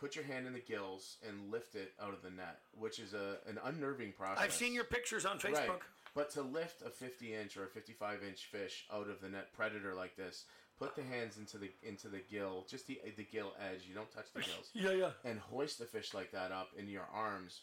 put 0.00 0.16
your 0.16 0.24
hand 0.24 0.46
in 0.46 0.52
the 0.52 0.60
gills, 0.60 1.16
and 1.26 1.50
lift 1.50 1.74
it 1.74 1.92
out 2.02 2.12
of 2.12 2.22
the 2.22 2.30
net, 2.30 2.58
which 2.78 2.98
is 2.98 3.14
a 3.14 3.38
an 3.48 3.58
unnerving 3.64 4.12
process. 4.12 4.42
I've 4.42 4.52
seen 4.52 4.74
your 4.74 4.84
pictures 4.84 5.24
on 5.24 5.38
Facebook. 5.38 5.68
Right. 5.68 5.80
But 6.14 6.30
to 6.30 6.42
lift 6.42 6.80
a 6.80 6.88
50 6.88 7.34
inch 7.34 7.56
or 7.58 7.64
a 7.64 7.68
55 7.68 8.20
inch 8.26 8.46
fish 8.46 8.86
out 8.92 9.08
of 9.10 9.20
the 9.20 9.28
net 9.28 9.52
predator 9.52 9.94
like 9.94 10.16
this, 10.16 10.44
put 10.78 10.96
the 10.96 11.02
hands 11.02 11.36
into 11.36 11.58
the 11.58 11.70
into 11.82 12.08
the 12.08 12.20
gill, 12.30 12.64
just 12.68 12.86
the 12.86 12.98
the 13.16 13.24
gill 13.24 13.52
edge. 13.60 13.82
You 13.86 13.94
don't 13.94 14.10
touch 14.10 14.32
the 14.32 14.40
gills 14.48 14.70
Yeah, 14.72 14.92
yeah. 14.92 15.10
and 15.30 15.38
hoist 15.38 15.80
a 15.80 15.84
fish 15.84 16.14
like 16.14 16.32
that 16.32 16.52
up 16.52 16.68
in 16.78 16.88
your 16.88 17.06
arms, 17.12 17.60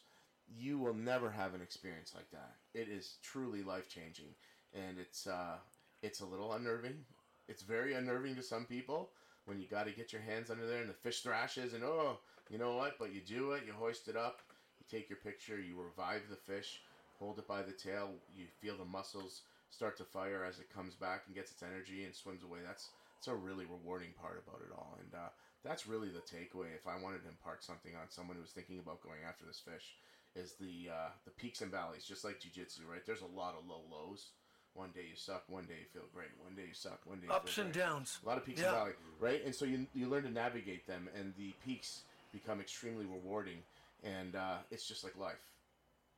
you 0.55 0.77
will 0.77 0.93
never 0.93 1.31
have 1.31 1.53
an 1.55 1.61
experience 1.61 2.13
like 2.15 2.29
that. 2.31 2.55
It 2.73 2.87
is 2.89 3.15
truly 3.23 3.63
life 3.63 3.89
changing, 3.89 4.35
and 4.73 4.99
it's 4.99 5.25
uh, 5.25 5.57
it's 6.03 6.19
a 6.21 6.25
little 6.25 6.53
unnerving. 6.53 7.05
It's 7.47 7.63
very 7.63 7.93
unnerving 7.93 8.35
to 8.35 8.43
some 8.43 8.65
people 8.65 9.09
when 9.45 9.59
you 9.59 9.67
got 9.67 9.85
to 9.85 9.91
get 9.91 10.13
your 10.13 10.21
hands 10.21 10.49
under 10.49 10.65
there 10.67 10.81
and 10.81 10.89
the 10.89 10.93
fish 10.93 11.21
thrashes 11.21 11.73
and 11.73 11.83
oh, 11.83 12.19
you 12.49 12.57
know 12.57 12.75
what? 12.75 12.97
But 12.99 13.13
you 13.13 13.21
do 13.21 13.51
it. 13.51 13.63
You 13.65 13.73
hoist 13.73 14.07
it 14.07 14.15
up. 14.15 14.41
You 14.79 14.85
take 14.89 15.09
your 15.09 15.17
picture. 15.19 15.59
You 15.59 15.79
revive 15.81 16.23
the 16.29 16.35
fish. 16.35 16.81
Hold 17.19 17.39
it 17.39 17.47
by 17.47 17.61
the 17.61 17.71
tail. 17.71 18.11
You 18.35 18.45
feel 18.59 18.77
the 18.77 18.85
muscles 18.85 19.41
start 19.69 19.97
to 19.97 20.03
fire 20.03 20.43
as 20.45 20.59
it 20.59 20.69
comes 20.73 20.95
back 20.95 21.23
and 21.25 21.35
gets 21.35 21.51
its 21.51 21.63
energy 21.63 22.03
and 22.03 22.13
swims 22.15 22.43
away. 22.43 22.59
That's 22.65 22.89
that's 23.15 23.27
a 23.27 23.35
really 23.35 23.65
rewarding 23.65 24.11
part 24.19 24.41
about 24.45 24.61
it 24.61 24.71
all, 24.75 24.97
and 24.99 25.13
uh, 25.15 25.29
that's 25.63 25.87
really 25.87 26.09
the 26.09 26.19
takeaway. 26.19 26.75
If 26.75 26.87
I 26.87 26.99
wanted 27.01 27.23
to 27.23 27.29
impart 27.29 27.63
something 27.63 27.93
on 27.95 28.09
someone 28.09 28.35
who's 28.37 28.51
thinking 28.51 28.79
about 28.79 29.01
going 29.01 29.23
after 29.27 29.45
this 29.45 29.61
fish, 29.63 29.95
is 30.35 30.53
the 30.59 30.89
uh, 30.91 31.09
the 31.25 31.31
peaks 31.31 31.61
and 31.61 31.71
valleys, 31.71 32.03
just 32.03 32.23
like 32.23 32.39
jujitsu, 32.41 32.85
right? 32.89 33.05
There's 33.05 33.21
a 33.21 33.25
lot 33.39 33.55
of 33.57 33.65
low 33.67 33.81
lows. 33.89 34.27
One 34.73 34.89
day 34.91 35.05
you 35.09 35.15
suck, 35.15 35.43
one 35.47 35.65
day 35.65 35.75
you 35.81 35.85
feel 35.93 36.07
great. 36.13 36.29
One 36.43 36.55
day 36.55 36.63
you 36.67 36.73
suck, 36.73 36.99
one 37.05 37.19
day 37.19 37.27
you 37.27 37.33
Ups 37.33 37.57
and 37.57 37.71
great. 37.71 37.83
downs. 37.83 38.19
A 38.23 38.27
lot 38.27 38.37
of 38.37 38.45
peaks 38.45 38.59
Yeah. 38.59 38.69
and 38.69 38.77
valleys, 38.77 38.95
right? 39.19 39.45
And 39.45 39.53
so 39.53 39.65
you 39.65 39.87
you 39.93 40.09
learn 40.09 40.23
to 40.23 40.31
navigate 40.31 40.87
them, 40.87 41.09
and 41.15 41.33
the 41.37 41.53
peaks 41.65 42.03
become 42.31 42.59
extremely 42.59 43.05
rewarding, 43.05 43.59
and 44.03 44.35
uh, 44.35 44.57
it's 44.71 44.87
just 44.87 45.03
like 45.03 45.15
life, 45.15 45.43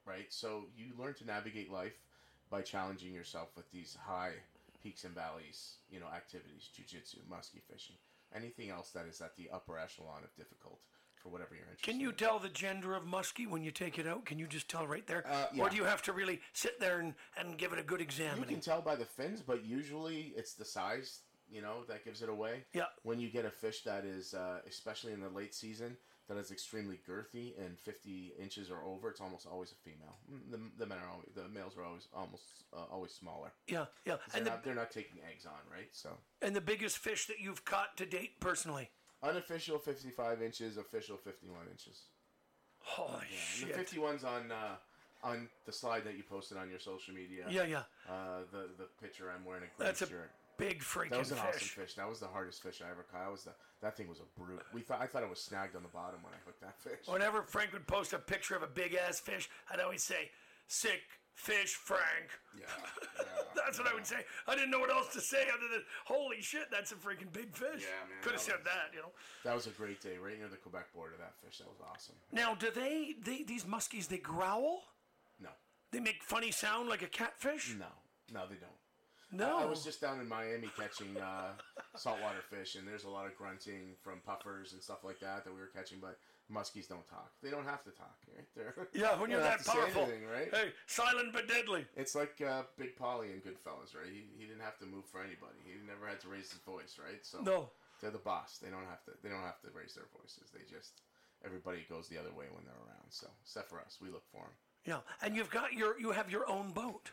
right? 0.06 0.32
So 0.32 0.66
you 0.78 0.94
learn 0.98 1.14
to 1.16 1.26
navigate 1.26 1.70
life 1.72 1.98
by 2.50 2.62
challenging 2.62 3.14
yourself 3.14 3.50
with 3.58 3.70
these 3.72 3.98
high 4.02 4.34
peaks 4.82 5.04
and 5.04 5.14
valleys, 5.14 5.76
you 5.90 6.00
know, 6.00 6.08
activities, 6.08 6.70
jujitsu, 6.74 7.18
musky 7.30 7.62
fishing, 7.70 7.96
anything 8.34 8.70
else 8.70 8.92
that 8.92 9.06
is 9.08 9.20
at 9.20 9.36
the 9.36 9.50
upper 9.52 9.78
echelon 9.78 10.24
of 10.24 10.34
difficult 10.38 10.80
for 11.26 11.32
whatever 11.32 11.56
you're 11.56 11.64
interested. 11.64 11.92
Can 11.92 12.00
you 12.00 12.10
in. 12.10 12.16
tell 12.16 12.38
the 12.38 12.50
gender 12.50 12.94
of 12.94 13.04
muskie 13.04 13.48
when 13.48 13.64
you 13.64 13.72
take 13.72 13.98
it 13.98 14.06
out? 14.06 14.26
Can 14.26 14.38
you 14.38 14.46
just 14.46 14.70
tell 14.70 14.86
right 14.86 15.06
there? 15.08 15.26
Uh, 15.28 15.60
Or 15.60 15.70
do 15.70 15.76
you 15.76 15.84
have 15.84 16.04
to 16.04 16.14
really 16.14 16.40
sit 16.54 16.80
there 16.80 17.00
and, 17.00 17.16
and 17.38 17.58
give 17.58 17.74
it 17.74 17.80
a 17.80 17.84
good 17.84 18.00
exam? 18.00 18.38
You 18.40 18.46
can 18.46 18.62
tell 18.62 18.82
by 18.82 18.96
the 18.96 19.06
fins, 19.06 19.42
but 19.42 19.66
usually 19.66 20.34
it's 20.38 20.54
the 20.54 20.66
size, 20.66 21.22
you 21.50 21.64
know, 21.64 21.84
that 21.90 22.06
gives 22.06 22.22
it 22.22 22.30
away. 22.30 22.66
Yeah. 22.74 22.84
When 23.02 23.20
you 23.20 23.30
get 23.32 23.44
a 23.44 23.50
fish 23.50 23.82
that 23.84 24.06
is, 24.06 24.36
uh, 24.36 24.60
especially 24.68 25.14
in 25.14 25.20
the 25.20 25.30
late 25.30 25.56
season, 25.56 25.98
that 26.28 26.38
is 26.38 26.52
extremely 26.52 27.00
girthy 27.08 27.54
and 27.64 27.78
50 27.80 28.34
inches 28.40 28.70
or 28.70 28.84
over, 28.84 29.10
it's 29.10 29.22
almost 29.22 29.48
always 29.52 29.72
a 29.72 29.76
female. 29.76 30.16
Mm, 30.32 30.52
The, 30.52 30.60
the 30.84 30.86
men 30.88 31.00
are 31.00 31.10
always, 31.10 31.30
the 31.36 31.48
males 31.50 31.76
are 31.78 31.84
always 31.84 32.08
almost 32.16 32.44
uh, 32.72 32.86
always 32.92 33.12
smaller. 33.12 33.52
Yeah, 33.68 33.86
yeah. 34.06 34.14
And 34.14 34.20
They're, 34.34 34.44
the, 34.44 34.50
not, 34.52 34.64
they're 34.64 34.76
not 34.76 34.92
taking 34.92 35.18
eggs 35.32 35.46
on, 35.48 35.54
right? 35.72 35.90
So 35.92 36.10
and 36.44 36.56
the 36.56 36.62
biggest 36.62 37.00
fish 37.00 37.26
that 37.28 37.40
you've 37.40 37.66
caught 37.66 37.98
to 37.98 38.06
date 38.06 38.40
personally? 38.40 38.90
Unofficial 39.28 39.78
55 39.80 40.42
inches, 40.42 40.78
official 40.78 41.18
51 41.18 41.68
inches. 41.72 42.02
Holy 42.80 43.26
And 43.62 43.72
the 43.72 43.74
51's 43.74 44.24
on 44.24 44.52
uh, 44.52 44.76
on 45.24 45.48
the 45.66 45.72
slide 45.72 46.04
that 46.06 46.16
you 46.16 46.24
posted 46.24 46.58
on 46.58 46.70
your 46.70 46.80
social 46.80 47.14
media. 47.14 47.46
Yeah, 47.50 47.64
yeah. 47.64 47.84
Uh, 48.08 48.42
the 48.52 48.70
the 48.78 48.88
picture 49.02 49.32
I'm 49.36 49.44
wearing 49.44 49.64
a 49.64 49.78
green 49.78 49.88
That's 49.88 50.02
a 50.04 50.08
big 50.58 50.82
freaking 50.82 51.10
That 51.10 51.20
was 51.20 51.32
an 51.32 51.38
fish. 51.38 51.46
awesome 51.56 51.84
fish. 51.84 51.94
That 51.96 52.08
was 52.08 52.20
the 52.20 52.28
hardest 52.28 52.62
fish 52.62 52.82
I 52.86 52.92
ever 52.92 53.04
caught. 53.12 53.24
That 53.26 53.32
was 53.32 53.44
the 53.46 53.52
that 53.82 53.98
thing 53.98 54.08
was 54.08 54.20
a 54.20 54.40
brute. 54.40 54.62
We 54.74 54.82
thought 54.82 55.02
I 55.02 55.08
thought 55.08 55.24
it 55.24 55.30
was 55.30 55.42
snagged 55.42 55.76
on 55.76 55.82
the 55.82 55.90
bottom 55.90 56.20
when 56.24 56.34
I 56.34 56.38
hooked 56.46 56.62
that 56.62 56.80
fish. 56.80 57.08
Whenever 57.08 57.42
Frank 57.42 57.74
would 57.74 57.88
post 57.88 58.14
a 58.14 58.20
picture 58.20 58.56
of 58.56 58.62
a 58.64 58.68
big 58.68 58.94
ass 58.96 59.20
fish, 59.20 59.50
I'd 59.72 59.80
always 59.80 60.04
say, 60.04 60.30
"Sick 60.68 61.02
fish, 61.36 61.74
Frank." 61.76 62.02
Yeah, 62.58 62.66
That's 63.54 63.78
what 63.78 63.88
I 63.90 63.94
would 63.94 64.06
say. 64.08 64.24
I 64.48 64.56
didn't 64.56 64.72
know 64.72 64.80
what 64.80 64.90
else 64.90 65.12
to 65.14 65.20
say 65.22 65.44
other 65.54 65.68
than, 65.72 65.84
"Holy 66.06 66.42
shit, 66.42 66.72
that's 66.72 66.92
a 66.94 66.96
freaking 66.96 67.32
big 67.34 67.54
fish." 67.54 67.82
Yeah, 67.84 68.08
man, 68.10 68.22
Could 68.22 68.32
have 68.34 68.42
said 68.42 68.56
was- 68.56 68.64
that, 68.66 68.94
you 68.94 69.00
know. 69.02 69.12
that 69.44 69.54
was 69.54 69.68
a 69.68 69.72
great 69.72 70.00
day 70.02 70.18
right 70.18 70.38
near 70.38 70.48
the 70.48 70.56
Quebec 70.56 70.94
border. 70.94 71.16
That 71.20 71.34
fish, 71.44 71.58
that 71.60 71.68
was 71.68 71.78
awesome. 71.92 72.16
Now, 72.32 72.56
do 72.56 72.72
they, 72.74 73.16
they 73.24 73.44
these 73.44 73.66
muskies? 73.66 74.08
They 74.08 74.18
growl? 74.20 74.84
No, 75.42 75.50
They 75.92 76.00
make 76.00 76.24
funny 76.24 76.52
sound 76.52 76.88
like 76.88 77.02
a 77.02 77.08
catfish? 77.08 77.76
no, 77.78 77.86
no, 78.34 78.48
they 78.48 78.56
don't. 78.56 78.72
No. 79.32 79.58
I 79.58 79.66
was 79.66 79.84
just 79.84 80.00
down 80.00 80.22
in 80.22 80.30
Miami 80.30 80.70
catching 80.80 81.18
uh, 81.18 81.50
saltwater 81.98 82.42
fish, 82.50 82.76
and 82.76 82.88
there's 82.88 83.04
a 83.04 83.10
lot 83.10 83.26
of 83.26 83.36
grunting 83.36 83.96
from 84.02 84.20
puffers 84.26 84.72
and 84.72 84.82
stuff 84.82 85.04
like 85.04 85.20
that 85.20 85.44
that 85.44 85.54
we 85.54 85.60
were 85.60 85.68
catching. 85.76 85.98
But 86.00 86.18
muskies 86.52 86.88
don't 86.88 87.08
talk. 87.08 87.32
They 87.42 87.50
don't 87.50 87.66
have 87.66 87.84
to 87.84 87.92
talk, 87.92 88.18
right? 88.36 88.46
They're, 88.56 88.88
yeah, 88.94 89.20
when 89.20 89.30
you're 89.32 89.42
that 89.42 89.52
have 89.52 89.64
to 89.64 89.70
say 89.70 89.74
powerful. 89.74 90.04
anything, 90.04 90.28
right? 90.28 90.50
Hey, 90.54 90.70
silent 90.88 91.34
but 91.34 91.48
deadly. 91.48 91.86
It's 91.96 92.16
like 92.16 92.42
uh, 92.42 92.64
Big 92.78 92.96
Paulie 92.98 93.34
in 93.34 93.42
Goodfellas, 93.42 93.96
right? 93.96 94.10
He, 94.12 94.26
he 94.38 94.46
didn't 94.46 94.62
have 94.62 94.78
to 94.80 94.86
move 94.86 95.06
for 95.06 95.20
anybody. 95.22 95.58
He 95.66 95.74
never 95.86 96.08
had 96.08 96.20
to 96.22 96.30
raise 96.30 96.52
his 96.52 96.62
voice, 96.62 97.00
right? 97.02 97.24
So 97.26 97.40
No. 97.42 97.70
they're 98.02 98.12
the 98.12 98.20
boss. 98.20 98.60
They 98.62 98.70
don't 98.70 98.86
have 98.86 99.04
to. 99.06 99.12
They 99.24 99.30
don't 99.30 99.42
have 99.44 99.60
to 99.62 99.68
raise 99.74 99.96
their 99.96 100.08
voices. 100.16 100.52
They 100.54 100.62
just 100.70 101.02
everybody 101.46 101.86
goes 101.90 102.08
the 102.08 102.18
other 102.18 102.32
way 102.32 102.46
when 102.54 102.64
they're 102.66 102.74
around. 102.86 103.10
So 103.10 103.28
except 103.44 103.70
for 103.70 103.80
us, 103.80 103.98
we 104.02 104.10
look 104.10 104.24
for 104.32 104.42
them. 104.42 104.54
Yeah, 104.86 105.00
and 105.26 105.36
you've 105.36 105.50
got 105.50 105.74
your 105.74 106.00
you 106.00 106.12
have 106.12 106.30
your 106.30 106.50
own 106.50 106.72
boat. 106.72 107.12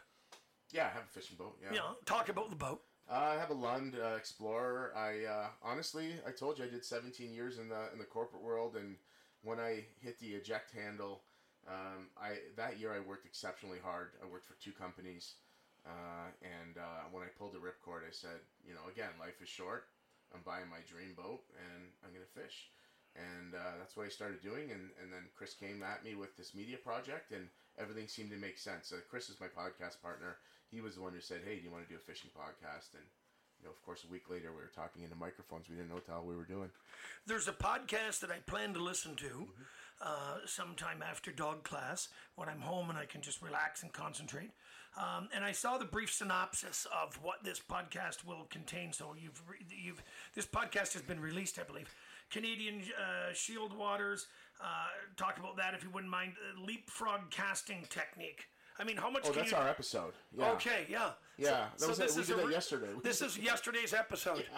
Yeah, 0.72 0.86
I 0.86 0.90
have 0.90 1.04
a 1.04 1.12
fishing 1.12 1.36
boat. 1.36 1.56
Yeah. 1.62 1.72
Yeah, 1.74 1.90
talk 2.04 2.28
about 2.28 2.50
the 2.50 2.56
boat. 2.56 2.82
Uh, 3.10 3.14
I 3.14 3.34
have 3.34 3.50
a 3.50 3.54
Lund 3.54 3.96
uh, 4.00 4.14
Explorer. 4.16 4.92
I 4.96 5.24
uh, 5.24 5.46
honestly, 5.62 6.14
I 6.26 6.30
told 6.30 6.58
you 6.58 6.64
I 6.64 6.68
did 6.68 6.84
17 6.84 7.32
years 7.32 7.58
in 7.58 7.68
the 7.68 7.90
in 7.92 7.98
the 7.98 8.04
corporate 8.04 8.42
world, 8.42 8.76
and 8.76 8.96
when 9.42 9.58
I 9.60 9.84
hit 10.00 10.18
the 10.18 10.34
eject 10.34 10.72
handle, 10.72 11.22
um, 11.66 12.10
I 12.16 12.38
that 12.56 12.78
year 12.78 12.92
I 12.92 13.00
worked 13.00 13.26
exceptionally 13.26 13.78
hard. 13.82 14.10
I 14.22 14.26
worked 14.26 14.46
for 14.46 14.54
two 14.54 14.72
companies, 14.72 15.34
uh, 15.86 16.30
and 16.42 16.78
uh, 16.78 17.06
when 17.10 17.22
I 17.22 17.30
pulled 17.38 17.52
the 17.52 17.62
ripcord, 17.62 18.02
I 18.06 18.10
said, 18.12 18.40
you 18.64 18.74
know, 18.74 18.86
again, 18.90 19.10
life 19.18 19.40
is 19.42 19.48
short. 19.48 19.84
I'm 20.34 20.42
buying 20.42 20.68
my 20.70 20.80
dream 20.88 21.14
boat, 21.14 21.42
and 21.54 21.90
I'm 22.04 22.12
gonna 22.12 22.26
fish. 22.26 22.68
And 23.14 23.54
uh, 23.54 23.76
that's 23.78 23.94
what 23.94 24.06
I 24.06 24.08
started 24.08 24.40
doing, 24.40 24.70
and, 24.72 24.88
and 25.02 25.12
then 25.12 25.28
Chris 25.36 25.52
came 25.52 25.82
at 25.82 26.02
me 26.02 26.14
with 26.14 26.34
this 26.36 26.54
media 26.54 26.78
project, 26.78 27.30
and 27.32 27.48
everything 27.76 28.08
seemed 28.08 28.30
to 28.30 28.38
make 28.40 28.56
sense. 28.56 28.90
Uh, 28.90 29.00
Chris 29.06 29.28
is 29.28 29.38
my 29.38 29.48
podcast 29.48 30.00
partner. 30.00 30.38
He 30.70 30.80
was 30.80 30.94
the 30.94 31.02
one 31.02 31.12
who 31.12 31.20
said, 31.20 31.42
"Hey, 31.44 31.58
do 31.58 31.62
you 31.64 31.70
want 31.70 31.84
to 31.84 31.88
do 31.92 31.96
a 31.96 32.00
fishing 32.00 32.30
podcast?" 32.32 32.94
And 32.96 33.04
know, 33.68 33.70
of 33.70 33.82
course, 33.84 34.04
a 34.08 34.12
week 34.12 34.30
later 34.30 34.50
we 34.50 34.56
were 34.56 34.72
talking 34.74 35.02
into 35.02 35.16
microphones. 35.16 35.68
We 35.68 35.76
didn't 35.76 35.88
know 35.88 35.96
what 35.96 36.06
the 36.06 36.12
hell 36.12 36.24
we 36.26 36.36
were 36.36 36.44
doing. 36.44 36.70
There's 37.26 37.48
a 37.48 37.52
podcast 37.52 38.20
that 38.20 38.30
I 38.30 38.38
plan 38.46 38.74
to 38.74 38.82
listen 38.82 39.14
to 39.16 39.48
uh, 40.00 40.38
sometime 40.46 41.02
after 41.02 41.30
dog 41.30 41.62
class 41.62 42.08
when 42.36 42.48
I'm 42.48 42.60
home 42.60 42.90
and 42.90 42.98
I 42.98 43.04
can 43.04 43.20
just 43.20 43.42
relax 43.42 43.82
and 43.82 43.92
concentrate. 43.92 44.50
Um, 44.96 45.28
and 45.34 45.44
I 45.44 45.52
saw 45.52 45.78
the 45.78 45.86
brief 45.86 46.12
synopsis 46.12 46.86
of 47.02 47.18
what 47.22 47.44
this 47.44 47.60
podcast 47.60 48.26
will 48.26 48.46
contain. 48.50 48.92
So 48.92 49.14
you've 49.18 49.40
re- 49.48 49.64
you've 49.70 50.02
this 50.34 50.44
podcast 50.44 50.92
has 50.92 51.02
been 51.02 51.20
released, 51.20 51.58
I 51.58 51.62
believe. 51.62 51.94
Canadian 52.30 52.82
uh, 52.98 53.32
Shield 53.32 53.76
Waters. 53.76 54.26
Uh, 54.60 54.66
talk 55.16 55.38
about 55.38 55.56
that 55.56 55.74
if 55.74 55.82
you 55.82 55.90
wouldn't 55.90 56.10
mind. 56.10 56.34
Uh, 56.36 56.60
leapfrog 56.60 57.30
casting 57.30 57.86
technique. 57.88 58.48
I 58.82 58.84
mean, 58.84 58.96
how 58.96 59.08
much? 59.08 59.22
Oh, 59.26 59.32
that's 59.32 59.52
you... 59.52 59.56
our 59.56 59.68
episode. 59.68 60.14
Yeah. 60.36 60.50
Okay, 60.52 60.86
yeah. 60.90 61.10
Yeah, 61.38 61.66
that 61.78 61.88
was 61.88 62.00
it. 62.00 62.08
this 62.08 62.16
We 62.16 62.22
is 62.22 62.28
did 62.28 62.38
a 62.40 62.50
yesterday. 62.50 62.88
This 63.02 63.22
is 63.22 63.38
yesterday's 63.38 63.94
episode. 63.94 64.44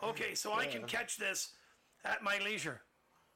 Okay, 0.00 0.36
so 0.36 0.52
I 0.52 0.66
can 0.66 0.84
catch 0.84 1.16
this 1.16 1.54
at 2.04 2.22
my 2.22 2.38
leisure. 2.38 2.82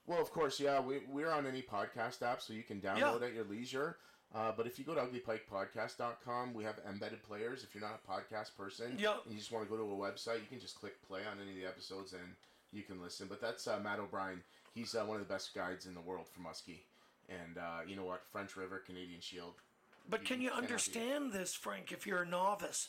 Well, 0.07 0.23
of 0.23 0.31
course, 0.31 0.61
yeah. 0.61 0.79
We, 0.79 1.01
we're 1.11 1.33
on 1.33 1.45
any 1.45 1.61
podcast 1.61 2.23
app, 2.23 2.41
so 2.41 2.53
you 2.53 2.63
can 2.63 2.81
download 2.81 3.21
Yeah. 3.21 3.27
at 3.27 3.35
your 3.35 3.43
leisure. 3.43 3.97
Uh, 4.33 4.53
but 4.57 4.69
if 4.69 4.79
you 4.79 4.85
go 4.85 4.95
to 4.95 5.01
uglypikepodcast.com, 5.01 6.55
we 6.55 6.63
have 6.63 6.77
embedded 6.89 7.21
players. 7.25 7.65
If 7.65 7.75
you're 7.75 7.83
not 7.83 8.01
a 8.05 8.09
podcast 8.09 8.57
person 8.57 8.95
Yeah. 8.97 9.17
and 9.25 9.33
you 9.33 9.41
just 9.41 9.51
want 9.51 9.65
to 9.65 9.69
go 9.69 9.77
to 9.77 9.83
a 9.91 9.97
website, 9.97 10.37
you 10.37 10.47
can 10.49 10.61
just 10.61 10.79
click 10.79 11.03
play 11.03 11.23
on 11.29 11.41
any 11.43 11.51
of 11.51 11.57
the 11.57 11.67
episodes 11.67 12.13
and 12.13 12.37
you 12.71 12.83
can 12.83 13.03
listen. 13.03 13.27
But 13.29 13.41
that's 13.41 13.67
uh, 13.67 13.81
Matt 13.83 13.99
O'Brien. 13.99 14.41
He's 14.73 14.95
uh, 14.95 15.05
one 15.05 15.21
of 15.21 15.27
the 15.27 15.33
best 15.35 15.53
guides 15.57 15.87
in 15.87 15.95
the 15.95 16.01
world 16.01 16.29
for 16.29 16.41
muskie. 16.41 16.83
And 17.29 17.59
uh, 17.59 17.81
you 17.87 17.97
know 17.97 18.05
what? 18.05 18.23
French 18.31 18.57
River, 18.57 18.83
Canadian 18.87 19.21
Shield. 19.21 19.55
But 20.09 20.25
can 20.25 20.41
you 20.41 20.51
be- 20.51 20.57
understand 20.57 21.33
this, 21.33 21.55
Frank, 21.55 21.93
if 21.93 22.07
you're 22.07 22.23
a 22.23 22.27
novice? 22.27 22.89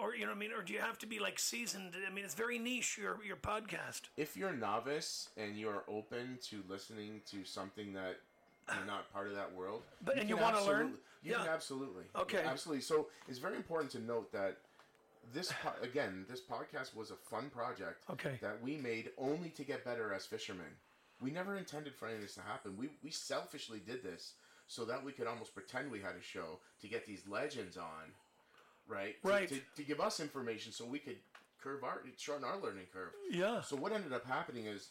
Or 0.00 0.14
you 0.14 0.22
know 0.22 0.28
what 0.30 0.36
I 0.36 0.38
mean, 0.40 0.52
or 0.52 0.62
do 0.62 0.72
you 0.72 0.78
have 0.80 0.98
to 1.00 1.06
be 1.06 1.18
like 1.18 1.38
seasoned? 1.38 1.94
I 2.06 2.10
mean, 2.10 2.24
it's 2.24 2.34
very 2.34 2.58
niche 2.58 2.96
your 2.96 3.18
your 3.24 3.36
podcast. 3.36 4.02
If 4.16 4.34
you're 4.36 4.48
a 4.50 4.56
novice 4.56 5.28
and 5.36 5.56
you 5.58 5.68
are 5.68 5.84
open 5.88 6.38
to 6.44 6.62
listening 6.68 7.20
to 7.30 7.44
something 7.44 7.92
that 7.92 8.16
you're 8.74 8.86
not 8.86 9.12
part 9.12 9.28
of 9.28 9.34
that 9.34 9.52
world, 9.54 9.82
But- 10.04 10.16
and 10.16 10.28
you 10.28 10.36
wanna 10.38 10.56
learn? 10.64 10.66
absolutely- 10.86 10.98
You 11.22 11.32
can 11.34 11.44
Yeah. 11.44 11.52
absolutely. 11.54 12.04
Okay. 12.16 12.42
Absolutely. 12.42 12.80
So 12.82 13.08
it's 13.28 13.38
very 13.38 13.56
important 13.56 13.90
to 13.92 13.98
note 13.98 14.32
that 14.32 14.56
this 15.34 15.52
po- 15.62 15.74
again, 15.82 16.24
this 16.30 16.40
podcast 16.40 16.94
was 16.94 17.10
a 17.10 17.16
fun 17.16 17.50
project 17.50 18.04
Okay. 18.10 18.38
that 18.40 18.60
we 18.62 18.76
made 18.78 19.10
only 19.18 19.50
to 19.50 19.64
get 19.64 19.84
better 19.84 20.12
as 20.14 20.24
fishermen. 20.26 20.76
We 21.20 21.30
never 21.30 21.56
intended 21.56 21.94
for 21.94 22.06
any 22.08 22.16
of 22.16 22.22
this 22.22 22.34
to 22.36 22.42
happen. 22.42 22.76
We 22.78 22.88
we 23.02 23.10
selfishly 23.10 23.80
did 23.80 24.02
this 24.02 24.32
so 24.66 24.84
that 24.84 25.04
we 25.04 25.12
could 25.12 25.26
almost 25.26 25.54
pretend 25.54 25.90
we 25.90 26.00
had 26.00 26.14
a 26.18 26.22
show 26.22 26.58
to 26.80 26.88
get 26.88 27.06
these 27.06 27.26
legends 27.28 27.76
on, 27.76 28.12
right? 28.88 29.16
Right. 29.22 29.48
To, 29.48 29.60
to 29.76 29.82
give 29.82 30.00
us 30.00 30.20
information 30.20 30.72
so 30.72 30.84
we 30.84 30.98
could 30.98 31.16
curve 31.62 31.84
our 31.84 32.02
shorten 32.18 32.44
our 32.44 32.58
learning 32.60 32.86
curve. 32.92 33.12
Yeah, 33.30 33.60
So 33.62 33.76
what 33.76 33.92
ended 33.92 34.12
up 34.12 34.26
happening 34.26 34.66
is 34.66 34.88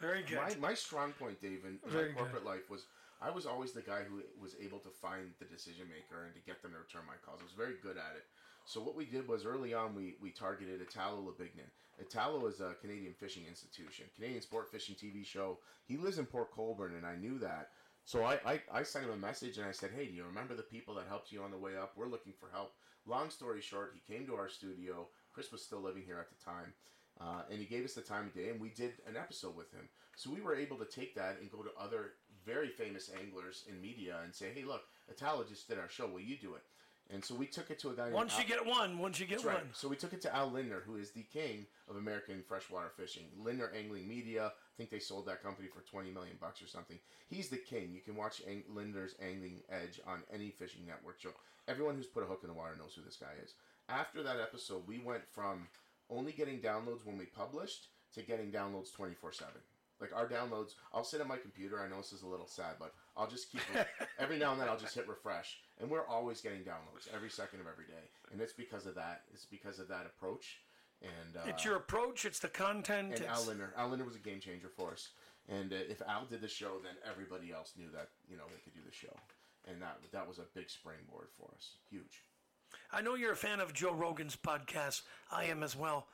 very 0.00 0.22
good. 0.22 0.36
my, 0.36 0.68
my 0.68 0.74
strong 0.74 1.12
point, 1.12 1.40
Dave, 1.40 1.64
in, 1.64 1.78
my 1.86 1.90
good. 1.90 2.16
corporate 2.16 2.44
life 2.44 2.70
was 2.70 2.86
I 3.22 3.30
was 3.30 3.46
always 3.46 3.72
the 3.72 3.80
guy 3.80 4.02
who 4.02 4.20
was 4.40 4.54
able 4.62 4.80
to 4.80 4.90
find 4.90 5.30
the 5.38 5.46
decision 5.46 5.86
maker 5.88 6.24
and 6.26 6.34
to 6.34 6.40
get 6.40 6.60
them 6.60 6.72
to 6.72 6.78
return 6.78 7.02
my 7.06 7.14
calls. 7.24 7.40
I 7.40 7.44
was 7.44 7.52
very 7.56 7.76
good 7.82 7.96
at 7.96 8.16
it. 8.16 8.24
So 8.66 8.80
what 8.80 8.96
we 8.96 9.04
did 9.04 9.28
was 9.28 9.44
early 9.46 9.72
on 9.72 9.94
we, 9.94 10.16
we 10.20 10.30
targeted 10.30 10.80
Italo 10.80 11.20
Labignan. 11.22 11.68
Italo 12.00 12.46
is 12.46 12.60
a 12.60 12.74
Canadian 12.80 13.14
fishing 13.14 13.44
institution, 13.48 14.06
Canadian 14.16 14.42
sport 14.42 14.70
fishing 14.70 14.96
TV 14.96 15.24
show. 15.24 15.58
He 15.86 15.96
lives 15.96 16.18
in 16.18 16.26
Port 16.26 16.50
Colborne, 16.52 16.94
and 16.96 17.06
I 17.06 17.14
knew 17.16 17.38
that. 17.38 17.68
So 18.04 18.24
I, 18.24 18.38
I, 18.44 18.60
I 18.72 18.82
sent 18.82 19.06
him 19.06 19.12
a 19.12 19.16
message 19.16 19.56
and 19.56 19.66
I 19.66 19.72
said, 19.72 19.90
hey, 19.96 20.06
do 20.06 20.12
you 20.12 20.24
remember 20.24 20.54
the 20.54 20.62
people 20.62 20.94
that 20.94 21.06
helped 21.08 21.32
you 21.32 21.42
on 21.42 21.50
the 21.50 21.58
way 21.58 21.76
up? 21.76 21.92
We're 21.96 22.06
looking 22.08 22.34
for 22.38 22.50
help. 22.52 22.74
Long 23.06 23.30
story 23.30 23.60
short, 23.60 23.94
he 23.94 24.12
came 24.12 24.26
to 24.26 24.34
our 24.34 24.48
studio. 24.48 25.08
Chris 25.32 25.52
was 25.52 25.62
still 25.62 25.80
living 25.80 26.02
here 26.04 26.18
at 26.18 26.28
the 26.28 26.44
time. 26.44 26.72
Uh, 27.20 27.42
and 27.50 27.60
he 27.60 27.64
gave 27.64 27.84
us 27.84 27.94
the 27.94 28.00
time 28.00 28.26
of 28.26 28.34
day, 28.34 28.48
and 28.48 28.60
we 28.60 28.70
did 28.70 28.94
an 29.06 29.16
episode 29.16 29.56
with 29.56 29.70
him. 29.72 29.88
So 30.16 30.30
we 30.30 30.40
were 30.40 30.54
able 30.56 30.76
to 30.78 30.84
take 30.84 31.14
that 31.14 31.38
and 31.40 31.50
go 31.50 31.62
to 31.62 31.70
other 31.80 32.14
very 32.44 32.68
famous 32.68 33.10
anglers 33.20 33.64
in 33.68 33.80
media 33.80 34.18
and 34.24 34.34
say, 34.34 34.46
"Hey, 34.52 34.64
look, 34.64 34.82
Italo 35.08 35.44
just 35.44 35.68
did 35.68 35.78
our 35.78 35.88
show. 35.88 36.08
Will 36.08 36.20
you 36.20 36.36
do 36.36 36.54
it?" 36.54 36.62
And 37.10 37.24
so 37.24 37.34
we 37.34 37.46
took 37.46 37.70
it 37.70 37.78
to 37.80 37.90
a 37.90 37.94
guy. 37.94 38.10
Once 38.10 38.34
you 38.36 38.42
Al- 38.42 38.48
get 38.48 38.66
one, 38.66 38.98
once 38.98 39.20
you 39.20 39.26
get 39.26 39.44
right. 39.44 39.58
one. 39.58 39.68
So 39.72 39.88
we 39.88 39.94
took 39.94 40.12
it 40.12 40.22
to 40.22 40.34
Al 40.34 40.50
Lindner, 40.50 40.82
who 40.84 40.96
is 40.96 41.10
the 41.10 41.22
king 41.22 41.66
of 41.88 41.96
American 41.96 42.42
freshwater 42.42 42.90
fishing. 42.96 43.24
Lindner 43.38 43.70
Angling 43.76 44.08
Media. 44.08 44.52
I 44.74 44.76
think 44.76 44.90
they 44.90 44.98
sold 44.98 45.26
that 45.26 45.42
company 45.42 45.68
for 45.68 45.82
twenty 45.82 46.10
million 46.10 46.36
bucks 46.40 46.60
or 46.60 46.66
something. 46.66 46.98
He's 47.28 47.48
the 47.48 47.56
king. 47.58 47.92
You 47.94 48.00
can 48.00 48.16
watch 48.16 48.42
Ang- 48.48 48.64
Lindner's 48.74 49.14
Angling 49.22 49.60
Edge 49.70 50.00
on 50.06 50.22
any 50.32 50.50
fishing 50.50 50.84
network 50.86 51.20
show. 51.20 51.30
Everyone 51.68 51.94
who's 51.94 52.06
put 52.06 52.24
a 52.24 52.26
hook 52.26 52.40
in 52.42 52.48
the 52.48 52.54
water 52.54 52.74
knows 52.76 52.94
who 52.94 53.02
this 53.02 53.16
guy 53.16 53.32
is. 53.42 53.54
After 53.88 54.22
that 54.24 54.40
episode, 54.40 54.86
we 54.88 54.98
went 54.98 55.22
from 55.32 55.68
only 56.10 56.32
getting 56.32 56.58
downloads 56.60 57.04
when 57.06 57.16
we 57.16 57.26
published 57.26 57.86
to 58.14 58.22
getting 58.22 58.50
downloads 58.50 58.92
twenty 58.92 59.14
four 59.14 59.30
seven. 59.32 59.60
Like 60.00 60.10
our 60.12 60.26
downloads, 60.28 60.74
I'll 60.92 61.04
sit 61.04 61.20
at 61.20 61.28
my 61.28 61.36
computer. 61.36 61.80
I 61.80 61.88
know 61.88 61.98
this 61.98 62.12
is 62.12 62.22
a 62.22 62.26
little 62.26 62.48
sad, 62.48 62.74
but 62.80 62.94
I'll 63.16 63.28
just 63.28 63.52
keep 63.52 63.60
every 64.18 64.38
now 64.38 64.50
and 64.52 64.60
then 64.60 64.68
I'll 64.68 64.76
just 64.76 64.96
hit 64.96 65.06
refresh, 65.08 65.58
and 65.80 65.88
we're 65.88 66.06
always 66.06 66.40
getting 66.40 66.62
downloads 66.62 67.06
every 67.14 67.30
second 67.30 67.60
of 67.60 67.66
every 67.68 67.86
day, 67.86 68.10
and 68.32 68.40
it's 68.40 68.52
because 68.52 68.86
of 68.86 68.96
that. 68.96 69.22
It's 69.32 69.44
because 69.46 69.78
of 69.78 69.86
that 69.88 70.04
approach, 70.04 70.58
and 71.04 71.36
uh, 71.36 71.48
It's 71.48 71.64
your 71.64 71.76
approach. 71.76 72.24
It's 72.24 72.38
the 72.38 72.48
content. 72.48 73.12
and 73.14 73.20
it's, 73.20 73.28
Al 73.28 73.44
Lindner. 73.46 73.72
Al 73.76 73.88
Lindner 73.90 74.04
was 74.06 74.16
a 74.16 74.20
game 74.20 74.40
changer 74.40 74.68
for 74.68 74.92
us, 74.92 75.10
and 75.48 75.72
uh, 75.72 75.76
if 75.88 76.00
Al 76.02 76.24
did 76.24 76.40
the 76.40 76.48
show, 76.48 76.78
then 76.82 76.94
everybody 77.08 77.52
else 77.52 77.72
knew 77.76 77.88
that 77.92 78.08
you 78.28 78.36
know 78.36 78.44
they 78.48 78.60
could 78.64 78.74
do 78.74 78.80
the 78.86 78.94
show, 78.94 79.14
and 79.68 79.80
that 79.82 79.98
that 80.12 80.26
was 80.28 80.38
a 80.38 80.46
big 80.54 80.70
springboard 80.70 81.28
for 81.38 81.50
us. 81.56 81.72
Huge. 81.90 82.22
I 82.92 83.02
know 83.02 83.14
you're 83.14 83.32
a 83.32 83.36
fan 83.36 83.60
of 83.60 83.72
Joe 83.72 83.92
Rogan's 83.92 84.36
podcast. 84.36 85.02
I 85.30 85.44
am 85.44 85.62
as 85.62 85.76
well. 85.76 86.06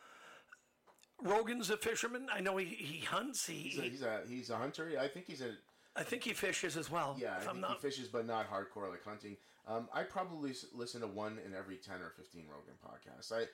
Rogan's 1.22 1.68
a 1.70 1.76
fisherman. 1.76 2.28
I 2.32 2.41
know 2.41 2.57
he, 2.57 2.64
he 2.66 3.05
hunts. 3.05 3.47
He, 3.47 3.55
He's 3.55 3.78
a, 3.78 3.82
he's 3.82 4.03
a 4.03 4.20
he's 4.28 4.51
a 4.51 4.57
hunter. 4.57 4.91
I 4.99 5.07
think 5.09 5.26
he's 5.26 5.43
a 5.43 5.53
I 5.97 6.03
think 6.03 6.22
he 6.24 6.32
fishes 6.32 6.76
as 6.76 6.91
well. 6.91 7.16
yeah. 7.20 7.36
I 7.36 7.41
think 7.45 7.59
not. 7.61 7.72
he 7.72 7.78
fishes, 7.78 8.09
but 8.09 8.26
not 8.26 8.51
hardcore 8.51 8.88
like 8.91 9.05
hunting. 9.05 9.36
Um, 9.68 9.88
I 9.93 10.03
probably 10.05 10.55
listen 10.74 11.01
to 11.03 11.07
one 11.07 11.38
in 11.45 11.55
every 11.55 11.76
ten 11.76 12.01
or 12.01 12.11
fifteen 12.16 12.45
Rogan 12.49 12.74
podcasts. 12.84 13.32
I 13.32 13.45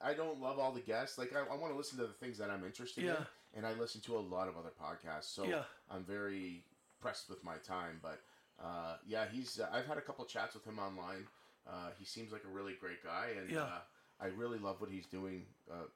I 0.00 0.14
don't 0.14 0.40
love 0.40 0.58
all 0.58 0.72
the 0.72 0.80
guests. 0.80 1.18
Like 1.18 1.32
I, 1.34 1.40
I 1.40 1.56
want 1.56 1.72
to 1.72 1.76
listen 1.76 1.98
to 1.98 2.06
the 2.06 2.12
things 2.12 2.38
that 2.38 2.50
I'm 2.50 2.64
interested 2.64 3.04
Yeah. 3.04 3.16
in, 3.54 3.58
and 3.58 3.66
I 3.66 3.72
listen 3.74 4.00
to 4.02 4.16
a 4.16 4.20
lot 4.20 4.48
of 4.48 4.56
other 4.56 4.70
podcasts. 4.80 5.34
So 5.34 5.44
Yeah. 5.44 5.62
I'm 5.90 6.04
very 6.04 6.64
pressed 7.00 7.28
with 7.30 7.42
my 7.44 7.56
time. 7.58 8.00
But 8.02 8.20
uh, 8.62 8.96
yeah, 9.06 9.26
he's. 9.30 9.60
Uh, 9.60 9.68
I've 9.72 9.86
had 9.86 9.98
a 9.98 10.02
couple 10.02 10.24
chats 10.24 10.54
with 10.54 10.64
him 10.64 10.78
online. 10.78 11.26
Uh, 11.66 11.90
he 11.98 12.04
seems 12.04 12.32
like 12.32 12.44
a 12.44 12.48
really 12.48 12.74
great 12.80 13.02
guy, 13.02 13.28
and 13.38 13.50
Yeah. 13.50 13.62
uh, 13.62 13.80
I 14.20 14.26
really 14.26 14.58
love 14.58 14.80
what 14.80 14.90
he's 14.90 15.06
doing 15.06 15.44
uh, 15.70 15.86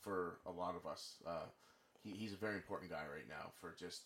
for 0.00 0.38
a 0.46 0.50
lot 0.50 0.74
of 0.76 0.86
us. 0.86 1.16
Uh, 1.26 1.46
he, 2.02 2.10
he's 2.12 2.32
a 2.32 2.36
very 2.36 2.54
important 2.56 2.90
guy 2.90 3.04
right 3.12 3.28
now 3.28 3.52
for 3.60 3.74
just 3.78 4.02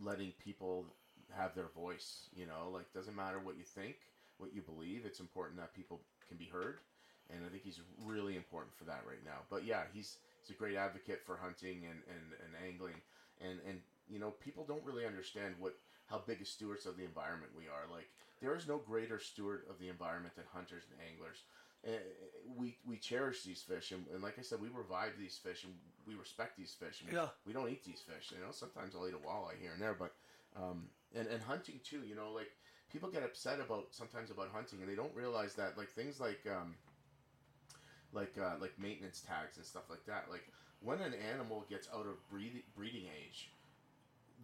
letting 0.00 0.32
people 0.38 0.86
have 1.32 1.54
their 1.54 1.68
voice. 1.68 2.28
You 2.34 2.46
know, 2.46 2.70
like 2.72 2.92
doesn't 2.92 3.14
matter 3.16 3.38
what 3.38 3.56
you 3.56 3.64
think, 3.64 3.96
what 4.38 4.52
you 4.54 4.62
believe. 4.62 5.04
It's 5.06 5.20
important 5.20 5.58
that 5.60 5.74
people 5.74 6.00
can 6.28 6.36
be 6.36 6.46
heard, 6.46 6.78
and 7.30 7.44
I 7.44 7.48
think 7.48 7.62
he's 7.64 7.80
really 8.04 8.36
important 8.36 8.74
for 8.74 8.84
that 8.84 9.02
right 9.06 9.22
now. 9.24 9.44
But 9.50 9.64
yeah, 9.64 9.82
he's 9.92 10.18
he's 10.42 10.54
a 10.54 10.58
great 10.58 10.76
advocate 10.76 11.22
for 11.24 11.36
hunting 11.36 11.84
and, 11.88 12.00
and, 12.08 12.24
and 12.44 12.52
angling, 12.66 13.00
and 13.40 13.60
and 13.68 13.80
you 14.08 14.18
know 14.18 14.30
people 14.40 14.64
don't 14.64 14.84
really 14.84 15.06
understand 15.06 15.54
what 15.58 15.74
how 16.06 16.22
big 16.26 16.42
a 16.42 16.44
stewards 16.44 16.86
of 16.86 16.96
the 16.96 17.04
environment 17.04 17.52
we 17.56 17.64
are. 17.64 17.88
Like 17.90 18.08
there 18.40 18.54
is 18.54 18.68
no 18.68 18.78
greater 18.78 19.18
steward 19.18 19.62
of 19.70 19.78
the 19.78 19.88
environment 19.88 20.34
than 20.36 20.44
hunters 20.52 20.84
and 20.90 21.00
anglers. 21.10 21.42
Uh, 21.86 22.00
we 22.56 22.76
we 22.86 22.96
cherish 22.96 23.42
these 23.42 23.60
fish, 23.60 23.92
and, 23.92 24.04
and 24.12 24.22
like 24.22 24.38
I 24.38 24.42
said, 24.42 24.60
we 24.60 24.68
revive 24.68 25.12
these 25.18 25.36
fish, 25.36 25.64
and 25.64 25.74
we 26.06 26.14
respect 26.14 26.56
these 26.56 26.72
fish. 26.72 27.02
And 27.02 27.12
Yeah. 27.12 27.28
we 27.46 27.52
don't 27.52 27.68
eat 27.68 27.84
these 27.84 28.00
fish. 28.00 28.32
You 28.32 28.44
know, 28.44 28.52
sometimes 28.52 28.94
I'll 28.94 29.06
eat 29.06 29.14
a 29.14 29.18
walleye 29.18 29.60
here 29.60 29.72
and 29.72 29.82
there, 29.82 29.94
but 29.94 30.12
um, 30.56 30.88
and 31.14 31.28
and 31.28 31.42
hunting 31.42 31.80
too. 31.84 32.00
You 32.08 32.14
know, 32.14 32.32
like 32.32 32.50
people 32.90 33.10
get 33.10 33.22
upset 33.22 33.60
about 33.60 33.88
sometimes 33.90 34.30
about 34.30 34.48
hunting, 34.50 34.80
and 34.80 34.88
they 34.88 34.94
don't 34.94 35.14
realize 35.14 35.54
that 35.54 35.76
like 35.76 35.90
things 35.90 36.20
like 36.20 36.40
um, 36.48 36.74
like 38.14 38.34
uh, 38.38 38.54
like 38.60 38.78
maintenance 38.78 39.22
tags 39.26 39.56
and 39.56 39.66
stuff 39.66 39.90
like 39.90 40.04
that. 40.06 40.26
Like 40.30 40.48
when 40.80 41.00
an 41.00 41.14
animal 41.32 41.64
gets 41.68 41.88
out 41.92 42.06
of 42.06 42.16
breeding 42.30 42.62
breeding 42.76 43.04
age, 43.10 43.50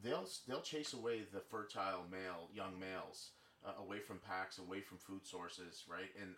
they'll 0.02 0.26
they'll 0.48 0.60
chase 0.60 0.92
away 0.92 1.22
the 1.32 1.40
fertile 1.40 2.04
male 2.10 2.48
young 2.52 2.78
males 2.78 3.30
uh, 3.64 3.82
away 3.82 3.98
from 3.98 4.18
packs, 4.26 4.58
away 4.58 4.80
from 4.80 4.98
food 4.98 5.24
sources, 5.24 5.84
right? 5.88 6.10
And 6.20 6.34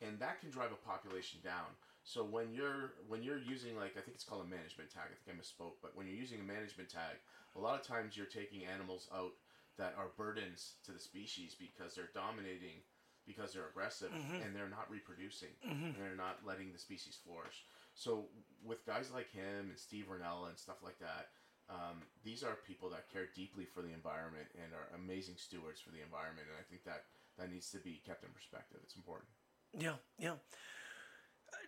and 0.00 0.18
that 0.20 0.40
can 0.40 0.50
drive 0.50 0.72
a 0.72 0.86
population 0.86 1.40
down. 1.42 1.72
So 2.04 2.22
when 2.22 2.52
you're 2.52 2.94
when 3.08 3.22
you're 3.22 3.40
using 3.40 3.76
like 3.76 3.96
I 3.96 4.00
think 4.00 4.14
it's 4.14 4.24
called 4.24 4.44
a 4.44 4.48
management 4.48 4.90
tag. 4.90 5.10
I 5.10 5.16
think 5.18 5.36
I 5.36 5.40
misspoke, 5.40 5.82
but 5.82 5.96
when 5.96 6.06
you're 6.06 6.16
using 6.16 6.40
a 6.40 6.46
management 6.46 6.88
tag, 6.88 7.18
a 7.56 7.60
lot 7.60 7.80
of 7.80 7.86
times 7.86 8.16
you're 8.16 8.30
taking 8.30 8.64
animals 8.64 9.08
out 9.14 9.32
that 9.78 9.94
are 9.98 10.08
burdens 10.16 10.74
to 10.84 10.92
the 10.92 10.98
species 10.98 11.56
because 11.58 11.94
they're 11.94 12.12
dominating, 12.14 12.80
because 13.26 13.52
they're 13.52 13.68
aggressive, 13.68 14.10
and 14.12 14.54
they're 14.54 14.68
not 14.68 14.90
reproducing, 14.90 15.50
and 15.62 15.94
they're 15.98 16.16
not 16.16 16.38
letting 16.46 16.72
the 16.72 16.78
species 16.78 17.18
flourish. 17.24 17.64
So 17.94 18.26
with 18.64 18.84
guys 18.86 19.10
like 19.12 19.30
him 19.32 19.70
and 19.70 19.78
Steve 19.78 20.06
Rinella 20.10 20.48
and 20.48 20.58
stuff 20.58 20.76
like 20.84 20.98
that, 21.00 21.28
um, 21.68 22.02
these 22.22 22.44
are 22.44 22.54
people 22.66 22.88
that 22.90 23.10
care 23.12 23.26
deeply 23.34 23.64
for 23.64 23.82
the 23.82 23.92
environment 23.92 24.46
and 24.54 24.72
are 24.72 24.94
amazing 24.94 25.34
stewards 25.36 25.80
for 25.80 25.90
the 25.90 26.02
environment. 26.02 26.46
And 26.46 26.56
I 26.58 26.62
think 26.70 26.84
that 26.84 27.04
that 27.38 27.50
needs 27.50 27.70
to 27.72 27.78
be 27.78 28.00
kept 28.06 28.22
in 28.22 28.30
perspective. 28.30 28.78
It's 28.84 28.94
important. 28.96 29.28
Yeah, 29.76 29.98
yeah. 30.18 30.38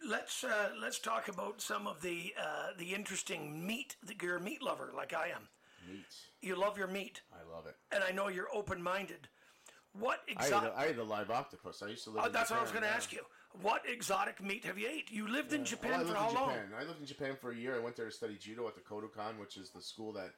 Let's 0.09 0.45
uh, 0.45 0.71
let's 0.81 0.99
talk 0.99 1.29
about 1.29 1.61
some 1.61 1.87
of 1.87 2.03
the 2.03 2.33
uh, 2.41 2.69
the 2.79 2.95
interesting 2.95 3.67
meat. 3.67 3.97
That 4.07 4.23
you're 4.23 4.37
a 4.37 4.41
meat 4.41 4.63
lover, 4.63 4.93
like 4.95 5.13
I 5.13 5.29
am. 5.35 5.49
Meat. 5.91 6.05
You 6.41 6.55
love 6.57 6.79
your 6.79 6.87
meat, 6.87 7.23
I 7.33 7.43
love 7.51 7.67
it. 7.67 7.75
and 7.91 8.05
I 8.05 8.11
know 8.13 8.29
you're 8.29 8.49
open-minded. 8.55 9.29
What 9.99 10.21
I 10.29 10.33
exotic? 10.45 10.73
a, 10.75 10.79
I 10.79 10.85
ate 10.87 10.99
a 10.99 11.05
live 11.05 11.31
octopus. 11.31 11.83
I 11.83 11.89
used 11.89 12.05
to 12.05 12.11
live. 12.11 12.27
In 12.27 12.33
that's 12.33 12.51
what 12.51 12.59
I 12.59 12.63
was 12.63 12.71
going 12.71 12.83
to 12.83 12.89
yeah. 12.89 12.97
ask 12.97 13.13
you. 13.13 13.21
What 13.63 13.83
exotic 13.89 14.43
meat 14.43 14.65
have 14.65 14.79
you 14.79 14.89
ate? 14.89 15.11
You 15.11 15.27
lived 15.27 15.53
in 15.53 15.65
Japan 15.65 15.91
Well, 15.93 16.01
I 16.01 16.03
for 16.03 16.09
lived 16.09 16.19
how 16.21 16.29
in 16.29 16.35
long? 16.35 16.49
Japan. 16.51 16.67
I 16.79 16.85
lived 16.85 17.01
in 17.01 17.07
Japan 17.07 17.37
for 17.41 17.51
a 17.51 17.57
year. 17.57 17.75
I 17.75 17.79
went 17.79 17.97
there 17.97 18.07
to 18.07 18.13
study 18.13 18.37
judo 18.39 18.69
at 18.69 18.75
the 18.75 18.81
Kodokan, 18.81 19.39
which 19.41 19.57
is 19.57 19.71
the 19.71 19.81
school 19.81 20.13
that 20.13 20.35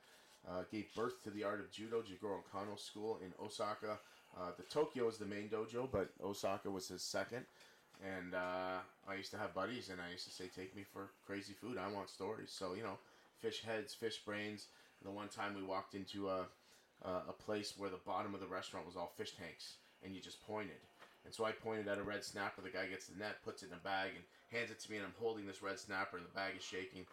uh, 0.49 0.63
gave 0.71 0.87
birth 0.95 1.23
to 1.25 1.31
the 1.31 1.45
art 1.45 1.61
of 1.61 1.71
judo, 1.71 2.03
Jigoro 2.03 2.41
Kano 2.51 2.77
School 2.77 3.19
in 3.25 3.33
Osaka. 3.45 3.99
Uh, 4.39 4.53
the 4.57 4.63
Tokyo 4.63 5.09
is 5.09 5.19
the 5.19 5.27
main 5.27 5.49
dojo, 5.49 5.89
but 5.91 6.11
Osaka 6.25 6.71
was 6.71 6.89
his 6.89 7.03
second. 7.03 7.45
And 8.03 8.35
uh, 8.35 8.79
I 9.09 9.15
used 9.15 9.31
to 9.33 9.39
have 9.39 9.53
buddies, 9.55 9.91
and 9.91 10.01
I 10.01 10.11
used 10.11 10.25
to 10.25 10.31
say, 10.31 10.45
"Take 10.55 10.75
me 10.75 10.85
for 10.91 11.11
crazy 11.27 11.53
food. 11.53 11.77
I 11.77 11.89
want 11.93 12.09
stories." 12.09 12.51
So 12.51 12.73
you 12.75 12.83
know, 12.83 12.97
fish 13.41 13.63
heads, 13.63 13.93
fish 13.93 14.21
brains. 14.25 14.67
The 15.03 15.11
one 15.11 15.29
time 15.29 15.55
we 15.55 15.63
walked 15.63 15.95
into 15.95 16.29
a 16.29 16.47
uh, 17.05 17.23
a 17.29 17.33
place 17.33 17.75
where 17.77 17.91
the 17.91 18.01
bottom 18.07 18.35
of 18.35 18.41
the 18.41 18.47
restaurant 18.47 18.87
was 18.87 18.97
all 18.97 19.13
fish 19.17 19.33
tanks, 19.37 19.75
and 20.05 20.15
you 20.15 20.21
just 20.21 20.45
pointed. 20.47 20.81
And 21.25 21.35
so 21.35 21.45
I 21.45 21.53
pointed 21.53 21.89
at 21.89 21.99
a 21.99 22.03
red 22.03 22.25
snapper. 22.25 22.63
The 22.63 22.71
guy 22.71 22.87
gets 22.87 23.07
the 23.07 23.19
net, 23.19 23.43
puts 23.45 23.63
it 23.63 23.69
in 23.69 23.75
a 23.75 23.85
bag, 23.85 24.13
and 24.17 24.25
hands 24.51 24.71
it 24.71 24.81
to 24.81 24.91
me. 24.91 24.97
And 24.97 25.07
I'm 25.07 25.15
holding 25.21 25.47
this 25.47 25.63
red 25.63 25.79
snapper, 25.79 26.17
and 26.17 26.27
the 26.27 26.33
bag 26.35 26.55
is 26.57 26.65
shaking. 26.65 27.05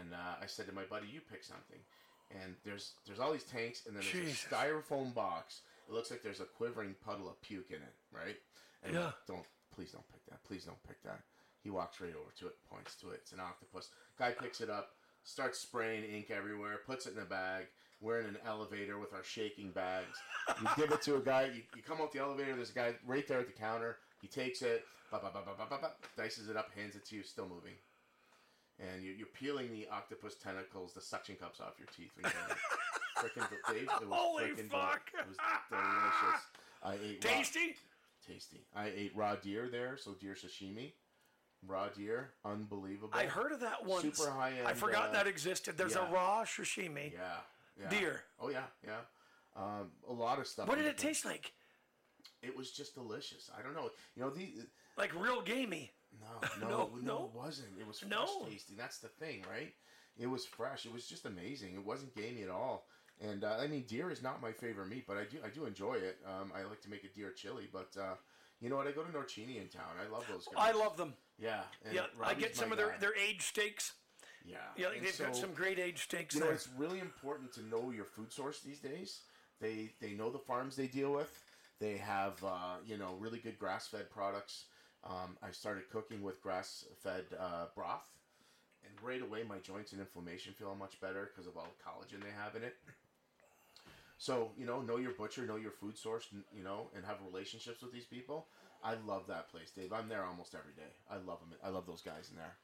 And 0.00 0.12
uh, 0.12 0.42
I 0.42 0.46
said 0.46 0.66
to 0.66 0.72
my 0.74 0.84
buddy, 0.84 1.06
"You 1.06 1.20
pick 1.20 1.44
something." 1.44 1.78
And 2.30 2.56
there's 2.64 2.94
there's 3.06 3.20
all 3.20 3.32
these 3.32 3.44
tanks, 3.44 3.86
and 3.86 3.94
then 3.94 4.02
there's 4.02 4.26
Jesus. 4.26 4.46
a 4.50 4.54
styrofoam 4.54 5.14
box. 5.14 5.60
It 5.88 5.92
looks 5.92 6.10
like 6.10 6.22
there's 6.22 6.40
a 6.40 6.46
quivering 6.46 6.94
puddle 7.04 7.28
of 7.28 7.40
puke 7.42 7.70
in 7.70 7.76
it, 7.76 7.94
right? 8.10 8.36
And 8.82 8.94
Yeah. 8.94 9.06
like, 9.06 9.26
don't 9.26 9.46
please 9.74 9.92
don't 9.92 10.08
pick 10.10 10.24
that. 10.26 10.42
Please 10.44 10.64
don't 10.64 10.82
pick 10.88 11.02
that. 11.02 11.20
He 11.62 11.70
walks 11.70 12.00
right 12.00 12.14
over 12.14 12.30
to 12.40 12.46
it, 12.46 12.56
points 12.68 12.94
to 12.96 13.10
it. 13.10 13.20
It's 13.22 13.32
an 13.32 13.40
octopus. 13.40 13.90
Guy 14.18 14.32
picks 14.32 14.60
it 14.60 14.70
up, 14.70 14.96
starts 15.22 15.58
spraying 15.58 16.04
ink 16.04 16.30
everywhere, 16.30 16.78
puts 16.86 17.06
it 17.06 17.14
in 17.14 17.22
a 17.22 17.24
bag. 17.24 17.66
We're 18.00 18.20
in 18.20 18.26
an 18.26 18.38
elevator 18.46 18.98
with 18.98 19.14
our 19.14 19.24
shaking 19.24 19.70
bags. 19.70 20.18
You 20.60 20.68
give 20.76 20.92
it 20.92 21.00
to 21.02 21.16
a 21.16 21.20
guy. 21.20 21.44
You, 21.54 21.62
you 21.76 21.82
come 21.82 22.00
out 22.00 22.12
the 22.12 22.20
elevator. 22.20 22.54
There's 22.54 22.70
a 22.70 22.74
guy 22.74 22.94
right 23.06 23.26
there 23.26 23.40
at 23.40 23.46
the 23.46 23.52
counter. 23.52 23.96
He 24.20 24.28
takes 24.28 24.62
it, 24.62 24.84
ba, 25.10 25.20
ba, 25.22 25.30
ba, 25.32 25.40
ba, 25.44 25.52
ba, 25.56 25.66
ba, 25.68 25.78
ba, 25.80 25.92
dices 26.20 26.48
it 26.48 26.56
up, 26.56 26.70
hands 26.76 26.96
it 26.96 27.04
to 27.06 27.16
you, 27.16 27.22
still 27.22 27.48
moving. 27.48 27.74
And 28.80 29.04
you, 29.04 29.12
you're 29.12 29.28
peeling 29.28 29.70
the 29.70 29.86
octopus 29.92 30.34
tentacles, 30.34 30.94
the 30.94 31.00
suction 31.00 31.36
cups 31.36 31.60
off 31.60 31.74
your 31.78 31.88
teeth. 31.96 32.10
When 32.20 32.32
you're 32.32 33.44
freaking 33.46 33.48
Dave, 33.72 33.88
it 34.02 34.08
was 34.08 34.18
Holy 34.18 34.44
frickin' 34.44 34.70
fuck. 34.70 35.02
It 35.18 35.28
was 35.28 35.36
delicious. 35.70 36.40
I 36.82 36.94
ate 36.94 37.24
raw- 37.24 37.30
Tasty. 37.30 37.76
tasty. 38.26 38.60
I 38.74 38.92
ate 38.94 39.12
raw 39.14 39.36
deer 39.36 39.68
there, 39.70 39.96
so 39.96 40.12
deer 40.12 40.34
sashimi. 40.34 40.92
Raw 41.66 41.88
deer, 41.88 42.30
unbelievable. 42.44 43.10
I 43.14 43.24
heard 43.24 43.52
of 43.52 43.60
that 43.60 43.86
once. 43.86 44.02
Super 44.02 44.30
high 44.30 44.52
end. 44.58 44.66
I 44.66 44.74
forgot 44.74 45.10
uh, 45.10 45.12
that 45.12 45.26
existed. 45.26 45.78
There's 45.78 45.94
yeah. 45.94 46.08
a 46.08 46.12
raw 46.12 46.44
sashimi. 46.44 47.12
Yeah, 47.12 47.40
yeah. 47.80 47.88
Deer. 47.88 48.20
Oh 48.40 48.48
yeah, 48.50 48.64
yeah. 48.84 49.00
Um, 49.56 49.90
a 50.08 50.12
lot 50.12 50.38
of 50.38 50.46
stuff. 50.46 50.68
What 50.68 50.78
did 50.78 50.86
it 50.86 50.98
taste 50.98 51.24
like? 51.24 51.52
It 52.42 52.56
was 52.56 52.70
just 52.72 52.94
delicious. 52.94 53.50
I 53.58 53.62
don't 53.62 53.74
know. 53.74 53.90
You 54.16 54.22
know 54.22 54.30
the. 54.30 54.48
Like 54.96 55.14
real 55.20 55.40
gamey. 55.42 55.92
No, 56.20 56.48
no, 56.60 56.68
No, 56.68 56.90
no, 56.94 57.00
no. 57.02 57.24
it 57.32 57.36
wasn't. 57.36 57.68
It 57.80 57.86
was 57.86 57.98
fresh 58.00 58.10
No. 58.10 58.26
tasting. 58.48 58.76
That's 58.76 58.98
the 58.98 59.08
thing, 59.08 59.44
right? 59.50 59.72
It 60.16 60.26
was 60.28 60.44
fresh. 60.46 60.86
It 60.86 60.92
was 60.92 61.06
just 61.06 61.26
amazing. 61.26 61.74
It 61.74 61.84
wasn't 61.84 62.14
gamey 62.14 62.42
at 62.44 62.50
all. 62.50 62.86
And 63.20 63.44
uh, 63.44 63.56
I 63.60 63.66
mean, 63.66 63.84
deer 63.88 64.10
is 64.10 64.22
not 64.22 64.40
my 64.42 64.52
favorite 64.52 64.88
meat, 64.88 65.04
but 65.06 65.16
I 65.16 65.24
do 65.24 65.38
I 65.44 65.48
do 65.48 65.64
enjoy 65.66 65.94
it. 65.94 66.18
Um, 66.26 66.52
I 66.54 66.62
like 66.64 66.80
to 66.82 66.90
make 66.90 67.04
a 67.04 67.08
deer 67.08 67.32
chili, 67.32 67.68
but 67.72 67.90
uh, 68.00 68.14
you 68.60 68.68
know 68.68 68.76
what? 68.76 68.86
I 68.86 68.92
go 68.92 69.02
to 69.02 69.12
Norcini 69.12 69.60
in 69.60 69.68
town. 69.68 69.90
I 70.04 70.08
love 70.12 70.24
those 70.30 70.46
guys. 70.46 70.54
I 70.56 70.72
love 70.72 70.96
them. 70.96 71.14
Yeah, 71.38 71.62
Yeah, 71.92 72.02
I 72.22 72.34
get 72.34 72.54
some 72.56 72.70
of 72.70 72.78
their, 72.78 72.90
guy. 72.90 72.98
their 73.00 73.16
aged 73.16 73.42
steaks. 73.42 73.92
Yeah, 74.44 74.58
Yeah, 74.76 74.88
and 74.94 75.04
they've 75.04 75.18
got 75.18 75.34
some 75.34 75.54
great 75.54 75.78
aged 75.78 76.00
steaks 76.00 76.34
You 76.34 76.40
know, 76.40 76.46
there. 76.46 76.54
it's 76.54 76.68
really 76.76 77.00
important 77.00 77.52
to 77.54 77.62
know 77.64 77.90
your 77.90 78.04
food 78.04 78.30
source 78.30 78.60
these 78.60 78.78
days. 78.78 79.22
They 79.60 79.90
they 80.00 80.10
know 80.12 80.30
the 80.30 80.38
farms 80.38 80.76
they 80.76 80.86
deal 80.86 81.12
with. 81.12 81.42
They 81.80 81.96
have 81.96 82.42
uh, 82.44 82.76
you 82.84 82.98
know 82.98 83.16
really 83.18 83.38
good 83.38 83.58
grass 83.58 83.86
fed 83.88 84.10
products. 84.10 84.66
Um, 85.04 85.36
I 85.42 85.50
started 85.50 85.88
cooking 85.90 86.22
with 86.22 86.42
grass 86.42 86.84
fed 87.02 87.24
uh, 87.38 87.66
broth, 87.74 88.08
and 88.84 88.92
right 89.02 89.22
away 89.22 89.44
my 89.48 89.58
joints 89.58 89.92
and 89.92 90.00
inflammation 90.00 90.52
feel 90.52 90.74
much 90.74 91.00
better 91.00 91.30
because 91.32 91.46
of 91.46 91.56
all 91.56 91.66
the 91.66 91.82
collagen 91.82 92.22
they 92.22 92.30
have 92.42 92.54
in 92.56 92.62
it. 92.64 92.76
So 94.18 94.52
you 94.56 94.64
know, 94.66 94.80
know 94.80 94.96
your 94.96 95.12
butcher, 95.12 95.46
know 95.46 95.56
your 95.56 95.72
food 95.72 95.98
source, 95.98 96.26
you 96.56 96.62
know, 96.62 96.88
and 96.94 97.04
have 97.04 97.16
relationships 97.26 97.82
with 97.82 97.92
these 97.92 98.06
people. 98.06 98.46
I 98.82 98.94
love 99.06 99.26
that 99.28 99.50
place, 99.50 99.70
Dave. 99.70 99.92
I'm 99.92 100.08
there 100.08 100.24
almost 100.24 100.54
every 100.54 100.72
day. 100.74 100.92
I 101.10 101.14
love 101.16 101.40
them. 101.40 101.50
I 101.64 101.70
love 101.70 101.86
those 101.86 102.02
guys 102.02 102.28
in 102.30 102.36
there. 102.36 102.56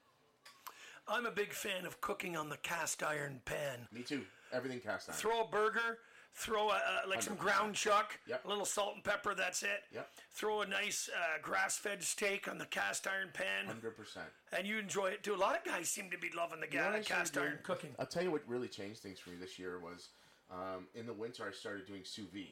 I'm 1.09 1.27
a 1.27 1.31
big 1.31 1.53
fan 1.53 1.87
of 1.87 2.01
cooking 2.01 2.37
on 2.37 2.49
the 2.49 2.57
cast 2.59 3.03
iron 3.03 3.41
pan. 3.45 3.89
Me 3.93 4.03
too. 4.03 4.23
Everything 4.53 4.81
cast 4.81 5.09
iron. 5.09 5.17
Throw 5.19 5.43
a 5.43 5.47
burger, 5.47 5.99
throw 6.35 6.71
a, 6.71 6.75
uh, 6.75 7.09
like 7.09 7.23
some 7.23 7.35
100%. 7.37 7.39
ground 7.39 7.75
chuck, 7.75 8.19
Yep. 8.27 8.45
a 8.45 8.49
little 8.49 8.65
salt 8.65 8.95
and 8.95 9.05
pepper, 9.05 9.35
that's 9.35 9.63
it. 9.63 9.85
Yep. 9.93 10.09
Throw 10.33 10.63
a 10.63 10.67
nice 10.67 11.09
uh, 11.15 11.39
grass 11.43 11.77
fed 11.79 12.03
steak 12.03 12.49
on 12.49 12.59
the 12.59 12.67
cast 12.67 13.07
iron 13.07 13.31
pan, 13.33 13.67
Hundred 13.67 13.97
percent. 13.97 14.27
and 14.57 14.67
you 14.67 14.79
enjoy 14.79 15.07
it 15.09 15.23
too. 15.23 15.35
A 15.35 15.37
lot 15.37 15.57
of 15.57 15.65
guys 15.65 15.89
seem 15.89 16.11
to 16.11 16.19
be 16.19 16.31
loving 16.37 16.61
the 16.61 16.67
You 16.71 16.79
know 16.79 16.85
what 16.91 16.97
ga- 16.99 17.03
started 17.03 17.07
cast 17.25 17.39
iron 17.39 17.51
doing? 17.53 17.63
cooking. 17.65 17.91
I'll 17.99 18.07
tell 18.07 18.23
you 18.23 18.31
what 18.31 18.43
really 18.49 18.69
changed 18.69 19.01
things 19.01 19.19
for 19.19 19.31
me 19.31 19.37
this 19.41 19.59
year 19.59 19.79
was 19.81 20.09
um, 20.51 20.87
in 20.95 21.07
the 21.07 21.13
winter 21.15 21.45
I 21.49 21.53
started 21.53 21.87
doing 21.87 22.03
sous 22.05 22.27
vide, 22.33 22.47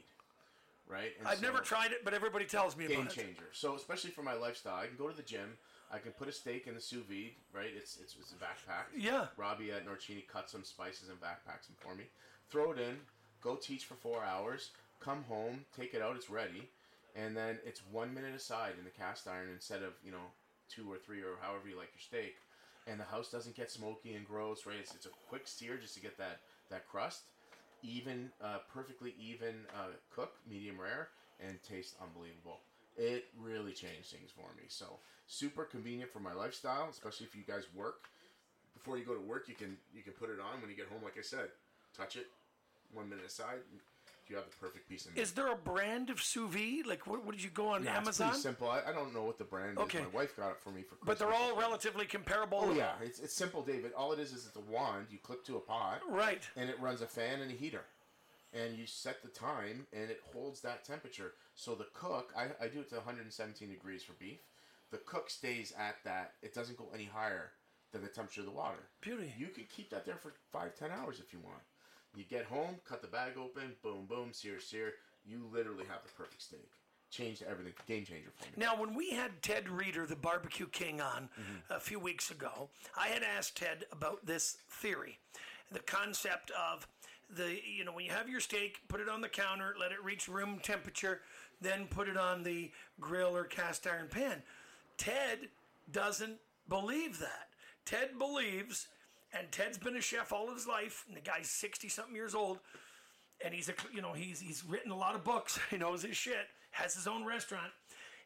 right? 0.88 1.12
And 1.18 1.26
I've 1.28 1.42
never 1.42 1.59
tried 1.59 1.92
it, 1.92 2.05
but 2.05 2.14
everybody 2.14 2.44
tells 2.44 2.76
me 2.76 2.86
game 2.88 3.01
about 3.03 3.16
it. 3.16 3.20
changer. 3.24 3.49
So 3.53 3.74
especially 3.76 4.11
for 4.11 4.22
my 4.22 4.34
lifestyle, 4.34 4.76
I 4.76 4.86
can 4.86 4.96
go 4.96 5.09
to 5.09 5.16
the 5.16 5.22
gym. 5.22 5.57
I 5.93 5.99
can 5.99 6.12
put 6.12 6.28
a 6.28 6.32
steak 6.32 6.66
in 6.66 6.74
the 6.74 6.80
sous 6.80 7.05
vide, 7.05 7.32
right? 7.53 7.70
It's 7.74 7.99
it's, 8.01 8.16
it's 8.18 8.34
backpacked. 8.34 8.97
Yeah. 8.97 9.26
Robbie 9.36 9.72
at 9.72 9.86
Norcini 9.86 10.26
cuts 10.26 10.53
some 10.53 10.64
spices 10.64 11.09
and 11.09 11.20
backpacks 11.20 11.66
them 11.66 11.76
for 11.78 11.95
me. 11.95 12.05
Throw 12.51 12.72
it 12.72 12.78
in. 12.78 12.97
Go 13.43 13.57
teach 13.57 13.84
for 13.84 13.95
four 13.95 14.22
hours. 14.24 14.70
Come 15.01 15.24
home. 15.28 15.64
Take 15.76 15.95
it 15.95 16.03
out. 16.03 16.16
It's 16.16 16.30
ready. 16.30 16.68
And 17.16 17.36
then 17.36 17.59
it's 17.64 17.82
one 17.91 18.14
minute 18.14 18.34
aside 18.34 18.74
in 18.78 18.84
the 18.84 18.91
cast 18.91 19.26
iron 19.26 19.49
instead 19.53 19.82
of 19.82 19.95
you 20.05 20.12
know 20.12 20.32
two 20.68 20.91
or 20.91 20.99
three 20.99 21.20
or 21.20 21.36
however 21.41 21.68
you 21.68 21.76
like 21.76 21.91
your 21.95 22.01
steak. 22.01 22.36
And 22.86 22.99
the 22.99 23.05
house 23.05 23.30
doesn't 23.30 23.55
get 23.57 23.70
smoky 23.70 24.14
and 24.14 24.26
gross, 24.26 24.64
right? 24.64 24.76
It's, 24.80 24.95
it's 24.95 25.07
a 25.07 25.11
quick 25.28 25.47
sear 25.47 25.76
just 25.76 25.95
to 25.95 26.01
get 26.01 26.16
that 26.18 26.41
that 26.70 26.89
crust 26.89 27.22
even, 27.82 28.30
uh, 28.43 28.59
perfectly 28.72 29.14
even 29.20 29.55
uh, 29.74 29.89
cook, 30.14 30.34
medium 30.49 30.80
rare, 30.80 31.09
and 31.41 31.62
taste 31.62 31.95
unbelievable. 32.03 32.61
It 32.99 33.26
really 33.40 33.72
changed 33.72 34.11
things 34.11 34.30
for 34.34 34.49
me. 34.57 34.64
So 34.68 34.99
super 35.26 35.64
convenient 35.64 36.11
for 36.12 36.20
my 36.20 36.32
lifestyle, 36.34 36.88
especially 36.90 37.26
if 37.26 37.34
you 37.36 37.42
guys 37.46 37.64
work. 37.74 38.09
Before 38.74 38.99
you 38.99 39.05
go 39.05 39.14
to 39.14 39.20
work, 39.20 39.49
you 39.49 39.55
can 39.55 39.76
you 39.94 40.03
can 40.03 40.12
put 40.14 40.30
it 40.30 40.38
on 40.40 40.61
when 40.61 40.68
you 40.70 40.76
get 40.76 40.88
home. 40.88 41.03
Like 41.03 41.16
I 41.18 41.22
said, 41.22 41.49
touch 41.96 42.16
it, 42.16 42.26
one 42.92 43.09
minute 43.09 43.26
aside. 43.26 43.59
You 44.28 44.36
have 44.36 44.44
the 44.44 44.57
perfect 44.61 44.88
piece 44.90 45.07
of 45.07 45.14
meat. 45.14 45.22
Is 45.22 45.32
there 45.32 45.51
a 45.51 45.57
brand 45.57 46.11
of 46.11 46.20
sous 46.20 46.53
vide? 46.53 46.86
Like, 46.86 47.07
what, 47.07 47.24
what 47.24 47.34
did 47.34 47.42
you 47.42 47.49
go 47.49 47.68
on 47.68 47.82
Yeah, 47.82 47.99
it's 47.99 48.18
pretty 48.18 48.32
simple. 48.34 48.68
I, 48.68 48.82
I 48.86 48.92
don't 48.92 49.14
know 49.14 49.22
what 49.22 49.38
the 49.38 49.44
brand 49.44 49.78
Okay. 49.78 50.01
is. 50.01 50.05
My 50.05 50.18
wife 50.20 50.36
got 50.36 50.51
it 50.51 50.61
for 50.61 50.70
me 50.70 50.82
for 50.82 50.96
Christmas. 50.96 51.07
But 51.07 51.18
they're 51.18 51.34
all 51.34 51.57
relatively 51.57 52.05
comparable. 52.05 52.61
Oh 52.62 52.74
yeah, 52.74 52.92
it's, 53.03 53.20
it's 53.20 53.32
simple, 53.34 53.62
David. 53.62 53.92
All 53.96 54.12
it 54.12 54.18
is 54.18 54.34
is 54.34 54.46
it's 54.46 54.57
a 54.57 54.61
wand. 54.70 55.07
You 55.11 55.16
clip 55.16 55.46
to 55.46 55.57
a 55.57 55.61
pot, 55.61 56.01
Right. 56.11 56.42
and 56.57 56.68
it 56.68 56.78
runs 56.78 57.01
a 57.01 57.07
fan 57.07 57.40
and 57.40 57.51
a 57.51 57.55
heater. 57.55 57.84
And 58.53 58.76
you 58.76 58.84
set 58.86 59.22
the 59.22 59.28
time, 59.28 59.86
and 59.94 60.11
it 60.11 60.20
holds 60.34 60.61
that 60.61 60.84
temperature. 60.84 61.32
So 61.59 61.74
the 61.74 61.88
cook, 61.92 62.32
I, 62.36 62.44
I 62.64 62.68
do 62.68 62.78
it 62.78 62.88
to 62.90 62.94
117 62.96 63.68
degrees 63.68 64.04
for 64.04 64.12
beef. 64.12 64.38
The 64.92 64.98
cook 64.98 65.28
stays 65.28 65.72
at 65.76 65.96
that. 66.04 66.34
It 66.40 66.54
doesn't 66.54 66.78
go 66.78 66.88
any 66.94 67.04
higher 67.04 67.50
than 67.92 68.00
the 68.00 68.06
temperature 68.09 68.42
of 68.42 68.46
the 68.46 68.52
water. 68.52 68.78
Beauty. 69.00 69.34
You 69.36 69.48
can 69.48 69.64
keep 69.68 69.90
that 69.90 70.06
there 70.06 70.14
for 70.22 70.32
five, 70.52 70.76
ten 70.76 70.90
hours 70.92 71.18
if 71.18 71.32
you 71.32 71.40
want. 71.40 71.62
You 72.14 72.22
get 72.30 72.44
home, 72.44 72.76
cut 72.88 73.02
the 73.02 73.09
bag 73.09 73.32
open, 73.36 73.72
boom, 73.82 74.06
boom, 74.09 74.28
sear, 74.32 74.61
sear. 74.61 74.92
You 75.26 75.50
literally 75.52 75.84
have 75.90 76.02
the 76.04 76.12
perfect 76.16 76.42
steak. 76.42 76.70
Changed 77.11 77.42
everything. 77.42 77.72
Game 77.88 78.04
changer 78.04 78.30
for 78.36 78.44
me. 78.44 78.50
Now, 78.56 78.80
when 78.80 78.94
we 78.94 79.11
had 79.11 79.42
Ted 79.42 79.68
Reader, 79.68 80.06
the 80.06 80.14
barbecue 80.14 80.68
king, 80.68 81.00
on 81.00 81.28
Mm-hmm. 81.40 81.74
a 81.74 81.80
few 81.80 81.98
weeks 81.98 82.30
ago, 82.30 82.68
I 82.96 83.09
had 83.09 83.24
asked 83.24 83.56
Ted 83.56 83.84
about 83.90 84.24
this 84.26 84.59
theory, 84.70 85.18
the 85.72 85.80
concept 85.80 86.52
of 86.52 86.86
the 87.30 87.59
you 87.66 87.84
know 87.84 87.92
when 87.92 88.06
you 88.06 88.11
have 88.11 88.28
your 88.28 88.40
steak, 88.40 88.78
put 88.88 89.00
it 89.00 89.09
on 89.09 89.20
the 89.20 89.28
counter, 89.28 89.74
let 89.78 89.92
it 89.92 90.02
reach 90.02 90.28
room 90.28 90.61
temperature, 90.62 91.20
then 91.61 91.86
put 91.86 92.09
it 92.09 92.16
on 92.16 92.42
the 92.42 92.70
grill 93.00 93.36
or 93.36 93.44
cast 93.44 93.86
iron 93.86 94.09
pan. 94.09 94.42
Ted 94.96 95.48
doesn't 95.90 96.38
believe 96.68 97.18
that. 97.20 97.48
Ted 97.84 98.18
believes, 98.18 98.88
and 99.32 99.50
Ted's 99.50 99.78
been 99.78 99.96
a 99.96 100.00
chef 100.00 100.32
all 100.32 100.52
his 100.52 100.66
life, 100.66 101.04
and 101.09 101.16
the 101.16 101.20
guy's 101.20 101.48
sixty 101.48 101.88
something 101.88 102.14
years 102.14 102.34
old 102.34 102.59
and 103.44 103.54
he's 103.54 103.68
a 103.68 103.74
you 103.92 104.02
know 104.02 104.12
he's 104.12 104.40
he's 104.40 104.64
written 104.64 104.90
a 104.90 104.96
lot 104.96 105.14
of 105.14 105.24
books. 105.24 105.59
He 105.70 105.76
knows 105.76 106.02
his 106.02 106.16
shit. 106.16 106.46
Has 106.70 106.94
his 106.94 107.06
own 107.06 107.24
restaurant. 107.24 107.72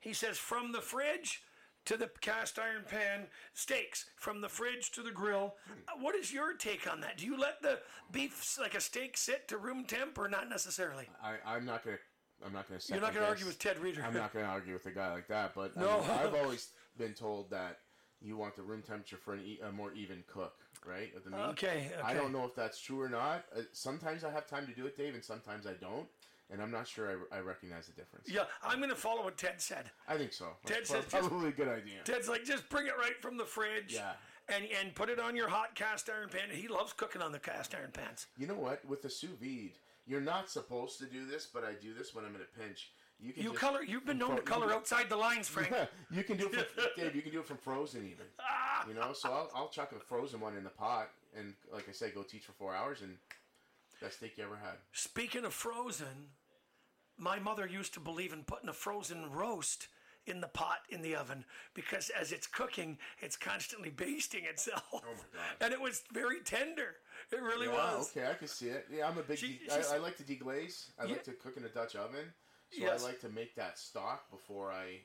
He 0.00 0.12
says 0.12 0.36
from 0.38 0.72
the 0.72 0.80
fridge 0.80 1.42
to 1.84 1.96
the 1.96 2.10
cast 2.20 2.58
iron 2.58 2.84
pan 2.88 3.26
steaks, 3.54 4.06
from 4.16 4.40
the 4.40 4.48
fridge 4.48 4.90
to 4.92 5.02
the 5.02 5.10
grill. 5.10 5.54
Uh, 5.88 5.92
What 6.00 6.14
is 6.14 6.32
your 6.32 6.54
take 6.54 6.90
on 6.90 7.00
that? 7.00 7.18
Do 7.18 7.26
you 7.26 7.38
let 7.38 7.62
the 7.62 7.78
beef 8.10 8.56
like 8.60 8.74
a 8.74 8.80
steak 8.80 9.16
sit 9.16 9.48
to 9.48 9.58
room 9.58 9.84
temp 9.84 10.18
or 10.18 10.28
not 10.28 10.48
necessarily? 10.48 11.08
I, 11.22 11.36
I'm 11.46 11.64
not 11.64 11.84
gonna. 11.84 11.98
I'm 12.44 12.52
not 12.52 12.68
gonna. 12.68 12.80
You're 12.88 13.00
not 13.00 13.12
going 13.14 13.24
to 13.24 13.30
argue 13.30 13.46
with 13.46 13.58
Ted 13.58 13.78
Reader. 13.78 14.02
I'm 14.06 14.14
not 14.14 14.32
going 14.32 14.44
to 14.44 14.50
argue 14.50 14.72
with 14.74 14.86
a 14.86 14.90
guy 14.90 15.12
like 15.12 15.28
that, 15.28 15.54
but 15.54 15.72
I 15.76 15.80
No. 15.80 16.00
mean, 16.00 16.10
I've 16.10 16.34
always 16.42 16.68
been 16.98 17.14
told 17.14 17.50
that 17.50 17.78
you 18.20 18.36
want 18.36 18.56
the 18.56 18.62
room 18.62 18.82
temperature 18.82 19.16
for 19.16 19.34
an 19.34 19.40
e- 19.44 19.58
a 19.66 19.72
more 19.72 19.92
even 19.92 20.22
cook, 20.26 20.54
right? 20.86 21.12
Of 21.16 21.24
the 21.24 21.30
meat. 21.30 21.38
Okay, 21.50 21.90
I 22.04 22.14
don't 22.14 22.32
know 22.32 22.44
if 22.44 22.54
that's 22.54 22.80
true 22.80 23.00
or 23.00 23.08
not. 23.08 23.44
Uh, 23.56 23.62
sometimes 23.72 24.24
I 24.24 24.30
have 24.30 24.46
time 24.46 24.66
to 24.66 24.72
do 24.72 24.86
it, 24.86 24.96
Dave, 24.96 25.14
and 25.14 25.24
sometimes 25.24 25.66
I 25.66 25.72
don't. 25.74 26.06
And 26.50 26.60
I'm 26.60 26.70
not 26.70 26.86
sure 26.86 27.18
I, 27.32 27.36
I 27.38 27.40
recognize 27.40 27.86
the 27.86 27.94
difference. 27.94 28.28
Yeah, 28.28 28.42
I'm 28.62 28.76
going 28.78 28.90
to 28.90 28.94
follow 28.96 29.24
what 29.24 29.38
Ted 29.38 29.54
said. 29.60 29.90
I 30.06 30.18
think 30.18 30.34
so. 30.34 30.48
Ted 30.66 30.78
That's 30.78 30.90
says 30.90 31.04
prob- 31.06 31.10
just- 31.22 31.28
probably 31.30 31.48
a 31.48 31.52
good 31.52 31.68
idea. 31.68 32.00
Ted's 32.04 32.28
like, 32.28 32.44
just 32.44 32.68
bring 32.68 32.86
it 32.86 32.92
right 32.98 33.16
from 33.22 33.38
the 33.38 33.44
fridge. 33.44 33.94
Yeah. 33.94 34.12
And, 34.54 34.64
and 34.80 34.94
put 34.94 35.08
it 35.08 35.18
on 35.18 35.34
your 35.34 35.48
hot 35.48 35.74
cast 35.76 36.10
iron 36.10 36.28
pan. 36.28 36.54
He 36.54 36.68
loves 36.68 36.92
cooking 36.92 37.22
on 37.22 37.32
the 37.32 37.38
cast 37.38 37.74
iron 37.74 37.90
pans. 37.92 38.26
You 38.36 38.48
know 38.48 38.56
what? 38.56 38.84
With 38.84 39.00
the 39.00 39.08
sous 39.08 39.30
vide, 39.40 39.70
you're 40.06 40.20
not 40.20 40.50
supposed 40.50 40.98
to 40.98 41.06
do 41.06 41.26
this, 41.26 41.46
but 41.52 41.64
I 41.64 41.72
do 41.80 41.94
this 41.94 42.14
when 42.14 42.24
I'm 42.24 42.34
in 42.34 42.40
a 42.40 42.60
pinch. 42.60 42.90
You 43.20 43.32
can 43.32 43.42
You 43.42 43.52
color. 43.52 43.84
You've 43.84 44.04
been 44.04 44.18
known 44.18 44.36
to 44.36 44.42
color 44.42 44.72
outside 44.72 45.08
the 45.08 45.16
lines, 45.16 45.48
Frank. 45.48 45.72
you 46.10 46.24
can 46.24 46.36
do 46.36 46.46
it 46.46 46.70
from 46.70 46.84
Dave. 46.96 47.14
You 47.14 47.22
can 47.22 47.30
do 47.30 47.38
it 47.38 47.46
from 47.46 47.58
frozen 47.58 48.00
even. 48.04 48.26
You 48.88 48.94
know, 48.94 49.12
so 49.12 49.30
I'll, 49.30 49.50
I'll 49.54 49.68
chuck 49.68 49.92
a 49.96 50.00
frozen 50.00 50.40
one 50.40 50.56
in 50.56 50.64
the 50.64 50.70
pot, 50.70 51.10
and 51.38 51.54
like 51.72 51.88
I 51.88 51.92
said, 51.92 52.14
go 52.14 52.22
teach 52.22 52.42
for 52.42 52.52
four 52.52 52.74
hours, 52.74 53.02
and 53.02 53.16
best 54.00 54.16
steak 54.16 54.36
you 54.36 54.44
ever 54.44 54.56
had. 54.56 54.74
Speaking 54.90 55.44
of 55.44 55.54
frozen, 55.54 56.30
my 57.16 57.38
mother 57.38 57.66
used 57.66 57.94
to 57.94 58.00
believe 58.00 58.32
in 58.32 58.42
putting 58.42 58.68
a 58.68 58.72
frozen 58.72 59.30
roast 59.30 59.86
in 60.26 60.40
the 60.40 60.48
pot 60.48 60.78
in 60.88 61.02
the 61.02 61.14
oven 61.16 61.44
because 61.74 62.10
as 62.10 62.32
it's 62.32 62.46
cooking, 62.46 62.98
it's 63.20 63.36
constantly 63.36 63.90
basting 63.90 64.44
itself. 64.44 64.82
Oh 64.92 65.00
my 65.04 65.10
God. 65.32 65.42
And 65.60 65.72
it 65.72 65.80
was 65.80 66.02
very 66.12 66.40
tender. 66.40 66.96
It 67.30 67.40
really 67.40 67.66
Yeah, 67.66 67.96
was. 67.96 68.10
okay, 68.10 68.28
I 68.30 68.34
can 68.34 68.48
see 68.48 68.68
it. 68.68 68.86
Yeah, 68.90 69.08
I'm 69.08 69.18
a 69.18 69.22
big. 69.22 69.38
She- 69.38 69.60
de- 69.66 69.72
I, 69.90 69.94
I 69.96 69.98
like 69.98 70.16
to 70.18 70.22
deglaze. 70.24 70.90
I 70.98 71.04
Yeah. 71.04 71.12
like 71.12 71.24
to 71.24 71.32
cook 71.32 71.56
in 71.56 71.64
a 71.64 71.68
Dutch 71.68 71.94
oven, 71.96 72.32
so 72.70 72.80
Yes. 72.80 73.02
I 73.02 73.06
like 73.06 73.20
to 73.20 73.28
make 73.28 73.54
that 73.56 73.78
stock 73.78 74.30
before 74.30 74.70
I 74.72 75.00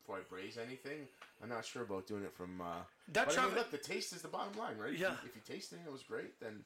before 0.00 0.18
I 0.18 0.22
braise 0.28 0.56
anything. 0.58 1.08
I'm 1.42 1.48
not 1.48 1.64
sure 1.64 1.82
about 1.82 2.06
doing 2.06 2.22
it 2.24 2.32
from. 2.32 2.60
Uh, 2.60 2.82
Dutch 3.10 3.26
but 3.28 3.38
I 3.38 3.40
mean, 3.40 3.46
oven- 3.46 3.58
look, 3.58 3.70
the 3.72 3.78
taste 3.78 4.12
is 4.12 4.22
the 4.22 4.28
bottom 4.28 4.56
line, 4.58 4.78
right? 4.78 4.92
If 4.94 5.00
Yeah. 5.00 5.10
you- 5.22 5.28
If 5.28 5.34
you, 5.36 5.42
taste 5.42 5.72
it 5.72 5.78
and 5.78 5.86
it 5.86 5.92
was 5.92 6.02
great, 6.04 6.38
then 6.40 6.64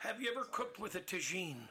Have 0.00 0.20
you 0.20 0.30
ever 0.30 0.44
cooked 0.44 0.78
with 0.78 0.94
a 0.94 1.00
tagine? 1.00 1.68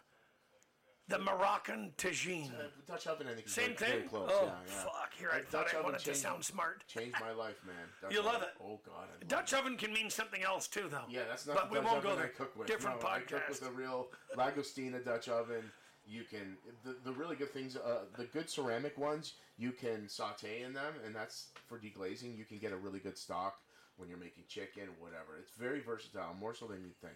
The 1.08 1.20
Moroccan 1.20 1.92
tagine. 2.00 2.50
uh, 2.52 2.64
Dutch 2.88 3.06
oven, 3.06 3.28
I 3.30 3.36
think, 3.36 3.46
is 3.46 3.54
Same 3.54 3.76
very, 3.76 4.00
thing? 4.02 4.10
close. 4.10 4.30
oh, 4.34 4.46
yeah, 4.46 4.52
yeah. 4.66 4.74
fuck. 4.84 5.14
Here, 5.18 5.30
I 5.32 5.42
thought 5.42 5.52
Dutch 5.66 5.74
I 5.74 5.78
oven 5.78 5.84
wanted 5.86 6.00
to 6.00 6.06
changed- 6.06 6.20
sound 6.22 6.44
smart. 6.44 6.84
Changed 6.88 7.16
my 7.22 7.32
life, 7.32 7.58
man. 7.66 7.76
Dutch 8.02 8.12
You 8.12 8.22
love 8.24 8.36
oven. 8.38 8.48
it. 8.50 8.62
Oh 8.64 8.80
God, 8.84 8.94
I 9.10 9.12
love 9.12 9.28
Dutch 9.28 9.54
it. 9.54 9.60
oven 9.60 9.78
can 9.78 9.94
mean 9.94 10.10
something 10.10 10.42
else 10.42 10.68
too, 10.68 10.88
though. 10.90 11.04
Yeah, 11.08 11.22
that's 11.30 11.46
not 11.46 11.56
But 11.58 11.66
the 11.66 11.74
we 11.74 11.76
Dutch 11.84 11.92
won't 11.92 12.04
go 12.04 12.10
oven 12.10 12.20
there. 12.24 12.32
I 12.34 12.38
cook 12.38 12.56
with. 12.58 12.68
Different 12.68 13.02
no, 13.02 13.08
I 13.08 13.20
cook 13.20 13.40
podcast. 13.42 13.50
with 13.50 13.68
a 13.68 13.72
real 13.72 14.08
Lagostina 14.36 15.04
Dutch 15.06 15.30
oven. 15.30 15.64
You 16.08 16.24
can 16.24 16.58
the, 16.84 16.96
the 17.04 17.12
really 17.12 17.36
good 17.36 17.52
things, 17.52 17.76
uh, 17.78 18.06
the 18.18 18.26
good 18.26 18.50
ceramic 18.50 18.98
ones, 18.98 19.34
you 19.58 19.72
can 19.72 20.10
saute 20.10 20.62
in 20.64 20.74
them, 20.74 20.94
and 21.06 21.16
that's 21.16 21.48
for 21.68 21.78
deglazing. 21.80 22.36
You 22.38 22.46
can 22.46 22.58
get 22.60 22.72
a 22.72 22.78
really 22.78 23.00
good 23.00 23.18
stock 23.18 23.60
when 23.98 24.10
you're 24.10 24.18
making 24.20 24.44
chicken, 24.48 24.84
whatever. 25.00 25.38
It's 25.40 25.52
very 25.58 25.80
versatile, 25.82 26.36
more 26.40 26.54
so 26.56 26.66
than 26.68 26.82
you'd 26.84 26.98
think. 27.00 27.16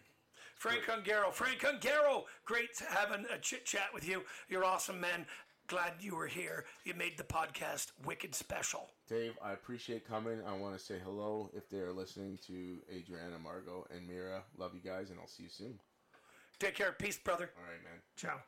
Frank 0.56 0.84
Ungaro. 0.84 1.32
Frank 1.32 1.60
Ungaro, 1.62 2.24
great 2.45 2.70
having 2.89 3.26
a 3.34 3.38
chit 3.38 3.66
chat 3.66 3.89
with 3.93 4.08
you. 4.08 4.24
You're 4.47 4.66
awesome, 4.66 5.00
man. 5.00 5.26
Glad 5.68 5.93
you 6.00 6.16
were 6.16 6.28
here. 6.28 6.66
You 6.84 6.95
made 6.95 7.18
the 7.18 7.24
podcast 7.24 7.91
wicked 8.04 8.34
special. 8.34 8.89
Dave, 9.08 9.38
I 9.43 9.54
appreciate 9.54 10.08
coming. 10.08 10.39
I 10.47 10.54
want 10.58 10.78
to 10.78 10.84
say 10.84 10.95
hello 11.04 11.52
if 11.54 11.70
they're 11.70 11.93
listening 11.93 12.39
to 12.47 12.78
Adriana, 12.91 13.38
Margot, 13.38 13.86
and 13.95 14.08
Mira. 14.08 14.43
Love 14.58 14.74
you 14.74 14.82
guys, 14.82 15.12
and 15.12 15.20
I'll 15.20 15.28
see 15.28 15.43
you 15.43 15.50
soon. 15.50 15.80
Take 16.60 16.76
care. 16.76 16.91
Peace, 16.91 17.18
brother. 17.18 17.52
All 17.56 17.64
right, 17.64 17.84
man. 17.84 18.02
Ciao. 18.18 18.41